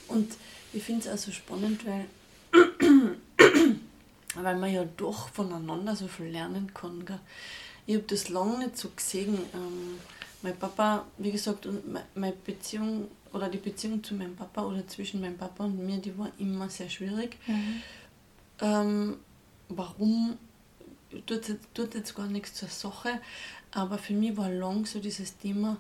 Und 0.08 0.34
ich 0.74 0.84
finde 0.84 1.02
es 1.02 1.14
auch 1.14 1.18
so 1.18 1.32
spannend, 1.32 1.82
weil, 1.86 2.06
weil 4.36 4.58
man 4.58 4.74
ja 4.74 4.84
doch 4.98 5.30
voneinander 5.30 5.96
so 5.96 6.08
viel 6.08 6.28
lernen 6.28 6.74
kann. 6.74 7.06
Gell? 7.06 7.20
Ich 7.86 7.96
habe 7.96 8.06
das 8.08 8.30
lange 8.30 8.60
nicht 8.60 8.78
so 8.78 8.90
gesehen. 8.90 9.38
Ähm, 9.54 10.00
mein 10.44 10.58
Papa, 10.58 11.06
wie 11.18 11.32
gesagt, 11.32 11.66
und 11.66 11.84
meine 12.16 12.34
Beziehung 12.34 13.08
oder 13.34 13.50
die 13.50 13.58
Beziehung 13.58 14.04
zu 14.04 14.14
meinem 14.16 14.36
Papa 14.36 14.64
oder 14.64 14.86
zwischen 14.88 15.22
meinem 15.22 15.38
Papa 15.38 15.64
und 15.64 15.86
mir, 15.86 15.98
die 15.98 16.18
war 16.18 16.32
immer 16.38 16.70
sehr 16.70 16.90
schwierig. 16.90 17.38
Mhm. 17.48 17.82
Ähm, 18.62 19.18
warum, 19.70 20.38
tut, 21.26 21.56
tut 21.74 21.96
jetzt 21.96 22.16
gar 22.16 22.28
nichts 22.28 22.56
zur 22.56 22.70
Sache, 22.70 23.20
aber 23.72 23.98
für 23.98 24.14
mich 24.14 24.36
war 24.36 24.50
lang 24.50 24.86
so 24.86 25.00
dieses 25.00 25.38
Thema, 25.38 25.78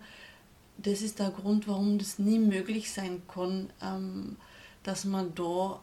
das 0.77 1.01
ist 1.01 1.19
der 1.19 1.29
Grund, 1.29 1.67
warum 1.67 1.97
das 1.97 2.19
nie 2.19 2.39
möglich 2.39 2.91
sein 2.91 3.21
kann, 3.27 3.69
ähm, 3.81 4.37
dass 4.83 5.05
man 5.05 5.35
da, 5.35 5.79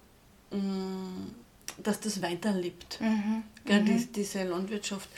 ähm, 0.50 1.34
dass 1.82 2.00
das 2.00 2.22
weiterlebt. 2.22 3.00
Mhm. 3.00 3.44
Gell, 3.64 3.82
mhm. 3.82 3.86
Die, 3.86 4.06
diese 4.06 4.44
Landwirtschaft. 4.44 5.08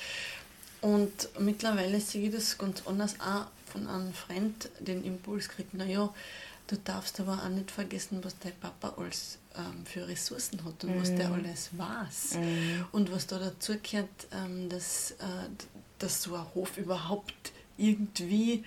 Und 0.80 1.28
mittlerweile 1.38 2.00
sehe 2.00 2.28
ich 2.28 2.34
das 2.34 2.56
ganz 2.56 2.82
anders 2.86 3.16
auch 3.20 3.46
von 3.70 3.86
einem 3.86 4.12
Freund 4.12 4.68
den 4.80 5.04
Impuls 5.04 5.48
kriegt, 5.48 5.74
naja, 5.74 6.12
du 6.66 6.76
darfst 6.76 7.20
aber 7.20 7.42
auch 7.44 7.48
nicht 7.48 7.70
vergessen, 7.70 8.20
was 8.22 8.38
dein 8.38 8.54
Papa 8.60 8.94
alles 8.96 9.38
ähm, 9.56 9.84
für 9.84 10.06
Ressourcen 10.06 10.64
hat 10.64 10.84
und 10.84 10.96
mm. 10.96 11.00
was 11.00 11.14
der 11.14 11.28
mhm. 11.28 11.34
alles 11.34 11.70
weiß. 11.72 12.34
Mm. 12.34 12.84
Und 12.92 13.12
was 13.12 13.26
da 13.26 13.38
dazu 13.38 13.74
gehört, 13.80 14.08
ähm, 14.32 14.68
dass, 14.68 15.12
äh, 15.12 15.48
dass 15.98 16.22
so 16.22 16.34
ein 16.34 16.44
Hof 16.54 16.78
überhaupt 16.78 17.52
irgendwie 17.76 18.64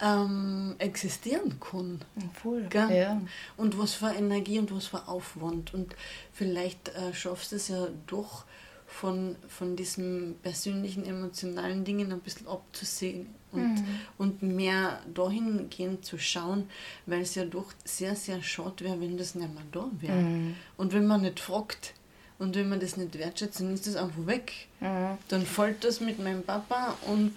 ähm, 0.00 0.74
existieren 0.78 1.58
kann. 1.60 2.00
Voll. 2.42 2.68
Ja. 2.72 3.20
Und 3.56 3.78
was 3.78 3.94
für 3.94 4.12
Energie 4.12 4.58
und 4.58 4.74
was 4.74 4.86
für 4.86 5.08
Aufwand. 5.08 5.74
Und 5.74 5.94
vielleicht 6.32 6.88
äh, 6.90 7.14
schaffst 7.14 7.52
du 7.52 7.56
es 7.56 7.68
ja 7.68 7.88
doch 8.06 8.44
von, 8.92 9.36
von 9.48 9.74
diesen 9.74 10.36
persönlichen, 10.42 11.04
emotionalen 11.04 11.84
Dingen 11.84 12.12
ein 12.12 12.20
bisschen 12.20 12.46
abzusehen 12.46 13.26
und, 13.52 13.74
mhm. 13.74 14.00
und 14.18 14.42
mehr 14.42 15.00
dahingehend 15.12 16.04
zu 16.04 16.18
schauen, 16.18 16.68
weil 17.06 17.22
es 17.22 17.34
ja 17.34 17.44
doch 17.44 17.72
sehr, 17.84 18.14
sehr 18.16 18.42
schade 18.42 18.84
wäre, 18.84 19.00
wenn 19.00 19.16
das 19.16 19.34
nicht 19.34 19.52
mehr 19.52 19.64
da 19.72 19.88
wäre. 20.00 20.20
Mhm. 20.20 20.56
Und 20.76 20.92
wenn 20.92 21.06
man 21.06 21.22
nicht 21.22 21.40
fragt 21.40 21.94
und 22.38 22.54
wenn 22.54 22.68
man 22.68 22.80
das 22.80 22.96
nicht 22.96 23.18
wertschätzt, 23.18 23.60
dann 23.60 23.74
ist 23.74 23.86
das 23.86 23.96
einfach 23.96 24.26
weg. 24.26 24.52
Mhm. 24.80 25.18
Dann 25.28 25.46
fällt 25.46 25.84
das 25.84 26.00
mit 26.00 26.18
meinem 26.18 26.42
Papa 26.42 26.96
und 27.06 27.32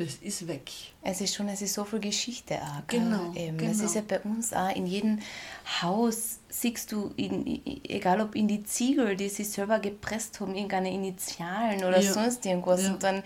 das 0.00 0.14
ist 0.16 0.48
weg. 0.48 0.70
Es 1.02 1.20
ist 1.20 1.34
schon, 1.34 1.48
es 1.48 1.60
ist 1.60 1.74
so 1.74 1.84
viel 1.84 2.00
Geschichte 2.00 2.54
auch. 2.54 2.86
Genau, 2.86 3.32
ähm, 3.34 3.58
genau. 3.58 3.70
Das 3.70 3.80
ist 3.80 3.94
ja 3.94 4.02
bei 4.06 4.18
uns 4.20 4.52
auch 4.52 4.74
in 4.74 4.86
jedem 4.86 5.18
Haus, 5.82 6.38
siehst 6.48 6.92
du, 6.92 7.12
in, 7.16 7.60
egal 7.84 8.22
ob 8.22 8.34
in 8.34 8.48
die 8.48 8.62
Ziegel, 8.64 9.14
die 9.14 9.28
sie 9.28 9.44
selber 9.44 9.78
gepresst 9.78 10.40
haben, 10.40 10.54
irgendeine 10.54 10.90
Initialen 10.90 11.84
oder 11.84 12.00
ja. 12.00 12.12
sonst 12.12 12.46
irgendwas. 12.46 12.84
Ja. 12.84 12.92
Und 12.92 13.02
dann, 13.02 13.22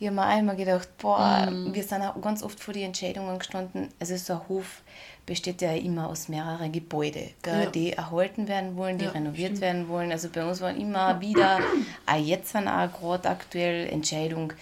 ich 0.00 0.06
habe 0.06 0.16
mir 0.16 0.24
einmal 0.24 0.56
gedacht, 0.56 0.88
boah, 0.98 1.48
mhm. 1.50 1.72
wir 1.72 1.84
sind 1.84 2.02
auch 2.02 2.20
ganz 2.20 2.42
oft 2.42 2.58
vor 2.58 2.74
die 2.74 2.82
Entscheidungen 2.82 3.38
gestanden. 3.38 3.88
Also 4.00 4.16
so 4.16 4.32
ein 4.32 4.48
Hof 4.48 4.82
besteht 5.24 5.62
ja 5.62 5.72
immer 5.72 6.08
aus 6.08 6.28
mehreren 6.28 6.72
Gebäuden, 6.72 7.30
ja. 7.46 7.66
die 7.66 7.92
erhalten 7.92 8.48
werden 8.48 8.76
wollen, 8.76 8.98
die 8.98 9.04
renoviert 9.04 9.50
stimmt. 9.50 9.60
werden 9.60 9.88
wollen. 9.88 10.10
Also 10.10 10.30
bei 10.30 10.44
uns 10.44 10.60
waren 10.60 10.80
immer 10.80 11.20
wieder, 11.20 11.60
auch 12.06 12.16
jetzt 12.16 12.52
sind 12.52 12.66
auch 12.66 12.90
gerade 12.92 13.28
aktuell 13.28 13.88
Entscheidungen, 13.90 14.52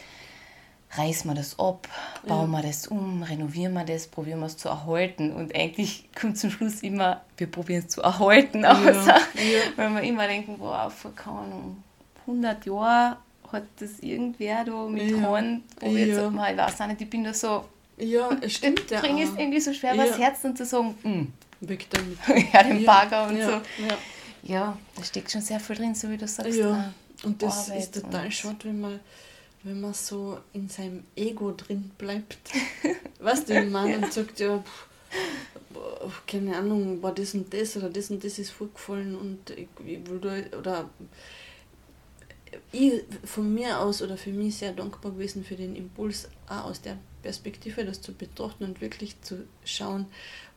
reißen 0.93 1.30
wir 1.30 1.34
das 1.34 1.59
ab, 1.59 1.89
bauen 2.26 2.53
ja. 2.53 2.59
wir 2.59 2.68
das 2.68 2.87
um, 2.87 3.22
renovieren 3.22 3.74
wir 3.74 3.84
das, 3.84 4.07
probieren 4.07 4.41
wir 4.41 4.47
es 4.47 4.57
zu 4.57 4.68
erhalten. 4.68 5.32
Und 5.32 5.55
eigentlich 5.55 6.09
kommt 6.18 6.39
zum 6.39 6.51
Schluss 6.51 6.82
immer, 6.82 7.22
wir 7.37 7.49
probieren 7.49 7.84
es 7.87 7.89
zu 7.89 8.03
erhalten, 8.03 8.64
außer, 8.64 9.16
ja. 9.16 9.61
weil 9.76 9.91
wir 9.91 10.03
immer 10.03 10.26
denken, 10.26 10.59
boah, 10.59 10.91
vor 10.91 11.14
keine 11.14 11.39
Ahnung, 11.39 11.82
100 12.22 12.66
Jahren 12.66 13.16
hat 13.53 13.64
das 13.78 14.01
irgendwer 14.01 14.64
da 14.64 14.87
mit 14.87 15.11
ja. 15.11 15.20
Hand 15.20 15.76
probiert, 15.76 16.16
ja. 16.16 16.30
mal, 16.30 16.53
ich 16.53 16.59
weiß 16.59 16.80
auch 16.80 16.87
nicht, 16.89 17.01
ich 17.01 17.11
bin 17.11 17.24
da 17.24 17.32
so, 17.32 17.64
ja, 17.99 18.30
es 18.41 18.53
stimmt 18.57 18.91
ja. 18.91 19.01
Bring 19.01 19.20
es 19.20 19.30
irgendwie 19.30 19.61
so 19.61 19.72
schwer 19.72 19.95
ja. 19.95 20.07
das 20.07 20.18
Herz 20.18 20.45
und 20.45 20.57
zu 20.57 20.64
sagen, 20.64 20.97
mm. 21.03 21.68
weg 21.68 21.87
damit. 21.91 22.18
ja, 22.53 22.62
den 22.62 22.84
Bagger 22.84 23.28
und 23.28 23.41
so. 23.41 23.51
Ja. 23.51 23.99
ja, 24.43 24.78
da 24.95 25.05
steckt 25.05 25.30
schon 25.30 25.41
sehr 25.41 25.61
viel 25.61 25.76
drin, 25.76 25.95
so 25.95 26.11
wie 26.11 26.16
du 26.16 26.26
sagst. 26.26 26.59
Ja. 26.59 26.93
Und 27.22 27.43
das 27.43 27.70
Arbeit 27.70 27.82
ist 27.82 27.95
total 27.95 28.30
schade, 28.30 28.57
wenn 28.64 28.80
man 28.80 29.01
wenn 29.66 29.80
man 29.80 29.94
so 29.94 30.38
in 30.52 30.68
seinem 30.68 31.02
Ego 31.16 31.50
drin 31.50 31.90
bleibt. 31.98 32.38
weißt 33.18 33.48
du, 33.48 33.62
wie 33.62 33.68
man 33.68 33.90
ja. 33.90 33.96
und 33.96 34.12
sagt, 34.12 34.38
ja, 34.38 34.58
pff, 34.58 36.26
keine 36.26 36.56
Ahnung, 36.56 37.02
war 37.02 37.12
das 37.12 37.34
und 37.34 37.52
das 37.52 37.76
oder 37.76 37.90
das 37.90 38.10
und 38.10 38.22
das 38.22 38.38
ist 38.38 38.50
vorgefallen 38.50 39.16
und 39.16 39.50
ich, 39.50 39.66
ich 39.84 40.08
will 40.08 40.50
oder 40.56 40.88
ich 42.70 43.02
von 43.24 43.52
mir 43.52 43.80
aus 43.80 44.02
oder 44.02 44.16
für 44.16 44.30
mich 44.30 44.56
sehr 44.56 44.72
dankbar 44.72 45.10
gewesen 45.10 45.44
für 45.44 45.56
den 45.56 45.74
Impuls, 45.74 46.28
auch 46.48 46.66
aus 46.66 46.80
der 46.80 46.96
Perspektive 47.22 47.84
das 47.84 48.00
zu 48.00 48.14
betrachten 48.14 48.64
und 48.64 48.80
wirklich 48.80 49.20
zu 49.22 49.48
schauen, 49.64 50.06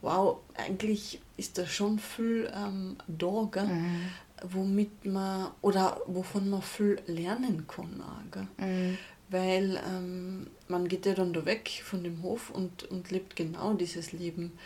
wow, 0.01 0.37
eigentlich 0.53 1.19
ist 1.35 1.57
da 1.57 1.65
schon 1.65 1.97
viel 1.97 2.51
ähm, 2.53 2.97
da, 3.07 3.49
gell? 3.51 3.65
Mhm 3.65 4.11
womit 4.43 5.05
man 5.05 5.51
oder 5.61 6.01
wovon 6.07 6.49
man 6.49 6.61
viel 6.61 6.99
lernen 7.07 7.65
kann. 7.67 8.01
Auch, 8.01 8.63
mhm. 8.63 8.97
Weil 9.29 9.79
ähm, 9.87 10.47
man 10.67 10.87
geht 10.87 11.05
ja 11.05 11.13
dann 11.13 11.33
da 11.33 11.45
weg 11.45 11.81
von 11.83 12.03
dem 12.03 12.23
Hof 12.23 12.49
und, 12.49 12.83
und 12.85 13.11
lebt 13.11 13.35
genau 13.35 13.73
dieses 13.73 14.11
Leben, 14.11 14.57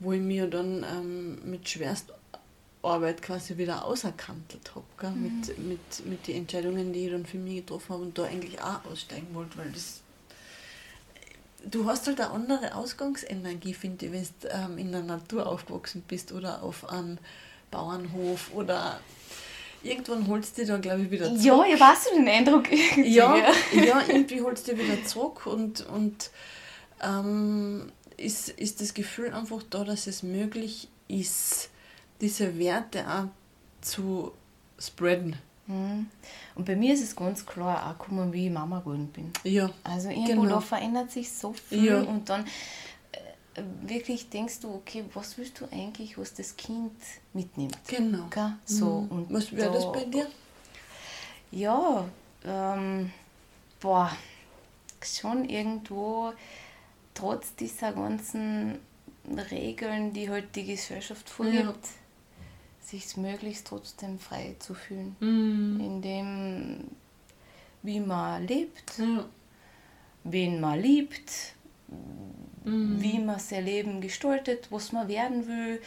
wo 0.00 0.12
ich 0.12 0.20
mir 0.20 0.48
dann 0.48 0.84
ähm, 0.84 1.50
mit 1.50 1.68
Schwerstarbeit 1.68 3.22
quasi 3.22 3.56
wieder 3.58 3.84
auserkantelt 3.84 4.72
habe. 4.74 5.14
Mhm. 5.14 5.22
Mit, 5.22 5.58
mit, 5.58 6.06
mit 6.06 6.26
den 6.26 6.36
Entscheidungen, 6.38 6.92
die 6.92 7.06
ich 7.06 7.12
dann 7.12 7.26
für 7.26 7.38
mich 7.38 7.56
getroffen 7.56 7.90
habe 7.90 8.02
und 8.02 8.18
da 8.18 8.24
eigentlich 8.24 8.60
auch 8.60 8.84
aussteigen 8.84 9.28
wollte, 9.34 9.58
weil 9.58 9.70
das 9.70 10.02
du 11.64 11.86
hast 11.86 12.06
halt 12.06 12.20
eine 12.20 12.30
andere 12.30 12.74
Ausgangsenergie, 12.74 13.74
finde 13.74 14.06
ich, 14.06 14.12
wenn 14.12 14.26
du 14.40 14.48
ähm, 14.50 14.78
in 14.78 14.92
der 14.92 15.02
Natur 15.02 15.46
aufgewachsen 15.46 16.02
bist 16.06 16.32
oder 16.32 16.62
auf 16.62 16.88
einem 16.88 17.18
Bauernhof 17.70 18.52
oder 18.54 19.00
irgendwann 19.90 20.26
holst 20.26 20.56
du 20.56 20.62
dich 20.62 20.68
da, 20.68 20.78
glaube 20.78 21.02
ich, 21.02 21.10
wieder 21.10 21.26
zurück. 21.26 21.42
Ja, 21.42 21.64
ich 21.64 21.80
weiß 21.80 22.10
den 22.16 22.28
Eindruck. 22.28 22.70
Irgendwie. 22.72 23.14
Ja, 23.14 23.36
ja, 23.72 24.02
irgendwie 24.08 24.40
holst 24.40 24.68
du 24.68 24.74
dich 24.74 24.84
wieder 24.84 25.04
zurück 25.04 25.46
und, 25.46 25.86
und 25.86 26.30
ähm, 27.02 27.90
ist, 28.16 28.50
ist 28.50 28.80
das 28.80 28.94
Gefühl 28.94 29.32
einfach 29.32 29.62
da, 29.70 29.84
dass 29.84 30.06
es 30.06 30.22
möglich 30.22 30.88
ist, 31.08 31.70
diese 32.20 32.58
Werte 32.58 33.08
auch 33.08 33.28
zu 33.80 34.32
spreaden. 34.78 35.36
Mhm. 35.66 36.06
Und 36.54 36.64
bei 36.64 36.74
mir 36.74 36.94
ist 36.94 37.02
es 37.02 37.14
ganz 37.14 37.46
klar 37.46 37.88
auch 37.88 37.98
gekommen, 37.98 38.32
wie 38.32 38.46
ich 38.46 38.52
Mama 38.52 38.80
geworden 38.80 39.08
bin. 39.08 39.30
Ja. 39.44 39.70
Also 39.84 40.08
irgendwo 40.08 40.42
genau. 40.42 40.54
da 40.54 40.60
verändert 40.60 41.10
sich 41.10 41.30
so 41.30 41.52
viel 41.52 41.84
ja. 41.84 42.00
und 42.00 42.28
dann 42.28 42.44
wirklich 43.82 44.28
denkst 44.30 44.60
du, 44.60 44.74
okay, 44.74 45.04
was 45.14 45.38
willst 45.38 45.60
du 45.60 45.66
eigentlich, 45.70 46.18
was 46.18 46.34
das 46.34 46.56
Kind 46.56 46.92
mitnimmt? 47.32 47.78
Genau. 47.86 48.26
Okay? 48.26 48.52
So, 48.64 49.02
mhm. 49.02 49.10
und 49.10 49.32
was 49.32 49.52
wäre 49.52 49.72
das 49.72 49.90
bei 49.92 50.04
dir? 50.04 50.26
Ja, 51.50 52.08
ähm, 52.44 53.10
boah, 53.80 54.10
schon 55.02 55.48
irgendwo, 55.48 56.32
trotz 57.14 57.54
dieser 57.54 57.92
ganzen 57.92 58.78
Regeln, 59.50 60.12
die 60.12 60.28
halt 60.28 60.54
die 60.54 60.64
Gesellschaft 60.64 61.28
vorgibt, 61.28 61.64
ja. 61.66 61.72
sich 62.80 63.16
möglichst 63.16 63.66
trotzdem 63.66 64.18
frei 64.18 64.56
zu 64.58 64.74
fühlen. 64.74 65.16
Mhm. 65.20 65.80
In 65.80 66.02
dem, 66.02 66.84
wie 67.82 68.00
man 68.00 68.46
lebt, 68.46 68.98
ja. 68.98 69.24
wen 70.24 70.60
man 70.60 70.80
liebt, 70.80 71.54
mhm. 72.64 73.00
wie 73.00 73.18
man 73.18 73.38
sein 73.38 73.64
Leben 73.64 74.00
gestaltet, 74.00 74.68
was 74.70 74.92
man 74.92 75.08
werden 75.08 75.46
will. 75.46 75.80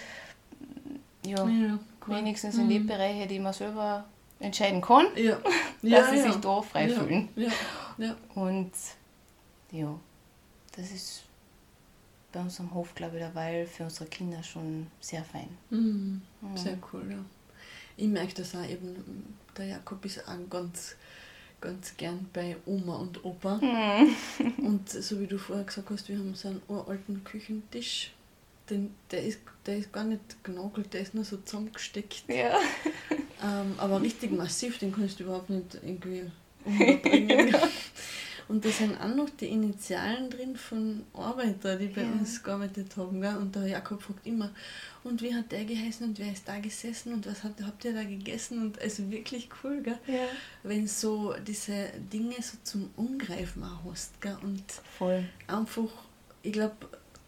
Ja, 1.25 1.47
ja 1.47 1.79
cool. 2.07 2.15
wenigstens 2.15 2.57
in 2.57 2.65
mhm. 2.65 2.69
den 2.69 2.87
Bereichen, 2.87 3.27
die 3.27 3.39
man 3.39 3.53
selber 3.53 4.05
entscheiden 4.39 4.81
kann, 4.81 5.05
ja. 5.15 5.37
Ja, 5.83 6.01
dass 6.01 6.11
sie 6.11 6.21
sich 6.21 6.35
da 6.35 6.61
frei 6.61 6.89
fühlen. 6.89 7.29
Und 8.35 8.71
ja, 9.71 9.99
das 10.75 10.91
ist 10.91 11.23
bei 12.31 12.39
uns 12.39 12.59
am 12.59 12.73
Hof, 12.73 12.93
glaube 12.95 13.17
ich, 13.17 13.23
derweil 13.23 13.65
für 13.65 13.83
unsere 13.83 14.09
Kinder 14.09 14.41
schon 14.43 14.87
sehr 14.99 15.23
fein. 15.23 15.49
Mhm. 15.69 16.21
Sehr 16.55 16.77
cool, 16.91 17.05
ja. 17.09 17.17
Ich 17.97 18.07
merke 18.07 18.33
das 18.35 18.55
auch 18.55 18.67
eben, 18.67 19.35
der 19.57 19.65
Jakob 19.65 20.03
ist 20.05 20.27
auch 20.27 20.49
ganz 20.49 20.95
ganz 21.61 21.95
gern 21.95 22.27
bei 22.33 22.57
Oma 22.65 22.97
und 22.97 23.23
Opa. 23.23 23.57
Mhm. 23.57 24.15
Und 24.65 24.89
so 24.89 25.19
wie 25.19 25.27
du 25.27 25.37
vorher 25.37 25.65
gesagt 25.65 25.89
hast, 25.89 26.09
wir 26.09 26.17
haben 26.17 26.33
so 26.33 26.49
einen 26.49 26.61
uralten 26.67 27.23
Küchentisch. 27.23 28.11
Den, 28.69 28.93
der, 29.11 29.23
ist, 29.23 29.39
der 29.65 29.77
ist 29.77 29.91
gar 29.91 30.03
nicht 30.03 30.43
genagelt, 30.43 30.93
der 30.93 31.01
ist 31.01 31.13
nur 31.13 31.25
so 31.25 31.37
zusammengesteckt. 31.37 32.23
Ja. 32.27 32.57
Ähm, 33.43 33.73
aber 33.77 34.01
richtig 34.01 34.31
massiv, 34.31 34.77
den 34.77 34.93
kannst 34.93 35.19
du 35.19 35.23
überhaupt 35.23 35.49
nicht 35.49 35.75
irgendwie 35.83 36.31
umbringen. 36.65 37.55
Und 38.47 38.65
da 38.65 38.69
sind 38.69 38.99
auch 38.99 39.13
noch 39.15 39.29
die 39.29 39.47
Initialen 39.47 40.29
drin 40.29 40.55
von 40.55 41.03
Arbeitern, 41.13 41.79
die 41.79 41.87
bei 41.87 42.03
ja. 42.03 42.11
uns 42.11 42.41
gearbeitet 42.43 42.95
haben. 42.97 43.21
Gell? 43.21 43.37
Und 43.37 43.55
der 43.55 43.67
Jakob 43.67 44.01
fragt 44.01 44.25
immer, 44.25 44.51
und 45.03 45.21
wie 45.21 45.33
hat 45.33 45.51
der 45.51 45.65
geheißen 45.65 46.07
und 46.07 46.19
wer 46.19 46.31
ist 46.31 46.47
da 46.47 46.59
gesessen 46.59 47.13
und 47.13 47.25
was 47.25 47.43
habt, 47.43 47.63
habt 47.63 47.85
ihr 47.85 47.93
da 47.93 48.03
gegessen? 48.03 48.61
Und 48.61 48.79
also 48.81 49.09
wirklich 49.09 49.49
cool, 49.63 49.81
gell? 49.81 49.97
Ja. 50.07 50.27
wenn 50.63 50.87
so 50.87 51.33
diese 51.45 51.89
Dinge 52.11 52.35
so 52.41 52.57
zum 52.63 52.91
Umgreifen 52.95 53.63
auch 53.63 53.91
hast. 53.91 54.19
Gell? 54.21 54.37
Und 54.43 54.63
Voll. 54.97 55.23
einfach, 55.47 55.89
ich 56.43 56.53
glaube, 56.53 56.75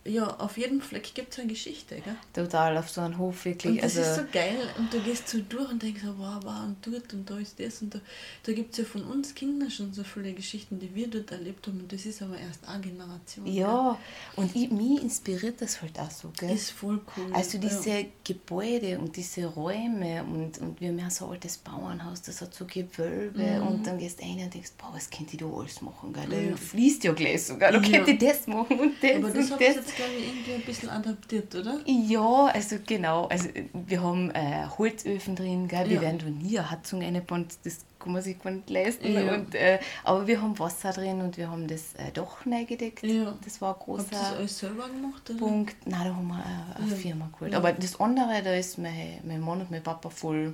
ja, 0.06 0.28
auf 0.38 0.58
jedem 0.58 0.82
Fleck 0.82 1.14
gibt 1.14 1.32
es 1.32 1.40
eine 1.40 1.48
Geschichte, 1.48 1.96
gell? 1.96 2.16
Total, 2.34 2.78
auf 2.78 2.90
so 2.90 3.00
einem 3.00 3.18
Hof 3.18 3.46
wirklich. 3.46 3.74
Und 3.74 3.84
das 3.84 3.98
also 3.98 4.12
ist 4.12 4.16
so 4.18 4.24
geil 4.34 4.58
und 4.78 4.94
du 4.94 5.00
gehst 5.00 5.30
so 5.30 5.40
durch 5.48 5.70
und 5.72 5.82
denkst 5.82 6.02
so, 6.02 6.14
wow, 6.18 6.40
wow, 6.44 6.66
und 6.66 6.76
dort 6.86 7.14
und 7.14 7.30
da 7.30 7.38
ist 7.38 7.58
das 7.58 7.82
und 7.82 7.96
da. 7.96 8.00
Da 8.44 8.52
gibt 8.52 8.74
es 8.74 8.80
ja 8.80 8.84
von 8.84 9.06
uns 9.06 9.34
Kindern 9.34 9.72
schon 9.72 9.94
so 9.94 10.04
viele 10.04 10.34
Geschichten, 10.34 10.78
die 10.78 10.94
wir 10.94 11.08
dort 11.08 11.32
erlebt 11.32 11.66
haben 11.68 11.80
und 11.80 11.92
das 11.92 12.06
ist 12.06 12.22
aber 12.22 12.38
erst 12.38 12.68
eine 12.68 12.82
Generation. 12.82 13.48
Ja, 13.48 13.98
gell? 14.36 14.44
und 14.44 14.56
ich, 14.56 14.70
mich 14.72 15.02
inspiriert 15.02 15.62
das 15.62 15.82
halt 15.82 15.98
auch 15.98 16.12
so, 16.12 16.34
gell? 16.38 16.54
Ist 16.54 16.72
voll 16.72 17.00
cool. 17.16 17.32
Also 17.32 17.58
diese 17.58 17.90
ja. 17.90 18.06
Gebäude 18.26 19.00
und 19.00 19.16
diese 19.16 19.46
Räume 19.46 20.26
und, 20.26 20.58
und 20.58 20.82
wir 20.82 20.90
haben 20.90 21.00
ja 21.00 21.10
so 21.10 21.28
ein 21.28 21.32
altes 21.32 21.60
Bauernhaus, 21.60 22.22
das 22.24 22.42
hat 22.42 22.54
so 22.54 22.66
Gewölbe 22.66 23.42
mhm. 23.42 23.68
und 23.68 23.88
dann 23.88 23.98
gehst 23.98 24.20
du 24.20 24.26
rein 24.26 24.40
und 24.44 24.54
denkst, 24.54 24.72
boah, 24.78 24.92
was 24.94 25.10
könnte 25.10 25.34
ich 25.34 25.40
da 25.40 25.46
alles 25.46 25.82
machen, 25.82 26.12
gell? 26.12 26.28
Da 26.30 26.38
ja. 26.38 26.56
fließt 26.58 27.06
ja 27.06 27.14
gleich 27.14 27.46
sogar, 27.46 27.72
da 27.72 27.80
ja. 27.80 27.90
könnte 27.90 28.12
ich 28.12 28.18
das 28.18 28.48
machen 28.48 28.78
und 28.78 28.96
das 29.02 29.16
aber 29.16 29.30
das 29.30 29.50
und 29.50 29.62
das 29.62 29.93
glaube 29.96 30.14
ich, 30.14 30.28
irgendwie 30.28 30.54
ein 30.54 30.62
bisschen 30.62 30.90
adaptiert, 30.90 31.54
oder? 31.56 31.80
Ja, 31.86 32.46
also 32.48 32.78
genau. 32.86 33.28
Also 33.28 33.50
wir 33.74 34.02
haben 34.02 34.32
äh, 34.32 34.66
Holzöfen 34.78 35.36
drin, 35.36 35.68
gell? 35.68 35.90
wir 35.90 35.96
ja. 35.96 36.02
werden 36.02 36.20
da 36.20 36.26
nie 36.26 36.60
eine 36.60 36.72
Heizung 36.72 37.02
reinbauen, 37.02 37.48
das 37.64 37.80
kann 38.00 38.14
man 38.14 38.22
sich 38.22 38.42
gar 38.42 38.52
nicht 38.52 38.70
leisten. 38.70 39.14
Ja. 39.14 39.34
Und, 39.34 39.56
äh, 39.56 39.80
aber 40.04 40.28
wir 40.28 40.42
haben 40.42 40.58
Wasser 40.60 40.92
drin 40.92 41.22
und 41.22 41.38
wir 41.38 41.50
haben 41.50 41.68
das 41.68 41.94
äh, 41.96 42.12
Dach 42.12 42.44
gedeckt. 42.68 43.04
Ja. 43.04 43.34
Das 43.44 43.62
war 43.62 43.76
ein 43.76 43.80
großer 43.80 44.04
Habt 44.04 44.12
ihr 44.12 44.20
das 44.20 44.34
alles 44.34 44.60
selber 44.60 44.88
gemacht? 44.90 45.30
Oder? 45.30 45.40
Punkt. 45.40 45.76
Nein, 45.86 46.04
da 46.04 46.16
haben 46.16 46.28
wir 46.28 46.36
eine, 46.36 46.76
eine 46.76 46.90
ja. 46.90 46.96
Firma 46.96 47.30
geholt. 47.34 47.56
Aber 47.56 47.72
das 47.72 48.00
andere, 48.00 48.42
da 48.44 48.54
ist 48.54 48.78
mein, 48.78 49.20
mein 49.24 49.40
Mann 49.40 49.62
und 49.62 49.72
mein 49.72 49.84
Papa 49.84 50.10
voll 50.10 50.54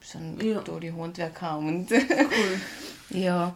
sind 0.00 0.42
da 0.42 0.78
die 0.78 0.92
Handwerker 0.92 1.58
und 1.58 1.90
cool. 1.90 2.60
ja. 3.10 3.54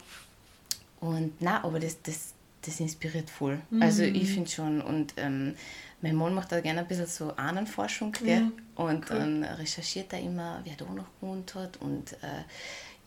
Und 1.01 1.35
na, 1.41 1.63
aber 1.63 1.79
das, 1.79 2.01
das, 2.03 2.33
das 2.63 2.81
inspiriert 2.81 3.31
voll. 3.31 3.61
Mhm. 3.71 3.83
Also 3.83 4.03
ich 4.03 4.31
finde 4.33 4.51
schon 4.51 4.81
und 4.81 5.15
ähm, 5.17 5.55
mein 6.01 6.15
Mann 6.15 6.35
macht 6.35 6.53
da 6.53 6.61
gerne 6.61 6.81
ein 6.81 6.89
bisschen 6.89 7.07
so 7.07 7.35
Ahnenforschung 7.37 8.13
gell? 8.13 8.43
Mhm. 8.43 8.53
und 8.77 9.11
cool. 9.11 9.19
dann 9.19 9.45
recherchiert 9.45 10.13
er 10.13 10.21
immer, 10.21 10.61
wer 10.65 10.75
da 10.77 10.85
noch 10.87 11.07
gewohnt 11.21 11.55
hat 11.55 11.79
und 11.79 12.13
äh, 12.15 12.45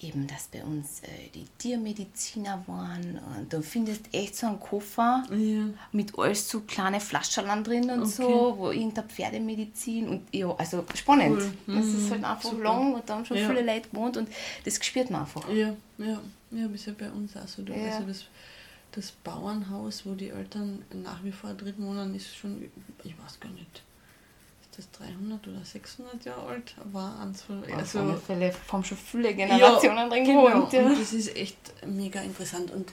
eben, 0.04 0.28
dass 0.28 0.48
bei 0.48 0.64
uns 0.64 1.02
äh, 1.02 1.30
die 1.34 1.46
Tiermediziner 1.58 2.64
waren 2.68 3.20
und 3.38 3.52
du 3.52 3.62
findest 3.62 4.02
echt 4.14 4.36
so 4.36 4.48
einen 4.48 4.60
Koffer 4.60 5.24
ja. 5.32 5.66
mit 5.92 6.18
alles 6.18 6.50
so 6.50 6.62
kleine 6.62 7.00
Flaschen 7.00 7.64
drin 7.64 7.90
und 7.90 8.02
okay. 8.02 8.12
so, 8.12 8.56
wo 8.58 8.72
irgendeine 8.72 9.08
Pferdemedizin 9.08 10.08
und 10.08 10.34
ja, 10.34 10.54
also 10.56 10.84
spannend. 10.96 11.38
Cool. 11.68 11.76
Das 11.76 11.86
mhm. 11.86 11.98
ist 11.98 12.12
halt 12.12 12.24
einfach 12.24 12.50
Super. 12.50 12.64
lang 12.64 12.94
und 12.96 13.10
da 13.10 13.16
haben 13.16 13.26
schon 13.26 13.38
ja. 13.38 13.48
viele 13.48 13.62
Leute 13.62 13.90
gewohnt 13.90 14.18
und 14.18 14.30
das 14.66 14.84
spürt 14.84 15.10
man 15.12 15.22
einfach. 15.22 15.48
Ja, 15.50 15.76
ja, 15.98 16.20
ja, 16.52 16.66
ist 16.74 16.86
ja 16.88 16.94
bei 16.98 17.10
uns 17.12 17.36
auch 17.38 17.48
so. 17.48 17.62
Da. 17.62 17.74
Ja. 17.74 17.96
Also 17.96 18.08
das, 18.08 18.26
das 18.92 19.12
Bauernhaus, 19.12 20.06
wo 20.06 20.14
die 20.14 20.30
Eltern 20.30 20.84
nach 20.92 21.24
wie 21.24 21.32
vor 21.32 21.54
drin 21.54 21.76
wohnen, 21.78 22.16
ist 22.16 22.36
schon, 22.36 22.70
ich 23.04 23.18
weiß 23.18 23.40
gar 23.40 23.52
nicht 23.52 23.84
das 24.76 24.90
300 24.92 25.48
oder 25.48 25.64
600 25.64 26.26
Jahre 26.26 26.48
alt 26.48 26.76
war. 26.92 27.20
Also, 27.20 27.62
also 27.76 28.00
auf 28.00 28.06
alle 28.06 28.18
Fälle 28.18 28.54
haben 28.72 28.84
schon 28.84 28.98
viele 28.98 29.34
Generationen 29.34 29.98
ja, 29.98 30.10
drin 30.10 30.26
genau. 30.26 30.46
gewohnt. 30.46 30.74
Ja. 30.74 30.86
Und 30.86 31.00
das 31.00 31.14
ist 31.14 31.36
echt 31.36 31.58
mega 31.86 32.22
interessant 32.22 32.72
und, 32.72 32.92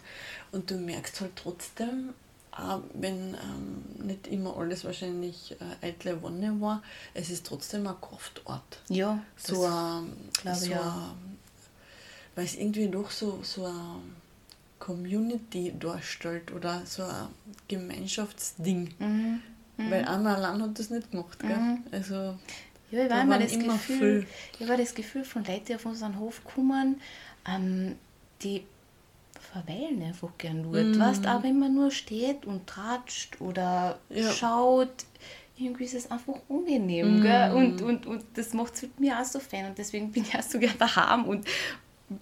und 0.53 0.71
du 0.71 0.75
merkst 0.75 1.21
halt 1.21 1.37
trotzdem, 1.37 2.15
auch 2.53 2.81
wenn 2.95 3.35
ähm, 3.35 4.07
nicht 4.07 4.27
immer 4.27 4.57
alles 4.57 4.85
wahrscheinlich 4.85 5.57
äh, 5.83 5.87
eitle 5.87 6.21
Wonne 6.23 6.61
war, 6.61 6.83
es 7.15 7.31
ist 7.31 7.47
trotzdem 7.47 7.87
ein 7.87 8.01
Kraftort. 8.01 8.81
Ja, 8.89 9.23
so 9.37 9.65
ein, 9.65 10.13
so 10.55 10.71
ja. 10.71 11.15
weil 12.35 12.45
es 12.45 12.57
irgendwie 12.57 12.89
doch 12.89 13.11
so, 13.11 13.39
so 13.43 13.67
ein 13.67 14.17
Community 14.79 15.75
darstellt 15.79 16.53
oder 16.53 16.83
so 16.85 17.03
ein 17.03 17.29
Gemeinschaftsding. 17.69 18.95
Mhm. 18.99 19.43
Mhm. 19.77 19.91
Weil 19.91 20.05
Anna 20.05 20.35
allein 20.35 20.63
hat 20.63 20.79
das 20.79 20.91
nicht 20.91 21.11
gemacht. 21.11 21.39
Gell? 21.41 21.57
Mhm. 21.57 21.85
Also, 21.93 22.37
ja, 22.91 23.05
ich 23.05 23.11
war 23.11 23.23
immer 23.23 23.39
das 23.39 23.53
immer 23.53 23.75
Gefühl, 23.75 24.27
ich 24.59 24.69
war 24.69 24.77
das 24.77 24.95
Gefühl 24.95 25.25
von 25.25 25.45
Leuten, 25.45 25.67
die 25.67 25.75
auf 25.75 25.87
unseren 25.87 26.19
Hof 26.19 26.43
kommen, 26.45 27.01
ähm, 27.47 27.97
die 28.43 28.65
verweilen 29.53 30.03
einfach 30.03 30.31
gern 30.39 30.63
dort. 30.63 30.87
Mhm. 30.87 31.01
Weißt, 31.01 31.27
aber 31.27 31.47
immer 31.47 31.69
nur 31.69 31.91
steht 31.91 32.47
und 32.47 32.67
tratscht 32.67 33.41
oder 33.41 33.99
ja. 34.11 34.31
schaut, 34.33 35.05
irgendwie 35.57 35.85
ist 35.85 35.95
es 35.95 36.11
einfach 36.11 36.35
unangenehm. 36.49 37.19
Mhm. 37.19 37.23
Gell? 37.23 37.53
Und, 37.53 37.83
und, 37.83 38.07
und 38.07 38.25
das 38.35 38.53
macht 38.53 38.75
es 38.75 38.83
mit 38.83 39.01
mir 39.01 39.19
auch 39.19 39.25
so 39.25 39.39
fan 39.39 39.67
und 39.67 39.79
deswegen 39.79 40.13
bin 40.13 40.25
ich 40.25 40.37
auch 40.37 40.43
so 40.43 40.59
gern 40.59 40.79
daheim 40.79 41.25
und 41.25 41.47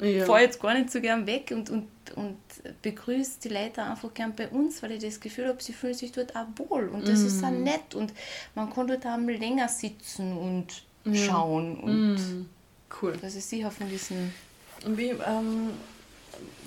ja. 0.01 0.25
fahre 0.25 0.43
jetzt 0.43 0.61
gar 0.61 0.75
nicht 0.75 0.91
so 0.91 1.01
gern 1.01 1.27
weg 1.27 1.53
und, 1.55 1.71
und, 1.71 1.89
und 2.15 2.37
begrüße 2.83 3.41
die 3.45 3.49
Leute 3.49 3.83
einfach 3.83 4.13
gern 4.15 4.35
bei 4.35 4.49
uns, 4.49 4.83
weil 4.83 4.93
ich 4.93 5.03
das 5.03 5.21
Gefühl 5.21 5.49
habe, 5.49 5.63
sie 5.63 5.73
fühlen 5.73 5.95
sich 5.95 6.13
dort 6.13 6.35
auch 6.35 6.47
wohl 6.57 6.89
und 6.89 7.07
das 7.07 7.21
mm. 7.21 7.27
ist 7.27 7.45
auch 7.45 7.51
mhm. 7.51 7.63
nett 7.63 7.95
und 7.95 8.13
man 8.55 8.73
kann 8.73 8.89
dort 8.89 9.07
auch 9.07 9.19
länger 9.19 9.69
sitzen 9.69 10.37
und 10.37 10.67
ja. 11.05 11.15
schauen 11.15 11.79
und 11.79 12.15
mm. 12.15 12.49
cool. 13.01 13.17
Das 13.21 13.35
ist 13.35 13.49
sicher 13.49 13.71
von 13.71 13.89
diesen... 13.89 14.35
Wie, 14.87 15.11
ähm, 15.11 15.71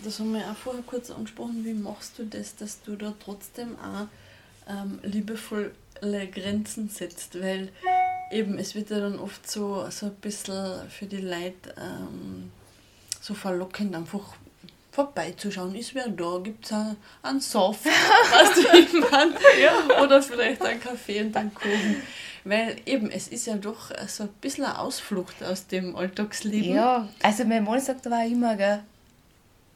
das 0.03 0.20
haben 0.20 0.34
wir 0.34 0.49
auch 0.49 0.55
vorher 0.55 0.84
kurz 0.84 1.11
angesprochen, 1.11 1.63
wie 1.63 1.74
machst 1.74 2.17
du 2.17 2.26
das, 2.26 2.55
dass 2.55 2.82
du 2.82 2.95
da 2.95 3.13
trotzdem 3.24 3.76
auch 3.80 4.07
ähm, 4.70 4.99
liebevolle 5.03 6.28
Grenzen 6.32 6.89
setzt, 6.89 7.39
weil 7.39 7.70
eben 8.32 8.57
es 8.57 8.76
wird 8.76 8.89
ja 8.89 8.99
dann 8.99 9.20
oft 9.20 9.49
so, 9.49 9.89
so 9.89 10.07
ein 10.07 10.15
bisschen 10.15 10.89
für 10.89 11.05
die 11.05 11.17
Leute 11.17 11.76
ähm, 11.78 12.51
so 13.30 13.36
verlockend, 13.36 13.95
einfach 13.95 14.34
vorbeizuschauen. 14.91 15.75
Ist 15.75 15.93
wer 15.93 16.09
da? 16.09 16.39
Gibt 16.43 16.65
es 16.65 16.73
einen 17.21 17.39
Soft? 17.39 17.86
weißt 17.86 18.57
du, 18.57 18.77
ich 18.77 18.93
meine? 18.93 19.36
Ja. 19.61 20.01
Oder 20.03 20.21
vielleicht 20.21 20.61
einen 20.63 20.80
Kaffee 20.80 21.21
und 21.21 21.38
einen 21.38 21.53
Kuchen. 21.53 22.01
Weil 22.43 22.77
eben, 22.86 23.11
es 23.11 23.27
ist 23.27 23.45
ja 23.45 23.55
doch 23.55 23.91
so 24.07 24.23
ein 24.23 24.30
bisschen 24.41 24.65
eine 24.65 24.80
Ausflucht 24.80 25.43
aus 25.43 25.67
dem 25.67 25.95
Alltagsleben. 25.95 26.73
Ja, 26.73 27.07
also 27.21 27.45
mein 27.45 27.63
Mann 27.63 27.80
sagt 27.80 28.07
aber 28.07 28.23
immer, 28.25 28.55
gell, 28.55 28.80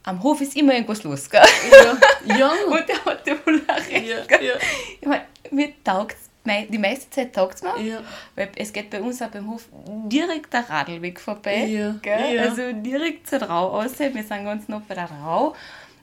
am 0.02 0.22
Hof 0.22 0.40
ist 0.40 0.56
immer 0.56 0.74
irgendwas 0.74 1.04
los, 1.04 1.30
gell? 1.30 1.42
Ja. 1.70 2.36
ja. 2.36 2.52
und 2.66 2.88
der 2.88 3.04
hat 3.04 3.26
ja 3.26 3.34
wohl 3.46 3.62
recht, 3.68 4.06
ja? 4.06 4.40
Ja. 4.40 4.54
Ich 5.00 5.06
meine, 5.06 5.26
mir 5.50 5.72
taugt 5.84 6.16
die 6.44 6.78
meiste 6.78 7.08
Zeit 7.10 7.34
taugt 7.34 7.54
es 7.56 7.62
mir, 7.62 7.78
ja. 7.82 8.00
weil 8.34 8.50
es 8.56 8.72
geht 8.72 8.90
bei 8.90 9.00
uns 9.00 9.22
auch 9.22 9.28
beim 9.28 9.50
Hof 9.50 9.68
direkt 10.06 10.52
der 10.52 10.68
Radlweg 10.68 11.18
vorbei. 11.18 11.64
Ja. 11.66 11.96
Ja. 12.04 12.42
Also 12.42 12.72
direkt 12.72 13.26
zur 13.26 13.42
Rau 13.42 13.80
aus. 13.80 13.98
Wir 13.98 14.12
sind 14.12 14.28
ganz 14.28 14.68
noch 14.68 14.82
bei 14.82 14.94
der 14.94 15.10
Rau. 15.10 15.54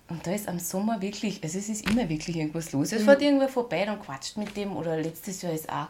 Und 0.10 0.28
da 0.28 0.34
ist 0.34 0.50
am 0.50 0.60
Sommer 0.60 1.02
wirklich, 1.02 1.42
also 1.42 1.58
es 1.58 1.70
ist 1.70 1.90
immer 1.90 2.10
wirklich 2.10 2.36
irgendwas 2.36 2.74
los. 2.74 2.92
Es 2.92 3.02
mhm. 3.02 3.06
fährt 3.06 3.22
irgendwer 3.22 3.48
vorbei, 3.48 3.86
dann 3.86 4.02
quatscht 4.02 4.36
mit 4.36 4.58
dem. 4.58 4.76
Oder 4.76 4.98
letztes 4.98 5.42
Jahr 5.42 5.54
ist 5.54 5.70
auch, 5.70 5.88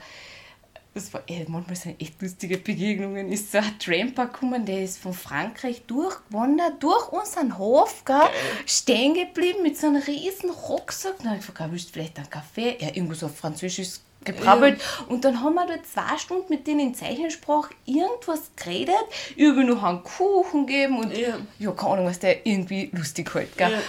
das 0.93 1.13
war 1.13 1.21
ey, 1.27 1.45
manchmal 1.47 1.75
sind 1.75 2.01
echt 2.01 2.21
lustige 2.21 2.57
Begegnungen, 2.57 3.31
ist 3.31 3.51
so 3.51 3.59
ein 3.59 3.79
Tramper 3.79 4.25
gekommen, 4.25 4.65
der 4.65 4.83
ist 4.83 4.99
von 4.99 5.13
Frankreich 5.13 5.83
durchgewandert, 5.87 6.83
durch 6.83 7.11
unseren 7.13 7.57
Hof, 7.57 8.03
gell, 8.03 8.17
stehen 8.65 9.13
geblieben 9.13 9.63
mit 9.63 9.77
so 9.77 9.87
einem 9.87 10.01
riesen 10.01 10.49
Rucksack. 10.49 11.17
Dann 11.19 11.29
habe 11.29 11.39
ich 11.39 11.45
gefragt, 11.45 11.71
willst 11.71 11.89
du 11.89 11.93
vielleicht 11.93 12.17
einen 12.17 12.29
Kaffee? 12.29 12.77
Ja, 12.79 12.89
irgendwas 12.89 13.23
auf 13.23 13.37
Französisch 13.37 13.99
gebrabbelt. 14.25 14.79
Ja. 14.79 15.05
Und 15.07 15.23
dann 15.23 15.41
haben 15.41 15.55
wir 15.55 15.65
dort 15.65 15.87
zwei 15.87 16.17
Stunden 16.17 16.45
mit 16.49 16.67
denen 16.67 16.79
in 16.81 16.95
Zeichensprache 16.95 17.73
irgendwas 17.85 18.51
geredet, 18.55 18.95
über 19.35 19.63
noch 19.63 19.83
einen 19.83 20.03
Kuchen 20.03 20.65
geben 20.65 20.99
und 20.99 21.15
ja, 21.17 21.37
ja 21.57 21.71
keine 21.71 21.93
Ahnung, 21.93 22.05
was 22.07 22.19
der 22.19 22.45
irgendwie 22.45 22.89
lustig 22.91 23.33
halt. 23.33 23.57
Gell? 23.57 23.71
Ja. 23.71 23.81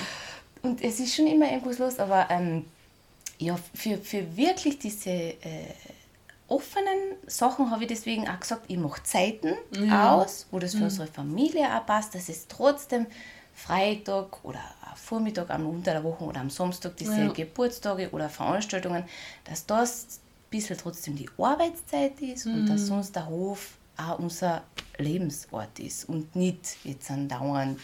Und 0.63 0.83
es 0.83 1.01
ist 1.01 1.15
schon 1.15 1.27
immer 1.27 1.51
irgendwas 1.51 1.79
los, 1.79 1.99
aber 1.99 2.29
ähm, 2.31 2.65
ja, 3.39 3.59
für, 3.75 3.99
für 3.99 4.37
wirklich 4.37 4.79
diese 4.79 5.11
äh, 5.11 5.35
offenen 6.53 7.17
Sachen 7.27 7.71
habe 7.71 7.83
ich 7.83 7.89
deswegen 7.89 8.29
auch 8.29 8.39
gesagt, 8.39 8.65
ich 8.69 8.77
mache 8.77 9.03
Zeiten 9.03 9.55
ja. 9.73 10.15
aus, 10.15 10.47
wo 10.51 10.59
das 10.59 10.73
für 10.73 10.79
mhm. 10.79 10.85
unsere 10.85 11.07
Familie 11.07 11.67
auch 11.75 11.87
passt, 11.87 12.15
dass 12.15 12.29
es 12.29 12.47
trotzdem 12.47 13.07
Freitag 13.55 14.45
oder 14.45 14.61
Vormittag 14.95 15.51
am 15.51 15.67
unter 15.67 15.93
der 15.93 16.05
Woche 16.05 16.25
oder 16.25 16.41
am 16.41 16.51
Samstag 16.51 16.97
diese 16.97 17.21
ja. 17.21 17.33
Geburtstage 17.33 18.11
oder 18.11 18.29
Veranstaltungen, 18.29 19.05
dass 19.45 19.67
das 19.67 20.21
bisschen 20.51 20.77
trotzdem 20.77 21.17
die 21.17 21.29
Arbeitszeit 21.39 22.21
ist 22.21 22.47
mhm. 22.47 22.55
und 22.55 22.67
dass 22.67 22.83
mhm. 22.83 22.87
sonst 22.87 23.17
der 23.17 23.27
Hof 23.27 23.79
auch 23.97 24.19
unser 24.19 24.63
Lebensort 24.99 25.79
ist 25.79 26.09
und 26.09 26.35
nicht 26.37 26.77
jetzt 26.85 27.11
dauernd 27.29 27.81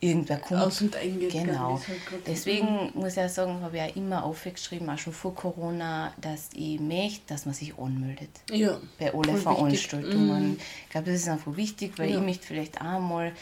irgendwer 0.00 0.38
kommt. 0.38 0.60
Aus 0.60 0.80
und 0.82 0.96
eingeht. 0.96 1.32
Genau. 1.32 1.80
Halt 1.86 2.26
Deswegen 2.26 2.92
muss 2.94 3.16
ich 3.16 3.22
auch 3.22 3.28
sagen, 3.28 3.60
habe 3.60 3.76
ich 3.76 3.82
auch 3.82 3.96
immer 3.96 4.24
aufgeschrieben, 4.24 4.88
auch 4.90 4.98
schon 4.98 5.12
vor 5.12 5.34
Corona, 5.34 6.12
dass 6.20 6.50
ich 6.54 6.80
möchte, 6.80 7.22
dass 7.28 7.46
man 7.46 7.54
sich 7.54 7.78
anmeldet. 7.78 8.30
Ja. 8.50 8.78
Bei 8.98 9.12
allen 9.12 9.36
Veranstaltungen. 9.36 10.50
Mhm. 10.50 10.58
Ich 10.84 10.90
glaube, 10.90 11.10
das 11.10 11.20
ist 11.20 11.28
einfach 11.28 11.56
wichtig, 11.56 11.98
weil 11.98 12.10
ja. 12.10 12.18
ich 12.18 12.24
möchte 12.24 12.46
vielleicht 12.46 12.80
auch 12.80 13.00
mal 13.00 13.32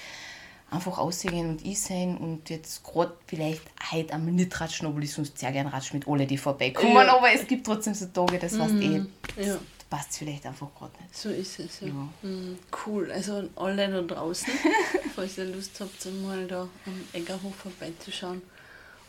einfach 0.72 0.98
aussehen 0.98 1.50
und 1.50 1.64
ich 1.64 1.80
sein 1.80 2.16
und 2.16 2.48
jetzt 2.48 2.82
gerade 2.82 3.14
vielleicht 3.26 3.62
heute 3.90 4.14
einmal 4.14 4.32
nicht 4.32 4.58
ratschen, 4.58 4.86
obwohl 4.86 5.04
ich 5.04 5.12
sonst 5.12 5.38
sehr 5.38 5.52
gerne 5.52 5.72
ratsche 5.72 5.94
mit 5.94 6.08
alle, 6.08 6.26
die 6.26 6.38
vorbeikommen, 6.38 6.94
ja. 6.94 7.14
aber 7.14 7.30
es 7.32 7.46
gibt 7.46 7.66
trotzdem 7.66 7.94
so 7.94 8.06
Tage, 8.06 8.38
das 8.38 8.58
weißt 8.58 8.72
mhm. 8.72 9.10
eh, 9.36 9.44
ja. 9.44 9.58
Passt 9.92 10.16
vielleicht 10.16 10.46
einfach 10.46 10.74
gerade 10.74 10.94
nicht. 11.02 11.14
So 11.14 11.28
ist 11.28 11.58
es, 11.58 11.80
ja. 11.80 11.88
ja. 11.88 12.08
Mhm. 12.22 12.58
Cool, 12.86 13.12
also 13.12 13.46
alle 13.56 13.90
da 13.90 14.00
draußen, 14.00 14.50
falls 15.14 15.36
ihr 15.36 15.44
Lust 15.44 15.78
habt, 15.80 16.06
mal 16.22 16.46
da 16.46 16.62
am 16.86 17.00
Eggerhof 17.12 17.54
vorbeizuschauen 17.56 18.40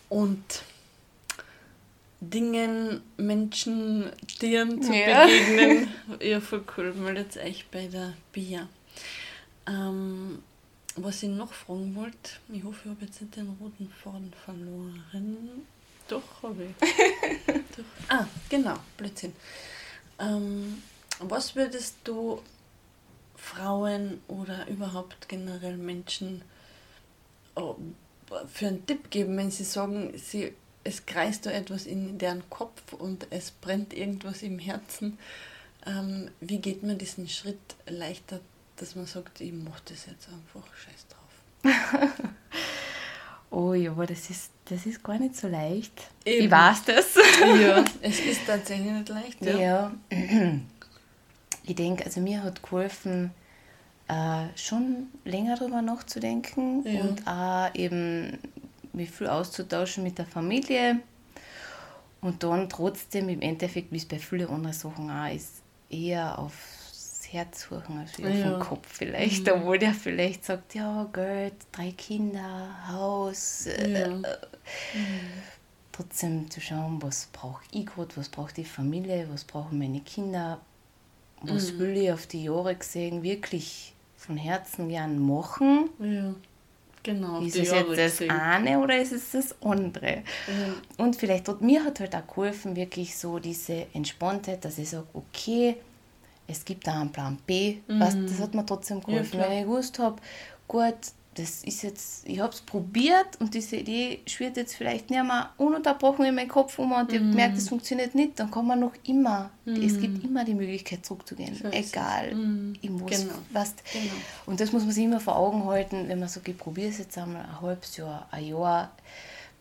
und 0.10 0.64
Dingen, 2.20 3.02
Menschen, 3.16 4.12
Tieren 4.28 4.84
zu 4.84 4.94
ja. 4.94 5.26
begegnen. 5.26 5.88
ja, 6.20 6.42
voll 6.42 6.66
cool. 6.78 6.94
Meldet 6.94 7.38
euch 7.38 7.66
bei 7.72 7.88
der 7.88 8.14
Bia. 8.34 8.68
Ähm, 9.66 10.44
was 10.98 11.24
ich 11.24 11.30
noch 11.30 11.54
fragen 11.54 11.96
wollte, 11.96 12.32
ich 12.52 12.62
hoffe, 12.62 12.80
ich 12.84 12.90
habe 12.92 13.06
jetzt 13.06 13.22
nicht 13.22 13.38
den 13.38 13.56
roten 13.62 13.90
Faden 14.04 14.34
verloren. 14.44 15.66
Doch, 16.10 16.44
habe 16.44 16.66
ich. 16.66 16.90
Doch. 17.48 17.84
Ah, 18.10 18.28
genau, 18.50 18.76
Blödsinn. 18.98 19.34
Ähm, 20.24 20.82
was 21.20 21.56
würdest 21.56 21.96
du 22.04 22.42
Frauen 23.36 24.22
oder 24.28 24.68
überhaupt 24.68 25.28
generell 25.28 25.78
Menschen 25.78 26.42
oh, 27.56 27.76
für 28.52 28.68
einen 28.68 28.86
Tipp 28.86 29.10
geben, 29.10 29.38
wenn 29.38 29.52
sie 29.52 29.64
sagen, 29.64 30.14
sie, 30.18 30.54
es 30.84 31.06
kreist 31.06 31.46
da 31.46 31.52
etwas 31.52 31.86
in 31.86 32.18
deren 32.18 32.50
Kopf 32.50 32.94
und 32.94 33.28
es 33.30 33.52
brennt 33.52 33.94
irgendwas 33.94 34.42
im 34.44 34.60
Herzen? 34.60 35.18
Ähm, 35.86 36.32
wie 36.40 36.60
geht 36.60 36.84
man 36.84 36.98
diesen 36.98 37.28
Schritt 37.28 37.76
leichter 37.86 38.40
dass 38.78 38.96
man 38.96 39.06
sagt, 39.06 39.42
ich 39.42 39.54
mache 39.54 39.82
das 39.86 40.06
jetzt 40.08 40.28
einfach, 40.30 40.68
scheiß 40.76 41.08
drauf. 41.08 42.14
oh 43.54 43.74
ja, 43.74 43.92
aber 43.92 44.06
das 44.06 44.30
ist, 44.30 44.52
das 44.66 44.86
ist 44.86 45.04
gar 45.04 45.18
nicht 45.18 45.36
so 45.36 45.48
leicht. 45.48 46.10
Eben. 46.26 46.46
Ich 46.46 46.52
weiß 46.52 46.84
das. 46.86 47.16
ja, 47.62 47.84
es 48.02 48.20
ist 48.20 48.46
tatsächlich 48.46 48.92
nicht 48.92 49.10
leicht. 49.10 49.42
Ja. 49.46 49.58
ja. 49.58 49.92
Ich 51.66 51.76
denke, 51.76 52.04
also 52.04 52.20
mir 52.20 52.44
hat 52.44 52.62
geholfen, 52.62 53.32
äh, 54.10 54.48
schon 54.58 55.08
länger 55.24 55.56
darüber 55.56 55.82
nachzudenken 55.82 56.84
ja. 56.86 57.02
und 57.02 57.26
auch 57.26 57.74
eben 57.74 58.38
mich 58.92 59.10
viel 59.10 59.28
auszutauschen 59.28 60.04
mit 60.04 60.18
der 60.18 60.26
Familie 60.26 61.00
und 62.20 62.44
dann 62.44 62.68
trotzdem 62.68 63.30
im 63.30 63.42
Endeffekt, 63.42 63.94
wie 63.94 63.98
es 63.98 64.06
bei 64.06 64.20
vielen 64.20 64.50
anderen 64.50 64.74
Sachen 64.74 65.10
auch 65.10 65.34
ist, 65.34 65.62
eher 65.90 66.38
aufs 66.38 66.83
Herz 67.34 67.64
suchen 67.64 67.98
als 67.98 68.18
ja. 68.18 68.28
auf 68.28 68.34
den 68.34 68.60
Kopf 68.60 68.88
vielleicht, 68.88 69.48
mhm. 69.48 69.54
obwohl 69.54 69.80
der 69.80 69.94
vielleicht 69.94 70.46
sagt, 70.46 70.76
ja, 70.76 71.08
Geld, 71.12 71.56
drei 71.72 71.92
Kinder, 71.92 72.88
Haus, 72.88 73.66
äh, 73.66 73.92
ja. 73.92 74.08
äh, 74.08 74.10
mhm. 74.10 75.20
trotzdem 75.92 76.50
zu 76.50 76.62
schauen, 76.62 77.02
was 77.02 77.30
brauche 77.34 77.64
ich 77.72 77.86
gerade, 77.86 78.16
was 78.16 78.30
braucht 78.30 78.58
die 78.58 78.66
Familie, 78.66 79.28
was 79.32 79.44
brauchen 79.44 79.80
meine 79.80 80.02
Kinder, 80.02 80.60
was 81.42 81.74
mhm. 81.74 81.80
will 81.80 81.98
ich 81.98 82.12
auf 82.12 82.28
die 82.28 82.44
Jahre 82.46 82.76
gesehen 82.76 83.24
wirklich 83.24 83.94
von 84.16 84.38
Herzen 84.38 84.90
gern 84.90 85.20
machen. 85.20 85.90
Ja. 86.00 86.34
Genau. 87.04 87.42
Ist 87.42 87.58
es 87.58 87.70
jetzt 87.70 88.22
das 88.22 88.30
eine 88.30 88.80
oder 88.80 88.98
ist 88.98 89.12
es 89.12 89.32
das 89.32 89.62
andere? 89.62 90.24
Ja. 90.48 91.04
Und 91.04 91.18
vielleicht 91.18 91.50
hat 91.50 91.62
mir 91.62 91.84
hat 91.84 92.00
halt 92.00 92.16
auch 92.16 92.26
geholfen, 92.26 92.78
wirklich 92.78 93.18
so 93.18 93.40
diese 93.40 93.88
Entspanntheit, 93.94 94.64
dass 94.64 94.78
ich 94.78 94.90
sage, 94.90 95.08
okay, 95.14 95.76
es 96.48 96.66
gibt 96.66 96.88
da 96.88 97.02
einen 97.02 97.12
Plan 97.12 97.38
B. 97.46 97.78
Mhm. 97.88 98.00
Was, 98.00 98.16
das 98.16 98.40
hat 98.40 98.54
mir 98.54 98.66
trotzdem 98.66 99.02
geholfen. 99.02 99.40
Ja, 99.40 99.50
Wenn 99.50 99.60
ich 99.60 99.64
gewusst 99.64 100.00
habe, 100.00 100.18
gut, 100.68 100.96
das 101.36 101.64
ist 101.64 101.84
jetzt, 101.84 102.28
ich 102.28 102.40
habe 102.40 102.54
es 102.54 102.62
probiert 102.62 103.40
und 103.40 103.54
diese 103.54 103.78
Idee 103.78 104.20
schwirrt 104.28 104.58
jetzt 104.58 104.76
vielleicht 104.76 105.10
nicht 105.10 105.24
mehr 105.24 105.50
ununterbrochen 105.58 106.26
in 106.26 106.36
meinen 106.36 106.48
Kopf 106.48 106.78
um 106.78 106.92
und 106.92 107.12
ich 107.12 107.22
mm. 107.22 107.34
merke, 107.34 107.56
das 107.56 107.70
funktioniert 107.70 108.14
nicht, 108.14 108.40
dann 108.40 108.52
kann 108.52 108.68
man 108.68 108.80
noch 108.80 108.94
immer, 109.08 109.50
mm. 109.66 109.82
es 109.82 110.00
gibt 110.00 110.24
immer 110.24 110.46
die 110.46 110.54
Möglichkeit 110.54 111.06
zurückzugehen, 111.06 111.56
so 111.56 111.70
egal, 111.70 112.36
mm. 112.36 112.76
ich 112.82 112.90
muss, 112.90 113.10
genau. 113.10 113.34
was. 113.52 113.74
Genau. 113.92 114.14
Und 114.46 114.60
das 114.60 114.72
muss 114.72 114.84
man 114.84 114.92
sich 114.92 115.06
immer 115.06 115.20
vor 115.20 115.36
Augen 115.36 115.66
halten, 115.66 116.08
wenn 116.08 116.20
man 116.20 116.30
sagt, 116.30 116.48
ich 116.48 116.58
probiere 116.58 116.90
es 116.90 117.00
jetzt 117.00 117.18
einmal 117.18 117.42
ein 117.42 117.62
halbes 117.62 117.98
Jahr, 117.98 118.28
ein 118.30 118.46
Jahr, 118.46 118.92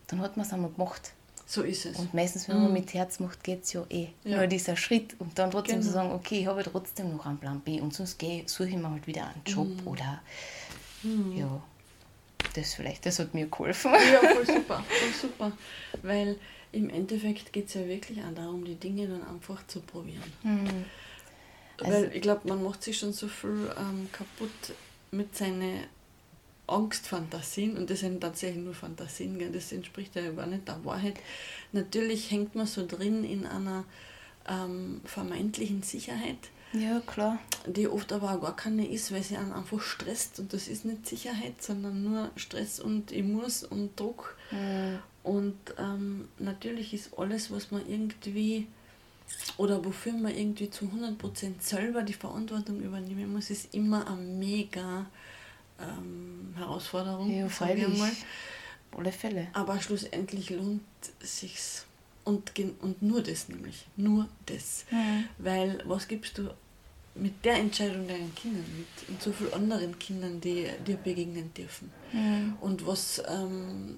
dann 0.07 0.21
hat 0.21 0.37
man 0.37 0.45
es 0.45 0.53
einmal 0.53 0.71
gemacht. 0.71 1.13
So 1.45 1.61
ist 1.61 1.85
es. 1.85 1.97
Und 1.97 2.13
meistens, 2.13 2.47
wenn 2.47 2.57
man 2.57 2.67
mhm. 2.67 2.73
mit 2.73 2.93
Herz 2.93 3.19
macht, 3.19 3.43
geht 3.43 3.63
es 3.63 3.73
ja 3.73 3.83
eh. 3.89 4.07
Ja. 4.23 4.37
Nur 4.37 4.47
dieser 4.47 4.75
Schritt 4.75 5.15
und 5.19 5.37
dann 5.37 5.51
trotzdem 5.51 5.79
genau. 5.79 5.87
zu 5.87 5.93
sagen, 5.93 6.11
okay, 6.11 6.39
ich 6.39 6.47
habe 6.47 6.63
trotzdem 6.63 7.15
noch 7.15 7.25
einen 7.25 7.37
Plan 7.37 7.59
B 7.59 7.81
und 7.81 7.93
sonst 7.93 8.17
gehe, 8.17 8.43
suche 8.47 8.69
ich 8.69 8.75
mir 8.75 8.89
halt 8.89 9.05
wieder 9.07 9.27
einen 9.27 9.41
Job 9.45 9.67
mhm. 9.67 9.87
oder 9.87 10.21
Mhm. 11.03 11.37
Ja, 11.37 11.61
das 12.55 12.73
vielleicht, 12.73 13.05
das 13.05 13.19
hat 13.19 13.33
mir 13.33 13.47
geholfen. 13.47 13.93
Ja, 13.93 14.19
voll 14.19 14.45
super, 14.45 14.83
voll 14.83 15.13
super. 15.21 15.51
Weil 16.01 16.37
im 16.71 16.89
Endeffekt 16.89 17.53
geht 17.53 17.67
es 17.67 17.75
ja 17.75 17.85
wirklich 17.87 18.19
auch 18.23 18.33
darum, 18.33 18.65
die 18.65 18.75
Dinge 18.75 19.07
dann 19.07 19.25
einfach 19.27 19.65
zu 19.67 19.81
probieren. 19.81 20.23
Mhm. 20.43 20.85
Also, 21.79 21.91
Weil 21.91 22.15
ich 22.15 22.21
glaube, 22.21 22.47
man 22.47 22.63
macht 22.63 22.83
sich 22.83 22.97
schon 22.97 23.13
so 23.13 23.27
viel 23.27 23.71
ähm, 23.77 24.09
kaputt 24.11 24.75
mit 25.11 25.35
seinen 25.35 25.83
Angstfantasien 26.67 27.77
und 27.77 27.89
das 27.89 27.99
sind 27.99 28.21
tatsächlich 28.21 28.63
nur 28.63 28.73
Fantasien, 28.73 29.37
gell? 29.37 29.51
das 29.51 29.71
entspricht 29.71 30.15
ja 30.15 30.31
gar 30.31 30.47
nicht 30.47 30.67
der 30.67 30.83
Wahrheit. 30.85 31.15
Natürlich 31.71 32.31
hängt 32.31 32.55
man 32.55 32.67
so 32.67 32.85
drin 32.85 33.23
in 33.23 33.45
einer 33.45 33.83
ähm, 34.47 35.01
vermeintlichen 35.05 35.83
Sicherheit 35.83 36.37
ja, 36.73 37.01
klar. 37.05 37.37
Die 37.67 37.87
oft 37.87 38.11
aber 38.11 38.33
auch 38.33 38.41
gar 38.41 38.55
keine 38.55 38.87
ist, 38.87 39.11
weil 39.11 39.21
sie 39.21 39.37
einen 39.37 39.53
einfach 39.53 39.79
stresst 39.79 40.39
und 40.39 40.53
das 40.53 40.67
ist 40.67 40.85
nicht 40.85 41.07
Sicherheit, 41.07 41.61
sondern 41.61 42.03
nur 42.03 42.31
Stress 42.35 42.79
und 42.79 43.11
ich 43.11 43.23
muss 43.23 43.63
und 43.63 43.97
Druck. 43.99 44.35
Mhm. 44.51 44.99
Und 45.21 45.55
ähm, 45.77 46.27
natürlich 46.39 46.93
ist 46.93 47.17
alles, 47.17 47.51
was 47.51 47.71
man 47.71 47.87
irgendwie 47.87 48.67
oder 49.57 49.85
wofür 49.85 50.13
man 50.13 50.35
irgendwie 50.35 50.69
zu 50.69 50.85
100% 50.85 51.53
selber 51.59 52.01
die 52.01 52.13
Verantwortung 52.13 52.81
übernehmen 52.81 53.31
muss, 53.31 53.49
ist 53.49 53.73
immer 53.73 54.07
eine 54.07 54.21
mega 54.21 55.05
ähm, 55.79 56.53
Herausforderung. 56.57 57.31
Ja, 57.31 57.49
freilich. 57.49 58.01
Alle 58.95 59.11
Fälle. 59.11 59.47
Aber 59.53 59.81
schlussendlich 59.81 60.49
lohnt 60.49 60.81
sich's. 61.19 61.85
Und, 62.23 62.51
und 62.81 63.01
nur 63.01 63.21
das 63.21 63.49
nämlich. 63.49 63.85
Nur 63.97 64.29
das. 64.45 64.85
Mhm. 64.91 65.25
Weil 65.39 65.83
was 65.85 66.07
gibst 66.07 66.37
du 66.37 66.49
mit 67.15 67.45
der 67.45 67.55
Entscheidung 67.55 68.07
deinen 68.07 68.33
Kindern 68.33 68.65
mit 68.77 69.09
und 69.09 69.21
so 69.21 69.31
vielen 69.31 69.53
anderen 69.53 69.99
Kindern, 69.99 70.41
die 70.41 70.67
dir 70.85 70.97
begegnen 70.97 71.53
dürfen. 71.53 71.91
Mhm. 72.11 72.57
Und 72.59 72.87
was, 72.87 73.21
ähm, 73.27 73.97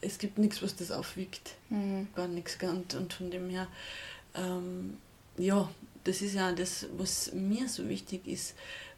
es 0.00 0.18
gibt 0.18 0.38
nichts, 0.38 0.62
was 0.62 0.74
das 0.76 0.90
aufwiegt. 0.90 1.54
Mhm. 1.68 2.08
Gar 2.14 2.28
nichts. 2.28 2.56
Und, 2.62 2.94
und 2.94 3.12
von 3.12 3.30
dem 3.30 3.50
her, 3.50 3.66
ähm, 4.34 4.96
ja, 5.36 5.68
das 6.04 6.22
ist 6.22 6.34
ja 6.34 6.52
das, 6.52 6.86
was 6.96 7.32
mir 7.32 7.68
so 7.68 7.88
wichtig 7.88 8.26
ist, 8.26 8.54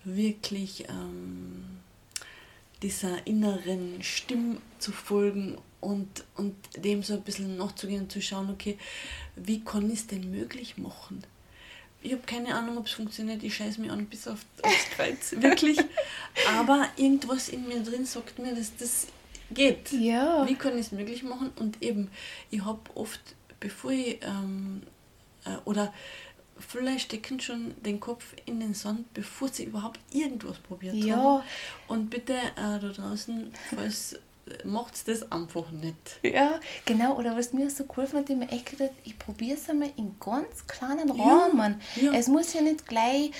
wirklich 0.06 0.88
ähm, 0.88 1.64
dieser 2.82 3.26
inneren 3.26 4.02
Stimme 4.02 4.56
zu 4.78 4.92
folgen 4.92 5.58
und, 5.80 6.24
und 6.36 6.54
dem 6.76 7.02
so 7.02 7.14
ein 7.14 7.22
bisschen 7.22 7.56
nachzugehen 7.56 8.02
und 8.02 8.12
zu 8.12 8.22
schauen, 8.22 8.50
okay, 8.50 8.78
wie 9.36 9.62
kann 9.62 9.90
ich 9.90 10.00
es 10.00 10.06
denn 10.06 10.30
möglich 10.30 10.78
machen? 10.78 11.22
ich 12.06 12.12
habe 12.12 12.22
keine 12.24 12.54
Ahnung, 12.54 12.78
ob 12.78 12.86
es 12.86 12.92
funktioniert. 12.92 13.42
Ich 13.42 13.56
scheiße 13.56 13.80
mich 13.80 13.90
an 13.90 14.06
bis 14.06 14.28
auf, 14.28 14.38
aufs 14.62 14.90
Kreuz, 14.96 15.34
wirklich. 15.38 15.78
Aber 16.56 16.88
irgendwas 16.96 17.48
in 17.48 17.66
mir 17.66 17.82
drin 17.82 18.04
sagt 18.06 18.38
mir, 18.38 18.54
dass 18.54 18.76
das 18.76 19.08
geht. 19.50 19.90
Ja. 19.92 20.46
Wie 20.48 20.54
kann 20.54 20.74
ich 20.74 20.86
es 20.86 20.92
möglich 20.92 21.24
machen? 21.24 21.50
Und 21.56 21.82
eben, 21.82 22.08
ich 22.50 22.64
habe 22.64 22.80
oft, 22.94 23.20
bevor 23.58 23.90
ich, 23.90 24.20
ähm, 24.22 24.82
äh, 25.44 25.56
oder 25.64 25.92
vielleicht 26.58 27.06
stecken 27.06 27.40
schon 27.40 27.74
den 27.82 28.00
Kopf 28.00 28.34
in 28.46 28.60
den 28.60 28.74
Sand, 28.74 29.12
bevor 29.14 29.48
sie 29.48 29.64
überhaupt 29.64 30.00
irgendwas 30.12 30.58
probiert 30.58 30.94
ja. 30.94 31.16
haben. 31.16 31.42
Und 31.88 32.10
bitte 32.10 32.34
äh, 32.34 32.80
da 32.80 32.88
draußen, 32.88 33.52
falls 33.74 34.16
macht 34.64 35.08
das 35.08 35.30
einfach 35.32 35.70
nicht. 35.70 36.20
Ja, 36.22 36.60
genau. 36.84 37.16
Oder 37.16 37.36
was 37.36 37.52
mir 37.52 37.68
so 37.70 37.84
cool 37.96 38.06
fand, 38.06 38.30
ich 38.30 38.36
mir 38.36 38.48
echt 38.50 38.70
gedacht, 38.70 38.92
ich 39.04 39.18
probiere 39.18 39.56
es 39.56 39.68
einmal 39.68 39.90
in 39.96 40.14
ganz 40.20 40.66
kleinen 40.66 41.10
Rahmen. 41.10 41.80
Ja, 41.96 42.12
ja. 42.12 42.12
Es 42.12 42.28
muss 42.28 42.52
ja 42.52 42.60
nicht 42.60 42.86
gleich 42.86 43.32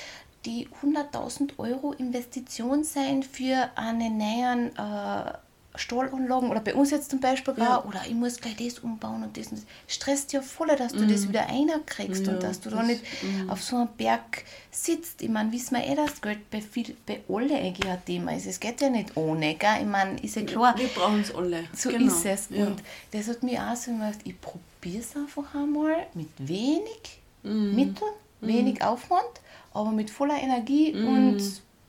die 0.45 0.69
100.000 0.83 1.59
Euro 1.59 1.93
Investition 1.93 2.85
sein 2.85 3.23
für 3.23 3.71
einen 3.77 4.17
neuen 4.17 4.77
äh, 4.77 5.33
Stahlanlagen 5.77 6.51
oder 6.51 6.61
bei 6.61 6.75
uns 6.75 6.91
jetzt 6.91 7.11
zum 7.11 7.21
Beispiel 7.21 7.55
ja. 7.57 7.85
oder 7.85 8.01
ich 8.07 8.15
muss 8.15 8.41
gleich 8.41 8.57
das 8.57 8.79
umbauen 8.79 9.23
und 9.23 9.37
das. 9.37 9.49
Und 9.49 9.59
das. 9.59 9.67
Stresst 9.95 10.33
ja 10.33 10.41
voll, 10.41 10.69
dass 10.69 10.93
du 10.93 11.01
mhm. 11.01 11.09
das 11.09 11.29
wieder 11.29 11.47
einkriegst 11.49 12.27
ja, 12.27 12.33
und 12.33 12.43
dass 12.43 12.61
du 12.61 12.71
da 12.71 12.83
nicht 12.83 13.03
mhm. 13.23 13.51
auf 13.51 13.63
so 13.63 13.77
einem 13.77 13.89
Berg 13.97 14.45
sitzt. 14.71 15.23
Ich 15.23 15.29
meine, 15.29 15.53
wissen 15.53 15.77
wir 15.77 15.87
eh, 15.87 15.95
dass 15.95 16.21
Geld 16.21 16.51
bei, 16.51 16.61
viel, 16.61 16.97
bei 17.07 17.21
alle 17.29 17.57
eigentlich 17.57 17.91
ein 17.91 18.05
Thema 18.05 18.35
ist. 18.35 18.47
Es 18.47 18.61
geht 18.61 18.81
ja 18.81 18.91
nicht 18.91 19.17
ohne, 19.17 19.55
gell? 19.55 19.79
Ich 19.81 19.87
meine, 19.87 20.21
ist 20.21 20.37
ja 20.37 20.43
klar. 20.43 20.77
Wir 20.79 20.89
brauchen 20.89 21.21
es 21.21 21.35
alle. 21.35 21.65
So 21.75 21.91
genau. 21.91 22.07
ist 22.07 22.25
es. 22.25 22.49
Ja. 22.51 22.67
Und 22.67 22.83
das 23.13 23.29
hat 23.29 23.43
mir 23.43 23.63
auch 23.63 23.77
so 23.77 23.91
gemacht, 23.91 24.19
ich 24.25 24.35
probiere 24.41 25.01
es 25.01 25.17
einfach 25.17 25.55
einmal 25.55 26.07
mit 26.15 26.31
wenig 26.39 27.21
mhm. 27.43 27.75
Mitteln, 27.75 28.13
wenig 28.41 28.77
mhm. 28.77 28.83
Aufwand, 28.83 29.41
aber 29.73 29.91
mit 29.91 30.11
voller 30.11 30.41
Energie 30.41 30.93
mhm. 30.93 31.09
und 31.09 31.43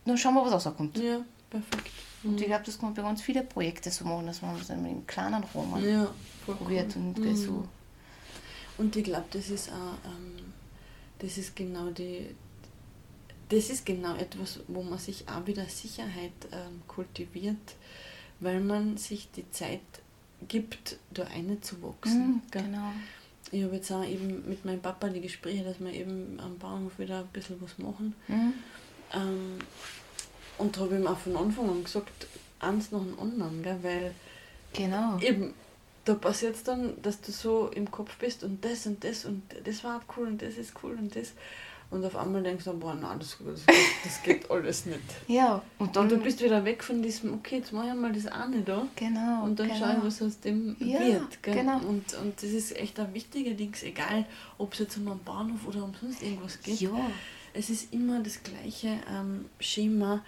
dann 0.05 0.17
schauen 0.17 0.35
wir, 0.35 0.45
was 0.45 0.65
rauskommt. 0.65 0.97
Ja, 0.97 1.19
perfekt. 1.49 1.91
Und 2.23 2.39
ich 2.41 2.47
glaube, 2.47 2.63
das 2.65 2.77
kann 2.79 2.89
man 2.89 2.93
bei 2.95 3.01
ganz 3.03 3.21
vielen 3.21 3.47
Projekten 3.47 3.91
so 3.91 4.05
machen, 4.05 4.25
dass 4.25 4.41
man 4.41 4.57
das 4.57 4.69
im 4.69 5.05
kleinen 5.05 5.43
Rahmen 5.43 5.87
ja, 5.87 6.09
probiert 6.45 6.95
cool. 6.95 7.01
und 7.01 7.19
mhm. 7.19 7.35
so. 7.35 7.67
Und 8.77 8.95
ich 8.95 9.03
glaube, 9.03 9.25
das 9.31 9.49
ist 9.49 9.69
auch, 9.69 9.97
ähm, 10.05 10.53
das 11.19 11.37
ist 11.37 11.55
genau 11.55 11.89
die, 11.89 12.27
das 13.49 13.69
ist 13.69 13.85
genau 13.85 14.15
etwas, 14.15 14.59
wo 14.67 14.83
man 14.83 14.99
sich 14.99 15.25
auch 15.27 15.45
wieder 15.47 15.65
Sicherheit 15.65 16.31
ähm, 16.51 16.81
kultiviert, 16.87 17.75
weil 18.39 18.59
man 18.59 18.97
sich 18.97 19.29
die 19.31 19.49
Zeit 19.51 19.81
gibt, 20.47 20.97
da 21.11 21.23
einzuwachsen. 21.23 22.27
Mhm, 22.27 22.41
genau. 22.51 22.91
Ich 23.51 23.63
habe 23.63 23.75
jetzt 23.75 23.91
auch 23.91 24.03
eben 24.03 24.47
mit 24.47 24.65
meinem 24.65 24.81
Papa 24.81 25.07
die 25.09 25.21
Gespräche, 25.21 25.63
dass 25.63 25.79
wir 25.79 25.93
eben 25.93 26.39
am 26.39 26.57
Bauernhof 26.57 26.99
wieder 26.99 27.21
ein 27.21 27.27
bisschen 27.27 27.61
was 27.61 27.77
machen. 27.77 28.13
Mhm. 28.27 28.53
Ähm, 29.13 29.59
und 30.57 30.75
da 30.75 30.81
habe 30.81 30.95
ich 30.95 31.01
ihm 31.01 31.07
auch 31.07 31.17
von 31.17 31.35
Anfang 31.35 31.69
an 31.69 31.83
gesagt, 31.83 32.27
eins 32.59 32.91
nach 32.91 33.01
dem 33.01 33.19
anderen, 33.19 33.63
gell? 33.63 33.77
weil 33.81 34.13
genau. 34.73 35.19
eben 35.19 35.53
da 36.05 36.15
passiert 36.15 36.55
es 36.55 36.63
dann, 36.63 36.93
dass 37.01 37.19
du 37.21 37.31
so 37.31 37.69
im 37.73 37.91
Kopf 37.91 38.15
bist 38.17 38.43
und 38.43 38.63
das 38.63 38.85
und 38.85 39.03
das 39.03 39.25
und 39.25 39.43
das 39.65 39.83
war 39.83 40.01
cool 40.15 40.27
und 40.27 40.41
das 40.41 40.55
ist 40.55 40.73
cool 40.81 40.95
und 40.97 41.15
das. 41.15 41.33
Und 41.89 42.03
auf 42.03 42.17
einmal 42.17 42.43
denkst 42.43 42.65
du, 42.65 42.73
boah, 42.73 42.93
nein, 42.95 43.17
das, 43.17 43.37
das, 43.45 43.65
geht, 43.65 43.77
das 44.03 44.23
geht 44.23 44.51
alles 44.51 44.85
nicht. 44.85 44.99
Ja. 45.27 45.61
Und, 45.79 45.95
dann, 45.95 46.03
und 46.03 46.11
du 46.11 46.17
bist 46.17 46.43
wieder 46.43 46.65
weg 46.65 46.83
von 46.83 47.01
diesem, 47.01 47.33
okay, 47.33 47.59
jetzt 47.59 47.71
mache 47.71 47.87
ich 47.87 47.93
mal 47.93 48.11
das 48.11 48.25
eine 48.27 48.61
da. 48.61 48.85
Genau. 48.97 49.45
Und 49.45 49.57
dann 49.57 49.67
genau. 49.67 49.79
schaue 49.79 49.97
ich, 49.97 50.03
was 50.03 50.21
aus 50.21 50.39
dem 50.41 50.75
ja, 50.79 50.99
wird. 50.99 51.41
Gell? 51.43 51.55
Genau. 51.55 51.77
Und, 51.77 52.13
und 52.15 52.35
das 52.35 52.49
ist 52.49 52.75
echt 52.75 52.99
ein 52.99 53.13
wichtiger 53.13 53.51
Ding, 53.51 53.73
egal 53.83 54.25
ob 54.57 54.73
es 54.73 54.79
jetzt 54.79 54.97
um 54.97 55.07
einen 55.07 55.23
Bahnhof 55.23 55.65
oder 55.65 55.85
um 55.85 55.93
sonst 56.01 56.21
irgendwas 56.21 56.61
geht. 56.61 56.81
Ja 56.81 56.91
es 57.53 57.69
ist 57.69 57.93
immer 57.93 58.21
das 58.21 58.43
gleiche 58.43 58.99
ähm, 59.09 59.45
Schema, 59.59 60.23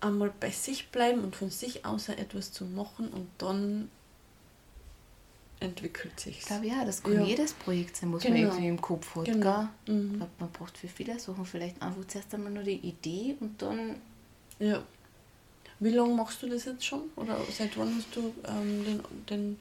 einmal 0.00 0.32
bei 0.38 0.50
sich 0.50 0.88
bleiben 0.88 1.22
und 1.22 1.34
von 1.34 1.50
sich 1.50 1.84
aus 1.84 2.08
etwas 2.08 2.52
zu 2.52 2.64
machen 2.64 3.08
und 3.08 3.28
dann 3.38 3.90
entwickelt 5.60 6.18
sich. 6.20 6.38
Ich 6.38 6.44
glaube 6.44 6.66
ja, 6.66 6.84
das 6.84 7.02
kann 7.02 7.14
ja. 7.14 7.22
jedes 7.22 7.52
Projekt 7.52 7.96
sein, 7.96 8.12
was 8.12 8.22
genau. 8.22 8.34
man 8.34 8.44
irgendwie 8.44 8.68
im 8.68 8.80
Kopf 8.80 9.16
hat. 9.16 9.24
Genau. 9.24 9.68
Mhm. 9.86 10.10
Ich 10.12 10.16
glaube, 10.18 10.32
man 10.38 10.50
braucht 10.50 10.78
für 10.78 10.88
viele 10.88 11.18
Sachen 11.18 11.44
vielleicht 11.44 11.82
einfach 11.82 12.06
zuerst 12.06 12.32
einmal 12.34 12.52
nur 12.52 12.62
die 12.62 12.76
Idee 12.76 13.36
und 13.40 13.60
dann. 13.60 13.96
Ja. 14.58 14.82
Wie 15.80 15.90
lange 15.90 16.14
machst 16.14 16.42
du 16.42 16.48
das 16.48 16.64
jetzt 16.64 16.84
schon? 16.84 17.02
Oder 17.14 17.38
seit 17.56 17.76
wann 17.76 17.94
hast 17.96 18.14
du 18.14 18.32
ähm, 18.48 18.84
den, 18.84 19.00
den. 19.30 19.58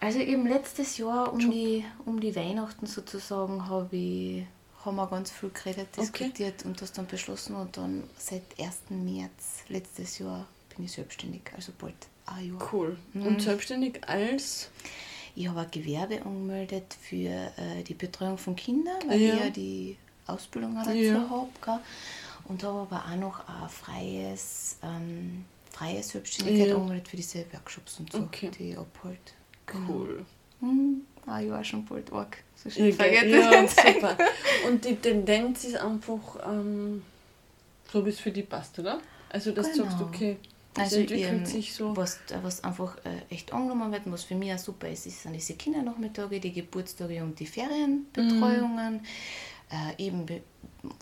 Also 0.00 0.18
eben 0.18 0.46
letztes 0.46 0.98
Jahr 0.98 1.32
um 1.32 1.38
die, 1.38 1.84
um 2.04 2.20
die 2.20 2.36
Weihnachten 2.36 2.86
sozusagen 2.86 3.66
habe 3.66 3.96
ich 3.96 4.44
haben 4.86 4.96
wir 4.96 5.06
ganz 5.08 5.30
viel 5.30 5.50
geredet, 5.50 5.88
diskutiert 5.96 6.60
okay. 6.60 6.68
und 6.68 6.80
das 6.80 6.92
dann 6.92 7.06
beschlossen 7.06 7.56
und 7.56 7.76
dann 7.76 8.04
seit 8.16 8.42
1. 8.58 8.90
März 8.90 9.64
letztes 9.68 10.18
Jahr 10.18 10.46
bin 10.74 10.84
ich 10.84 10.92
selbstständig, 10.92 11.42
also 11.54 11.72
bald 11.78 11.94
ein 12.26 12.48
Jahr. 12.48 12.72
Cool. 12.72 12.96
Mhm. 13.12 13.26
Und 13.26 13.42
selbstständig 13.42 14.08
als? 14.08 14.70
Ich 15.34 15.48
habe 15.48 15.60
ein 15.60 15.70
Gewerbe 15.70 16.22
angemeldet 16.22 16.96
für 16.98 17.52
äh, 17.56 17.82
die 17.86 17.94
Betreuung 17.94 18.38
von 18.38 18.56
Kindern, 18.56 18.96
weil 19.06 19.20
ja. 19.20 19.34
ich 19.34 19.40
ja 19.40 19.50
die 19.50 19.96
Ausbildung 20.26 20.74
dazu 20.76 20.92
ja. 20.92 21.28
habe. 21.28 21.80
Und 22.44 22.62
habe 22.62 22.80
aber 22.80 23.04
auch 23.04 23.16
noch 23.16 23.48
ein 23.48 23.68
freies, 23.68 24.78
ähm, 24.82 25.44
freie 25.70 26.02
Selbstständigkeit 26.02 26.68
ja. 26.68 26.76
angemeldet 26.76 27.08
für 27.08 27.16
diese 27.16 27.44
Workshops 27.52 27.98
und 27.98 28.12
so, 28.12 28.20
okay. 28.20 28.50
die 28.56 28.70
ich 28.70 28.78
abhalte. 28.78 29.32
Genau. 29.66 29.88
Cool. 29.90 30.26
Mhm. 30.60 31.02
Ah, 31.26 31.40
ich 31.40 31.50
war 31.50 31.64
schon 31.64 31.84
bald 31.84 32.12
arg. 32.12 32.38
So 32.54 32.70
schnell 32.70 32.92
vergessen. 32.92 33.30
Ja, 33.30 33.66
super. 33.66 34.16
Und 34.68 34.84
die 34.84 34.96
Tendenz 34.96 35.64
ist 35.64 35.76
einfach 35.76 36.36
ähm, 36.48 37.02
so, 37.92 38.04
wie 38.04 38.10
es 38.10 38.20
für 38.20 38.30
dich 38.30 38.48
passt, 38.48 38.78
oder? 38.78 39.00
Also, 39.30 39.52
dass 39.52 39.72
genau. 39.72 39.84
du 39.84 39.90
sagst, 39.90 40.02
okay, 40.02 40.36
das 40.74 40.84
also 40.84 41.00
entwickelt 41.00 41.32
eben, 41.32 41.46
sich 41.46 41.74
so. 41.74 41.96
Was, 41.96 42.20
was 42.42 42.62
einfach 42.62 42.96
äh, 42.98 43.34
echt 43.34 43.52
angenommen 43.52 43.92
wird, 43.92 44.02
was 44.06 44.24
für 44.24 44.34
mich 44.34 44.52
auch 44.52 44.58
super 44.58 44.88
ist, 44.88 45.04
sind 45.04 45.32
diese 45.32 45.54
Kindernachmittage, 45.54 46.38
die 46.38 46.52
Geburtstage 46.52 47.22
und 47.22 47.38
die 47.40 47.46
Ferienbetreuungen. 47.46 48.94
Mhm. 48.94 49.00
Äh, 49.68 50.06
eben 50.06 50.26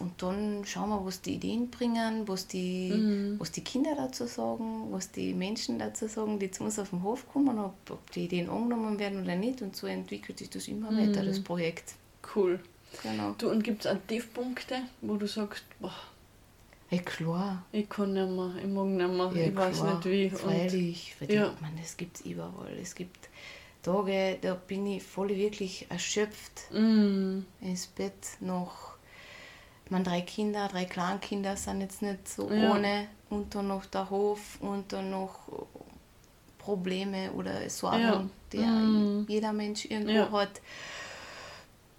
und 0.01 0.23
dann 0.23 0.65
schauen 0.65 0.91
wir, 0.91 1.05
was 1.05 1.21
die 1.21 1.35
Ideen 1.35 1.71
bringen, 1.71 2.27
was 2.27 2.47
die, 2.47 2.91
mhm. 2.91 3.37
was 3.39 3.51
die 3.51 3.63
Kinder 3.63 3.95
dazu 3.97 4.27
sagen, 4.27 4.93
was 4.93 5.11
die 5.11 5.35
Menschen 5.35 5.79
dazu 5.79 6.07
sagen, 6.07 6.39
die 6.39 6.51
zu 6.51 6.65
uns 6.65 6.79
auf 6.79 6.91
den 6.91 7.03
Hof 7.03 7.29
kommen, 7.33 7.59
ob, 7.59 7.75
ob 7.91 8.11
die 8.13 8.25
Ideen 8.25 8.49
angenommen 8.49 8.99
werden 8.99 9.23
oder 9.23 9.37
nicht. 9.37 9.63
Und 9.63 9.77
so 9.77 9.87
entwickelt 9.87 10.39
sich 10.39 10.51
das 10.51 10.69
immer 10.69 10.91
mhm. 10.91 10.99
weiter, 10.99 11.25
das 11.25 11.43
Projekt. 11.43 11.95
Cool. 12.35 12.61
Genau. 13.03 13.35
Du, 13.39 13.51
und 13.51 13.65
gibt 13.65 13.85
es 13.85 13.91
auch 13.91 13.99
Tiefpunkte, 14.07 14.83
wo 15.01 15.17
du 15.17 15.27
sagst, 15.27 15.65
boah, 15.81 15.93
ja, 16.91 17.01
klar. 17.03 17.65
Ich 17.73 17.89
kann 17.89 18.13
nicht 18.13 18.29
mehr, 18.29 18.53
ich 18.63 18.69
mag 18.69 18.87
nicht 18.87 19.09
mehr, 19.09 19.33
ja, 19.35 19.49
ich 19.49 19.57
weiß 19.57 19.83
nicht 19.83 20.05
wie. 20.05 20.31
Freilich, 20.31 21.17
und, 21.21 21.31
ja. 21.31 21.53
man, 21.61 21.73
das 21.81 21.97
gibt 21.97 22.17
es 22.17 22.27
überall. 22.27 22.77
Es 22.81 22.95
gibt 22.95 23.29
Tage, 23.83 24.39
da 24.41 24.55
bin 24.55 24.87
ich 24.87 25.03
voll 25.03 25.29
wirklich 25.31 25.87
erschöpft 25.91 26.73
mm. 26.73 27.41
ins 27.61 27.87
Bett 27.89 28.39
noch. 28.41 28.94
Man 29.91 30.05
drei 30.05 30.23
Kinder, 30.23 30.69
drei 30.69 30.87
Kleinkinder 30.87 31.57
sind 31.57 31.81
jetzt 31.81 32.03
nicht 32.03 32.29
so 32.29 32.51
ja. 32.51 32.73
ohne 32.73 33.07
und 33.31 33.55
dann 33.55 33.69
noch 33.69 33.85
der 33.87 34.09
Hof 34.09 34.59
und 34.61 34.93
dann 34.93 35.11
noch 35.11 35.41
Probleme 36.59 37.31
oder 37.33 37.69
Sorgen, 37.69 38.01
ja. 38.01 38.25
die 38.53 38.59
mm. 38.59 39.27
jeder 39.29 39.53
Mensch 39.53 39.85
irgendwo 39.85 40.39
hat. 40.39 40.63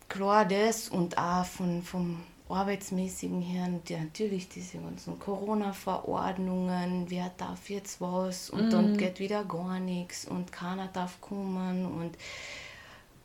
Klar 0.10 0.46
das 0.46 0.90
und 0.90 1.18
auch 1.18 1.46
von, 1.46 1.84
vom 1.84 2.24
arbeitsmäßigen 2.50 3.42
her, 3.42 3.68
die, 3.88 3.96
natürlich 3.96 4.50
diese 4.50 4.78
ganzen 4.78 5.20
Corona-Verordnungen, 5.20 7.06
wer 7.10 7.32
darf 7.38 7.70
jetzt 7.70 8.02
was 8.02 8.50
und 8.50 8.68
mhm. 8.68 8.72
dann 8.72 8.98
geht 8.98 9.20
wieder 9.20 9.44
gar 9.44 9.80
nichts 9.80 10.26
und 10.26 10.52
keiner 10.52 10.88
darf 10.88 11.20
kommen 11.22 11.86
und 11.86 12.18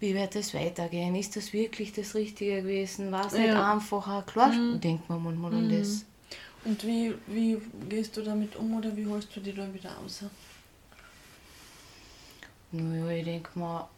wie 0.01 0.15
wird 0.15 0.35
es 0.35 0.55
weitergehen? 0.55 1.15
Ist 1.15 1.37
das 1.37 1.53
wirklich 1.53 1.93
das 1.93 2.15
Richtige 2.15 2.63
gewesen? 2.63 3.13
War 3.13 3.27
es 3.27 3.35
ja. 3.35 3.41
nicht 3.41 3.55
einfacher? 3.55 4.23
Klar, 4.27 4.53
mhm. 4.53 4.81
denkt 4.81 5.09
man 5.09 5.23
manchmal 5.23 5.53
mhm. 5.53 5.59
an 5.59 5.79
das. 5.79 6.05
Und 6.65 6.87
wie, 6.87 7.15
wie 7.27 7.59
gehst 7.89 8.17
du 8.17 8.23
damit 8.23 8.57
um 8.57 8.77
oder 8.77 8.95
wie 8.97 9.07
holst 9.07 9.35
du 9.35 9.41
die 9.41 9.55
da 9.55 9.73
wieder 9.73 9.91
raus? 9.93 10.25
Naja, 12.73 13.11
ich 13.11 13.25
denke 13.25 13.59
mal, 13.59 13.89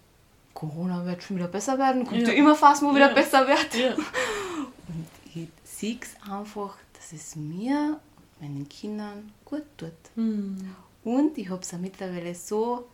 Corona 0.55 1.05
wird 1.05 1.23
schon 1.23 1.37
wieder 1.37 1.49
besser 1.49 1.79
werden. 1.79 2.05
Kommt 2.05 2.23
ja, 2.23 2.29
ja 2.29 2.35
immer 2.35 2.55
fast 2.55 2.83
mal 2.83 2.95
wieder 2.95 3.09
ja. 3.09 3.15
besser 3.15 3.47
wird. 3.47 3.75
Ja. 3.75 3.95
Und 4.89 5.07
ich 5.35 5.49
sehe 5.65 5.99
es 6.01 6.31
einfach, 6.31 6.77
dass 6.95 7.13
es 7.13 7.37
mir 7.37 8.01
und 8.41 8.49
meinen 8.49 8.69
Kindern 8.69 9.33
gut 9.45 9.65
tut. 9.77 9.93
Mhm. 10.17 10.75
Und 11.05 11.39
ich 11.39 11.49
habe 11.49 11.63
es 11.63 11.73
mittlerweile 11.73 12.35
so 12.35 12.87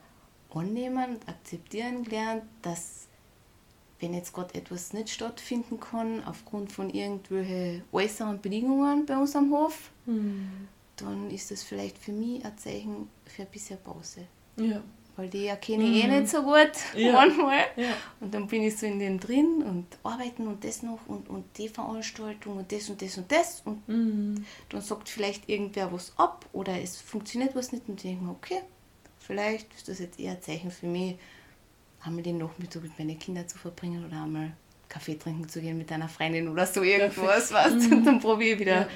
annehmen 0.52 1.16
und 1.16 1.28
akzeptieren 1.28 2.04
gelernt, 2.04 2.44
dass 2.62 3.06
wenn 4.00 4.14
jetzt 4.14 4.32
gerade 4.32 4.54
etwas 4.54 4.92
nicht 4.92 5.10
stattfinden 5.10 5.80
kann, 5.80 6.24
aufgrund 6.24 6.70
von 6.72 6.90
irgendwelchen 6.90 7.82
äußeren 7.92 8.40
Bedingungen 8.40 9.06
bei 9.06 9.16
uns 9.16 9.34
am 9.34 9.52
Hof, 9.52 9.90
mhm. 10.06 10.68
dann 10.96 11.30
ist 11.30 11.50
das 11.50 11.62
vielleicht 11.62 11.98
für 11.98 12.12
mich 12.12 12.44
ein 12.44 12.56
Zeichen 12.56 13.08
für 13.26 13.42
ein 13.42 13.48
bisschen 13.48 13.78
Pause. 13.82 14.26
Ja 14.56 14.82
weil 15.18 15.28
die 15.28 15.46
erkenne 15.46 15.82
ich 15.82 16.04
mhm. 16.04 16.12
eh 16.12 16.20
nicht 16.20 16.30
so 16.30 16.42
gut 16.42 16.70
ja. 16.94 17.12
manchmal. 17.26 17.64
Ja. 17.76 17.92
Und 18.20 18.32
dann 18.32 18.46
bin 18.46 18.62
ich 18.62 18.78
so 18.78 18.86
in 18.86 19.00
den 19.00 19.18
drin 19.18 19.64
und 19.64 19.86
arbeiten 20.04 20.46
und 20.46 20.62
das 20.62 20.84
noch 20.84 21.00
und, 21.08 21.28
und 21.28 21.44
die 21.58 21.68
Veranstaltung 21.68 22.56
und 22.56 22.70
das 22.70 22.88
und 22.88 23.02
das 23.02 23.18
und 23.18 23.30
das. 23.30 23.62
Und 23.64 23.86
mhm. 23.88 24.44
dann 24.68 24.80
sagt 24.80 25.08
vielleicht 25.08 25.48
irgendwer 25.48 25.92
was 25.92 26.12
ab 26.16 26.46
oder 26.52 26.80
es 26.80 27.00
funktioniert 27.00 27.56
was 27.56 27.72
nicht 27.72 27.88
und 27.88 27.96
ich 27.96 28.02
denke 28.02 28.24
mir, 28.24 28.30
okay, 28.30 28.62
vielleicht 29.28 29.72
ist 29.74 29.86
das 29.86 30.00
jetzt 30.00 30.18
eher 30.18 30.32
ein 30.32 30.42
Zeichen 30.42 30.72
für 30.72 30.86
mich, 30.86 31.14
einmal 32.02 32.24
den 32.24 32.38
Nachmittag 32.38 32.82
mit 32.82 32.98
meinen 32.98 33.18
Kindern 33.18 33.46
zu 33.46 33.58
verbringen 33.58 34.04
oder 34.04 34.22
einmal 34.24 34.52
Kaffee 34.88 35.16
trinken 35.16 35.48
zu 35.48 35.60
gehen 35.60 35.78
mit 35.78 35.92
einer 35.92 36.08
Freundin 36.08 36.48
oder 36.48 36.66
so 36.66 36.82
irgendwas, 36.82 37.52
weißt 37.52 37.76
mhm. 37.76 37.92
Und 37.98 38.04
dann 38.04 38.20
probiere 38.20 38.54
ich 38.54 38.60
wieder 38.60 38.80
ja. 38.80 38.88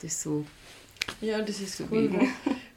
das 0.00 0.22
so. 0.22 0.46
Ja, 1.20 1.42
das 1.42 1.60
ist 1.60 1.76
so 1.76 1.84
cool. 1.90 2.08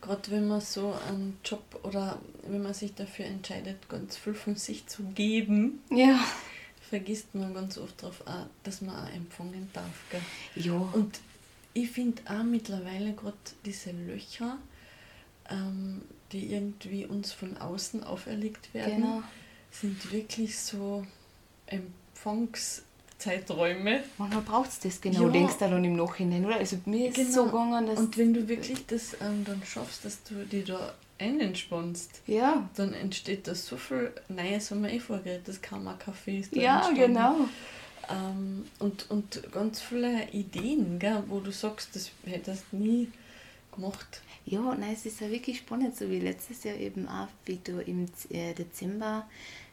Gerade 0.01 0.31
wenn 0.31 0.47
man 0.47 0.59
so 0.59 0.93
einen 1.07 1.37
Job 1.45 1.63
oder 1.83 2.19
wenn 2.47 2.63
man 2.63 2.73
sich 2.73 2.93
dafür 2.95 3.25
entscheidet, 3.25 3.87
ganz 3.89 4.17
viel 4.17 4.33
von 4.33 4.55
sich 4.55 4.87
zu 4.87 5.03
geben, 5.03 5.81
ja. 5.91 6.19
vergisst 6.89 7.35
man 7.35 7.53
ganz 7.53 7.77
oft 7.77 8.01
darauf, 8.01 8.23
dass 8.63 8.81
man 8.81 8.95
auch 8.95 9.13
empfangen 9.13 9.69
darf. 9.73 10.03
Gell? 10.09 10.21
Ja. 10.55 10.73
Und 10.93 11.19
ich 11.73 11.91
finde 11.91 12.21
auch 12.27 12.43
mittlerweile 12.43 13.13
gerade 13.13 13.37
diese 13.65 13.91
Löcher, 13.91 14.57
ähm, 15.49 16.01
die 16.31 16.53
irgendwie 16.53 17.05
uns 17.05 17.31
von 17.31 17.57
außen 17.57 18.03
auferlegt 18.03 18.73
werden, 18.73 19.01
genau. 19.01 19.23
sind 19.71 20.11
wirklich 20.11 20.57
so 20.57 21.05
Empfangs- 21.67 22.81
Zeiträume. 23.17 24.03
Manchmal 24.19 24.43
braucht 24.43 24.69
es 24.69 24.79
das 24.79 25.01
genau, 25.01 25.23
ja. 25.23 25.29
denkst 25.29 25.55
du 25.57 25.67
dann 25.67 25.83
im 25.83 25.95
Nachhinein, 25.95 26.45
oder? 26.45 26.57
Also 26.57 26.77
mir 26.85 27.09
ist 27.09 27.15
genau. 27.15 27.31
so 27.31 27.45
gegangen, 27.45 27.87
dass... 27.87 27.99
Und 27.99 28.17
wenn 28.17 28.33
du 28.33 28.47
wirklich 28.47 28.85
das 28.85 29.13
ähm, 29.19 29.43
dann 29.43 29.61
schaffst, 29.65 30.05
dass 30.05 30.21
du 30.23 30.45
die 30.45 30.63
da 30.63 30.93
einentspannst, 31.17 32.21
ja. 32.27 32.69
dann 32.75 32.93
entsteht 32.93 33.47
da 33.47 33.55
so 33.55 33.75
viel 33.77 34.11
Neues, 34.29 34.69
wenn 34.69 34.81
man 34.81 34.91
eh 34.91 34.99
vorgeht, 34.99 35.41
das 35.45 35.61
Kammercafé 35.63 36.39
ist 36.39 36.55
da 36.55 36.61
Ja, 36.61 36.75
entstanden. 36.87 37.13
genau. 37.13 37.35
Ähm, 38.09 38.65
und, 38.79 39.09
und 39.09 39.51
ganz 39.51 39.81
viele 39.81 40.29
Ideen, 40.31 40.99
gell, 40.99 41.23
wo 41.27 41.39
du 41.39 41.51
sagst, 41.51 41.95
das 41.95 42.11
hättest 42.25 42.65
du 42.71 42.77
nie 42.77 43.11
gemacht. 43.73 44.21
Ja, 44.49 44.61
nein, 44.75 44.93
es 44.93 45.05
ist 45.05 45.19
ja 45.19 45.29
wirklich 45.29 45.57
spannend, 45.57 45.97
so 45.97 46.09
wie 46.09 46.19
letztes 46.19 46.63
Jahr 46.63 46.77
eben 46.77 47.05
auch, 47.09 47.27
wie 47.45 47.57
du 47.57 47.81
im 47.81 48.05
äh, 48.29 48.53
Dezember 48.53 49.27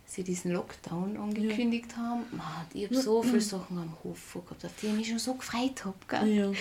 sie 0.05 0.25
diesen 0.25 0.51
Lockdown 0.51 1.16
angekündigt 1.16 1.93
ja. 1.93 1.99
haben. 1.99 2.25
Man, 2.33 2.66
ich 2.75 2.87
habe 2.87 2.97
so 2.97 3.22
viele 3.22 3.41
Sachen 3.41 3.79
am 3.79 3.97
Hof 4.03 4.33
gehabt, 4.33 4.64
auf 4.64 4.72
die 4.83 4.89
ich 4.89 4.93
mich 4.93 5.09
schon 5.09 5.20
so 5.20 5.35
gefreut 5.35 5.85
habe. 5.85 6.29
Ja. 6.29 6.49
Und 6.49 6.57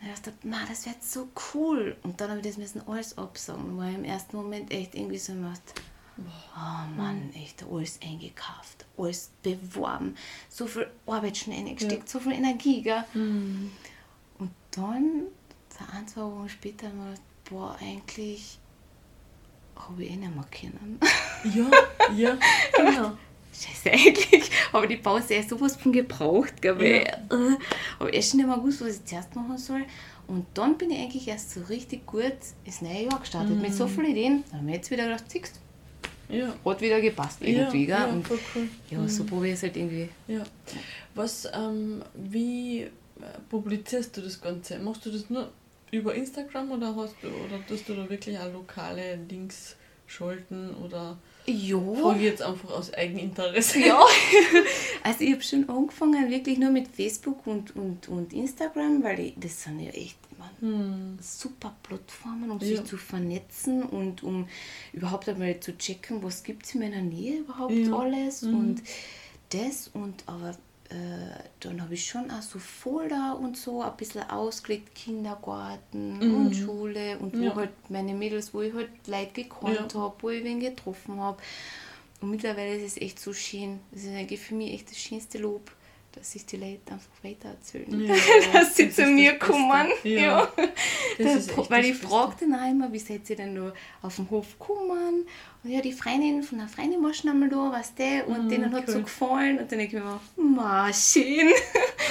ich 0.00 0.20
dachte, 0.20 0.46
man, 0.46 0.66
das 0.66 0.86
wird 0.86 1.04
so 1.04 1.28
cool. 1.54 1.94
Und 2.02 2.18
dann 2.20 2.30
habe 2.30 2.40
ich 2.40 2.46
das 2.46 2.56
müssen 2.56 2.80
alles 2.88 3.18
absagen. 3.18 3.76
War 3.76 3.90
im 3.90 4.04
ersten 4.04 4.36
Moment 4.36 4.72
echt 4.72 4.94
irgendwie 4.94 5.18
so 5.18 5.34
gemacht, 5.34 5.60
oh 6.18 6.96
Mann, 6.96 7.30
echt 7.34 7.64
alles 7.70 8.00
eingekauft, 8.02 8.86
alles 8.96 9.30
beworben, 9.42 10.16
so 10.48 10.66
viel 10.66 10.88
Arbeit 11.06 11.36
schon 11.36 11.52
reingesteckt, 11.52 12.04
ja. 12.04 12.08
so 12.08 12.18
viel 12.18 12.32
Energie. 12.32 12.82
Gell? 12.82 13.04
Mhm. 13.12 13.70
Und 14.38 14.50
dann, 14.70 15.24
so 15.68 15.84
ein, 15.92 16.08
zwei 16.08 16.22
Wochen 16.22 16.48
später, 16.48 16.88
gedacht, 16.88 17.20
boah, 17.48 17.76
eigentlich 17.80 18.58
habe 19.76 20.04
ich 20.04 20.10
eh 20.10 20.16
nicht 20.16 20.34
mehr 20.34 20.44
können. 20.50 20.98
Ja, 21.44 21.70
ja, 22.14 22.38
genau. 22.76 23.12
Scheiße, 23.52 23.90
eigentlich 23.90 24.50
habe 24.72 24.86
ich 24.86 24.96
die 24.96 25.02
Pause 25.02 25.34
erst 25.34 25.50
sowas 25.50 25.76
von 25.76 25.92
gebraucht, 25.92 26.60
gell, 26.62 26.78
weil 26.78 27.04
ja. 27.04 27.58
habe 27.98 28.10
ich 28.10 28.28
schon 28.28 28.38
nicht 28.38 28.46
mehr 28.46 28.56
gewusst, 28.56 28.80
was 28.82 28.98
ich 28.98 29.04
zuerst 29.04 29.34
machen 29.34 29.58
soll. 29.58 29.84
Und 30.28 30.46
dann 30.54 30.76
bin 30.76 30.90
ich 30.90 30.98
eigentlich 30.98 31.26
erst 31.26 31.54
so 31.54 31.62
richtig 31.62 32.06
gut 32.06 32.34
ins 32.64 32.82
neue 32.82 33.04
Jahr 33.04 33.18
gestartet 33.18 33.56
mhm. 33.56 33.62
mit 33.62 33.74
so 33.74 33.88
vielen 33.88 34.10
Ideen. 34.10 34.44
Dann 34.50 34.60
habe 34.60 34.70
ich 34.70 34.76
jetzt 34.76 34.90
wieder 34.90 35.04
gedacht, 35.04 35.24
siehst 35.28 35.60
ja. 36.28 36.54
Hat 36.62 36.80
wieder 36.80 37.00
gepasst 37.00 37.38
irgendwie, 37.40 37.86
ja, 37.86 38.06
gell? 38.06 38.20
Ja, 38.20 38.36
cool. 38.54 38.68
ja 38.90 38.98
mhm. 38.98 39.08
so 39.08 39.24
probiere 39.24 39.48
ich 39.48 39.54
es 39.54 39.62
halt 39.62 39.76
irgendwie. 39.76 40.08
Ja. 40.26 40.44
Was, 41.14 41.48
ähm, 41.54 42.02
wie 42.14 42.88
publizierst 43.48 44.16
du 44.16 44.20
das 44.20 44.40
Ganze? 44.40 44.78
Machst 44.78 45.06
du 45.06 45.10
das 45.10 45.30
nur 45.30 45.50
über 45.90 46.14
Instagram 46.14 46.70
oder 46.72 46.94
hast 46.94 47.16
du 47.22 47.28
oder 47.28 47.64
tust 47.66 47.88
du 47.88 47.94
da 47.94 48.08
wirklich 48.08 48.38
auch 48.38 48.52
lokale 48.52 49.16
Links 49.28 49.76
schalten 50.06 50.74
oder 50.74 51.18
ja. 51.46 51.78
Frage 51.78 52.20
jetzt 52.20 52.42
einfach 52.42 52.70
aus 52.70 52.92
Eigeninteresse. 52.92 53.80
Ja, 53.80 54.00
also 55.02 55.24
ich 55.24 55.32
habe 55.32 55.42
schon 55.42 55.68
angefangen 55.68 56.30
wirklich 56.30 56.58
nur 56.58 56.70
mit 56.70 56.88
Facebook 56.88 57.46
und, 57.46 57.74
und, 57.76 58.08
und 58.08 58.32
Instagram, 58.32 59.02
weil 59.02 59.20
ich, 59.20 59.34
das 59.36 59.62
sind 59.62 59.80
ja 59.80 59.90
echt 59.90 60.18
meine, 60.38 60.72
hm. 60.72 61.18
super 61.20 61.74
Plattformen, 61.82 62.50
um 62.50 62.58
ja. 62.58 62.66
sich 62.66 62.84
zu 62.84 62.96
vernetzen 62.96 63.82
und 63.82 64.22
um 64.22 64.48
überhaupt 64.92 65.28
einmal 65.28 65.58
zu 65.60 65.76
checken, 65.76 66.22
was 66.22 66.42
gibt 66.42 66.66
es 66.66 66.74
in 66.74 66.80
meiner 66.80 67.02
Nähe 67.02 67.40
überhaupt 67.40 67.74
ja. 67.74 67.96
alles 67.96 68.42
mhm. 68.42 68.58
und 68.58 68.82
das 69.50 69.88
und 69.88 70.24
aber 70.26 70.56
äh, 70.90 70.94
dann 71.60 71.82
habe 71.82 71.94
ich 71.94 72.06
schon 72.06 72.30
auch 72.30 72.40
so 72.40 72.58
Folder 72.58 73.38
und 73.38 73.56
so 73.56 73.82
ein 73.82 73.96
bisschen 73.96 74.28
ausgelegt, 74.30 74.94
Kindergarten 74.94 76.18
mhm. 76.18 76.46
und 76.46 76.54
Schule 76.54 77.18
und 77.18 77.34
ja. 77.36 77.50
wo 77.50 77.56
halt 77.56 77.70
meine 77.90 78.14
Mädels, 78.14 78.54
wo 78.54 78.62
ich 78.62 78.72
halt 78.72 78.90
Leute 79.06 79.44
gekannt 79.44 79.92
ja. 79.94 80.00
habe, 80.00 80.14
wo 80.20 80.30
ich 80.30 80.42
wen 80.44 80.60
getroffen 80.60 81.20
habe. 81.20 81.38
Und 82.20 82.30
mittlerweile 82.30 82.76
ist 82.76 82.96
es 82.96 83.02
echt 83.02 83.20
so 83.20 83.32
schön. 83.32 83.80
Das 83.92 84.02
ist 84.02 84.08
eigentlich 84.08 84.40
für 84.40 84.54
mich 84.54 84.72
echt 84.72 84.90
das 84.90 84.98
schönste 84.98 85.38
Lob, 85.38 85.70
dass 86.18 86.32
sich 86.32 86.44
die 86.46 86.56
Leute 86.56 86.92
einfach 86.92 87.06
weiter 87.22 87.50
erzählen. 87.50 88.00
Ja, 88.00 88.14
dass 88.52 88.76
sie 88.76 88.86
das 88.86 88.96
zu 88.96 89.06
mir 89.06 89.38
kommen. 89.38 89.88
Ja. 90.02 90.20
ja. 90.20 90.52
Das 91.18 91.46
das, 91.56 91.70
weil 91.70 91.84
ich 91.84 91.96
frage 91.96 92.34
dann 92.40 92.54
auch 92.54 92.70
immer, 92.70 92.92
wie 92.92 92.98
seid 92.98 93.28
ihr 93.30 93.36
denn 93.36 93.54
da 93.54 93.72
auf 94.02 94.16
dem 94.16 94.28
Hof 94.30 94.58
gekommen? 94.58 95.26
Und 95.62 95.70
ja, 95.70 95.80
die 95.80 95.92
Freundin 95.92 96.42
von 96.42 96.58
der 96.58 96.68
Freundin 96.68 97.02
war 97.02 97.14
schon 97.14 97.30
einmal 97.30 97.48
da, 97.48 97.72
weißt 97.72 97.98
du, 97.98 98.24
und 98.26 98.46
mm, 98.46 98.48
denen 98.48 98.72
hat 98.72 98.82
es 98.82 98.88
cool. 98.88 98.94
so 98.94 99.02
gefallen. 99.02 99.58
Und 99.58 99.70
dann 99.70 99.78
denke 99.78 99.96
ich 99.96 100.02
mir, 100.02 100.20
ma, 100.36 100.92
schön. 100.92 101.50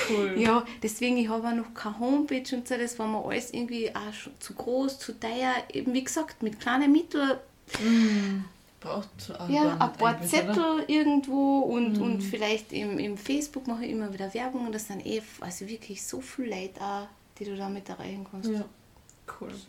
Cool. 0.09 0.35
ja, 0.37 0.65
deswegen, 0.81 1.17
ich 1.17 1.27
habe 1.27 1.45
auch 1.45 1.53
noch 1.53 1.73
keine 1.73 1.99
Homepage 1.99 2.55
und 2.55 2.65
so, 2.65 2.77
das 2.77 2.97
war 2.97 3.07
mir 3.07 3.25
alles 3.25 3.51
irgendwie 3.51 3.93
auch 3.93 4.13
schon 4.13 4.31
zu 4.39 4.53
groß, 4.53 4.99
zu 4.99 5.19
teuer. 5.19 5.53
Eben 5.73 5.93
wie 5.93 6.03
gesagt, 6.03 6.41
mit 6.43 6.61
kleinen 6.61 6.93
Mitteln. 6.93 7.37
Mm 7.83 8.45
braucht 8.87 9.49
Ja, 9.49 9.77
ein 9.77 9.93
paar 9.93 10.21
Zettel 10.21 10.51
oder? 10.51 10.89
irgendwo 10.89 11.59
und, 11.59 11.97
mhm. 11.97 12.01
und 12.01 12.21
vielleicht 12.21 12.73
im, 12.73 12.97
im 12.99 13.17
Facebook 13.17 13.67
mache 13.67 13.85
ich 13.85 13.91
immer 13.91 14.13
wieder 14.13 14.33
Werbung 14.33 14.67
und 14.67 14.75
das 14.75 14.87
sind 14.87 15.05
eh 15.05 15.21
also 15.41 15.67
wirklich 15.67 16.03
so 16.03 16.21
viele 16.21 16.49
Leute 16.49 16.81
auch, 16.81 17.07
die 17.37 17.45
du 17.45 17.55
damit 17.55 17.89
erreichen 17.89 18.25
kannst. 18.29 18.49
Ja, 18.49 18.63
cool. 19.39 19.49
Das 19.49 19.67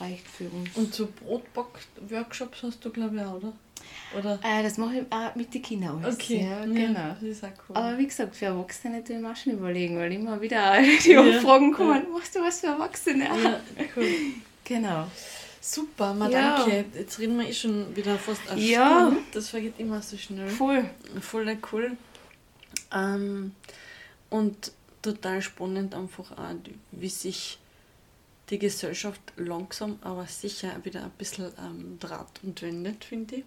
reicht 0.00 0.26
für 0.26 0.48
uns. 0.48 0.76
Und 0.76 0.94
so 0.94 1.08
Brotback-Workshops 1.24 2.62
hast 2.62 2.84
du, 2.84 2.90
glaube 2.90 3.16
ich, 3.16 3.22
auch, 3.22 3.34
oder? 3.34 3.52
Oder? 4.16 4.38
Äh, 4.42 4.62
das 4.62 4.78
mache 4.78 4.98
ich 4.98 5.12
auch 5.12 5.34
mit 5.34 5.52
den 5.52 5.62
Kindern 5.62 6.02
alles. 6.02 6.16
Okay, 6.16 6.46
ja, 6.48 6.64
genau. 6.64 6.98
Ja, 6.98 7.16
das 7.20 7.22
ist 7.22 7.44
auch 7.44 7.48
cool. 7.68 7.76
Aber 7.76 7.98
wie 7.98 8.06
gesagt, 8.06 8.34
für 8.34 8.46
Erwachsene 8.46 9.04
tue 9.04 9.16
ich 9.16 9.22
mir 9.22 9.30
auch 9.30 9.36
schon 9.36 9.52
überlegen, 9.52 9.98
weil 9.98 10.12
immer 10.12 10.40
wieder 10.40 10.80
die 11.04 11.10
ja, 11.10 11.20
Anfragen 11.20 11.72
kommen, 11.72 12.04
cool. 12.06 12.18
machst 12.18 12.34
du 12.34 12.40
was 12.40 12.60
für 12.60 12.68
Erwachsene? 12.68 13.24
Ja, 13.24 13.60
cool. 13.96 14.08
genau. 14.64 15.06
Super, 15.60 16.14
mal 16.14 16.30
ja. 16.30 16.64
danke. 16.64 16.84
Jetzt 16.94 17.18
reden 17.18 17.38
wir 17.38 17.48
eh 17.48 17.52
schon 17.52 17.94
wieder 17.96 18.18
fast 18.18 18.48
eine 18.48 18.60
ja. 18.60 19.06
Stunde. 19.06 19.22
Das 19.32 19.48
vergeht 19.48 19.74
immer 19.78 20.00
so 20.02 20.16
schnell. 20.16 20.48
Voll. 20.48 20.88
Voll 21.20 21.58
cool. 21.72 21.96
Ähm, 22.92 23.52
und 24.30 24.72
total 25.02 25.42
spannend 25.42 25.94
einfach 25.94 26.32
auch, 26.32 26.54
wie 26.92 27.08
sich 27.08 27.58
die 28.50 28.58
Gesellschaft 28.58 29.20
langsam, 29.36 29.98
aber 30.00 30.26
sicher 30.26 30.72
wieder 30.84 31.04
ein 31.04 31.10
bisschen 31.18 31.52
ähm, 31.58 31.98
draht 32.00 32.40
und 32.42 32.60
wendet, 32.62 33.04
finde 33.04 33.36
ich. 33.36 33.44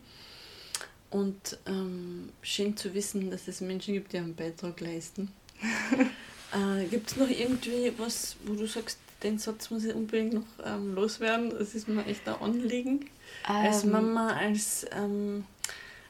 Und 1.10 1.58
ähm, 1.66 2.30
schön 2.42 2.78
zu 2.78 2.94
wissen, 2.94 3.32
dass 3.32 3.48
es 3.48 3.62
Menschen 3.62 3.94
gibt, 3.96 4.14
die 4.14 4.18
einen 4.18 4.36
Beitrag 4.36 4.80
leisten. 4.80 5.32
äh, 6.54 6.86
gibt 6.86 7.12
es 7.12 7.18
noch 7.18 7.30
irgendwie 7.30 7.92
was, 7.98 8.36
wo 8.46 8.54
du 8.54 8.66
sagst, 8.66 8.98
den 9.24 9.38
Satz 9.38 9.70
muss 9.70 9.84
ich 9.86 9.94
unbedingt 9.94 10.34
noch 10.34 10.66
ähm, 10.66 10.96
loswerden. 10.96 11.52
Das 11.58 11.76
ist 11.76 11.88
mir 11.88 12.06
echt 12.06 12.28
ein 12.28 12.36
Anliegen. 12.36 13.10
Ähm, 13.48 13.56
als 13.66 13.84
Mama, 13.84 14.34
als 14.34 14.86
ähm, 14.96 15.46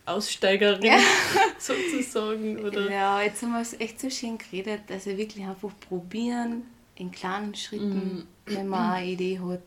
Aussteigerin 0.05 0.84
ja. 0.84 0.99
sozusagen. 1.59 2.59
Oder? 2.59 2.89
Ja, 2.89 3.22
jetzt 3.22 3.41
haben 3.41 3.51
wir 3.51 3.62
es 3.62 3.80
echt 3.80 3.99
so 3.99 4.09
schön 4.09 4.38
geredet. 4.38 4.84
Also 4.89 5.16
wirklich 5.18 5.45
einfach 5.45 5.72
probieren, 5.88 6.64
in 6.95 7.12
kleinen 7.12 7.55
Schritten, 7.55 8.18
mm. 8.18 8.28
wenn 8.45 8.68
man 8.68 8.91
eine 8.91 9.07
Idee 9.07 9.39
hat. 9.39 9.64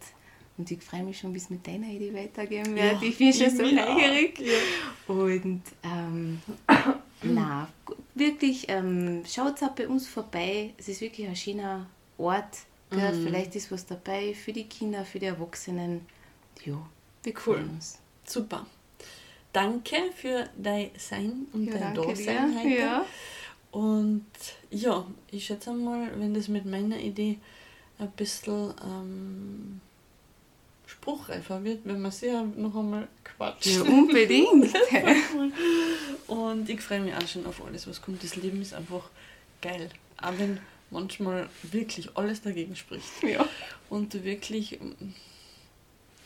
Und 0.57 0.71
ich 0.71 0.83
freue 0.83 1.03
mich 1.03 1.19
schon, 1.19 1.35
es 1.35 1.51
mit 1.51 1.67
deiner 1.67 1.89
Idee 1.89 2.15
weitergehen 2.15 2.77
wird. 2.77 3.03
Ja, 3.03 3.03
ich 3.03 3.19
bin 3.19 3.33
schon 3.33 3.51
so 3.51 3.63
neugierig. 3.63 4.39
Ja. 4.39 5.15
Und 5.15 5.63
ähm, 5.83 6.41
na, 7.23 7.69
wirklich, 8.15 8.67
ähm, 8.69 9.25
schaut 9.27 9.63
auch 9.63 9.71
bei 9.71 9.89
uns 9.89 10.07
vorbei. 10.07 10.73
Es 10.79 10.89
ist 10.89 11.01
wirklich 11.01 11.27
ein 11.27 11.35
schöner 11.35 11.87
Ort 12.19 12.59
mhm. 12.97 13.25
Vielleicht 13.25 13.57
ist 13.57 13.71
was 13.71 13.87
dabei 13.87 14.35
für 14.35 14.53
die 14.53 14.65
Kinder, 14.65 15.05
für 15.05 15.19
die 15.19 15.27
Erwachsenen. 15.27 16.07
Ja, 16.65 16.79
wir 17.23 17.35
cool. 17.47 17.57
uns. 17.57 17.99
Super. 18.25 18.67
Danke 19.53 19.97
für 20.17 20.49
dein 20.57 20.91
Sein 20.99 21.47
und 21.53 21.67
ja, 21.67 21.79
dein 21.79 21.95
Dasein 21.95 22.59
heute. 22.59 22.69
Ja. 22.69 23.07
Und 23.71 24.27
ja, 24.71 25.07
ich 25.31 25.47
schätze 25.47 25.73
mal, 25.73 26.11
wenn 26.19 26.35
das 26.35 26.49
mit 26.49 26.65
meiner 26.65 26.99
Idee 26.99 27.39
ein 27.99 28.11
bisschen 28.13 28.75
ähm, 28.85 29.81
spruchreifer 30.87 31.63
wird, 31.65 31.81
wenn 31.85 32.01
wir 32.01 32.11
sie 32.11 32.33
noch 32.57 32.75
einmal 32.75 33.09
quatschen. 33.23 33.73
Ja, 33.73 33.83
unbedingt. 33.83 34.75
und 36.27 36.69
ich 36.69 36.81
freue 36.81 37.01
mich 37.01 37.15
auch 37.15 37.27
schon 37.27 37.47
auf 37.47 37.65
alles, 37.65 37.87
was 37.87 38.01
kommt. 38.01 38.23
Das 38.23 38.37
Leben 38.37 38.63
ist 38.63 38.75
einfach 38.75 39.11
geil. 39.61 39.89
Auch 40.21 40.33
wenn 40.39 40.61
manchmal 40.95 41.51
wirklich 41.63 42.17
alles 42.17 42.41
dagegen 42.41 42.75
spricht. 42.77 43.23
Ja. 43.23 43.47
Und 43.91 44.15
du 44.15 44.25
wirklich 44.25 44.79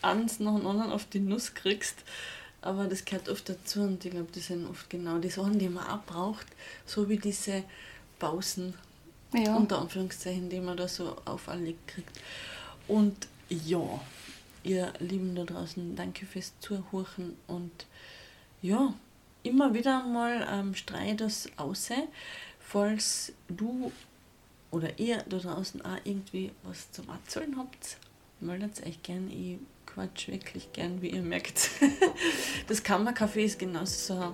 eins 0.01 0.39
nach 0.39 0.55
dem 0.55 0.65
anderen 0.65 0.91
auf 0.91 1.05
die 1.05 1.19
Nuss 1.19 1.53
kriegst. 1.53 1.97
Aber 2.61 2.87
das 2.87 3.05
gehört 3.05 3.29
oft 3.29 3.47
dazu 3.49 3.81
und 3.81 4.03
ich 4.03 4.11
glaube, 4.11 4.29
das 4.33 4.47
sind 4.47 4.69
oft 4.69 4.89
genau 4.89 5.17
die 5.17 5.29
Sachen, 5.29 5.59
die 5.59 5.69
man 5.69 5.87
auch 5.87 6.03
braucht, 6.03 6.45
so 6.85 7.07
wie 7.07 7.17
diese 7.17 7.63
Pausen, 8.19 8.73
ja. 9.33 9.55
unter 9.55 9.79
Anführungszeichen, 9.79 10.49
die 10.49 10.59
man 10.59 10.75
da 10.75 10.87
so 10.87 11.15
auferlegt 11.23 11.87
kriegt. 11.87 12.19
Und 12.87 13.27
ja, 13.49 14.01
ihr 14.63 14.91
Lieben 14.99 15.35
da 15.35 15.43
draußen, 15.43 15.95
danke 15.95 16.25
fürs 16.25 16.51
Zuhören 16.59 17.37
und 17.47 17.85
ja, 18.61 18.93
immer 19.43 19.73
wieder 19.73 20.03
mal 20.03 20.45
ähm, 20.51 20.75
streue 20.75 21.15
das 21.15 21.49
aus, 21.55 21.89
falls 22.59 23.31
du 23.47 23.91
oder 24.71 24.99
ihr 24.99 25.23
da 25.27 25.37
draußen 25.37 25.83
auch 25.83 25.97
irgendwie 26.03 26.51
was 26.63 26.91
zum 26.91 27.09
Erzählen 27.09 27.57
habt, 27.57 27.97
meldet 28.39 28.85
euch 28.85 29.01
gern. 29.03 29.29
Ich 29.29 29.57
quatsch 29.85 30.27
wirklich 30.27 30.71
gern, 30.73 31.01
wie 31.01 31.09
ihr 31.09 31.21
merkt. 31.21 31.69
Das 32.67 32.83
Kammercafé 32.83 33.39
ist 33.39 33.57
genauso 33.57 34.13
so 34.13 34.13
eine 34.13 34.33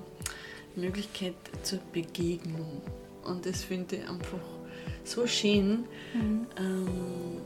Möglichkeit 0.76 1.36
zur 1.64 1.80
Begegnung. 1.94 2.82
Und 3.24 3.46
das 3.46 3.64
finde 3.64 3.96
ich 3.96 4.10
einfach 4.10 4.40
so 5.06 5.26
schön, 5.26 5.86
mhm. 6.14 6.48
ähm, 6.58 7.42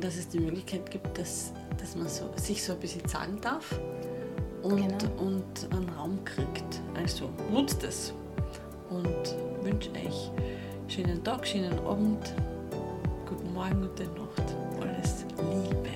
dass 0.00 0.16
es 0.16 0.28
die 0.28 0.40
Möglichkeit 0.40 0.90
gibt, 0.90 1.16
dass, 1.16 1.52
dass 1.78 1.94
man 1.94 2.08
so, 2.08 2.32
sich 2.36 2.62
so 2.62 2.72
ein 2.72 2.80
bisschen 2.80 3.06
sagen 3.08 3.40
darf 3.40 3.78
und, 4.62 4.76
genau. 4.76 5.22
und 5.22 5.72
einen 5.72 5.88
Raum 5.90 6.24
kriegt. 6.24 6.80
Also 6.94 7.30
nutzt 7.52 7.84
es 7.84 8.12
und 8.90 9.36
wünsche 9.62 9.90
euch 9.92 10.30
Schönen 10.88 11.22
Tag, 11.24 11.44
schönen 11.46 11.76
Abend, 11.80 12.32
guten 13.28 13.52
Morgen, 13.52 13.82
gute 13.82 14.04
Nacht. 14.04 14.54
Alles 14.80 15.26
Liebe. 15.36 15.95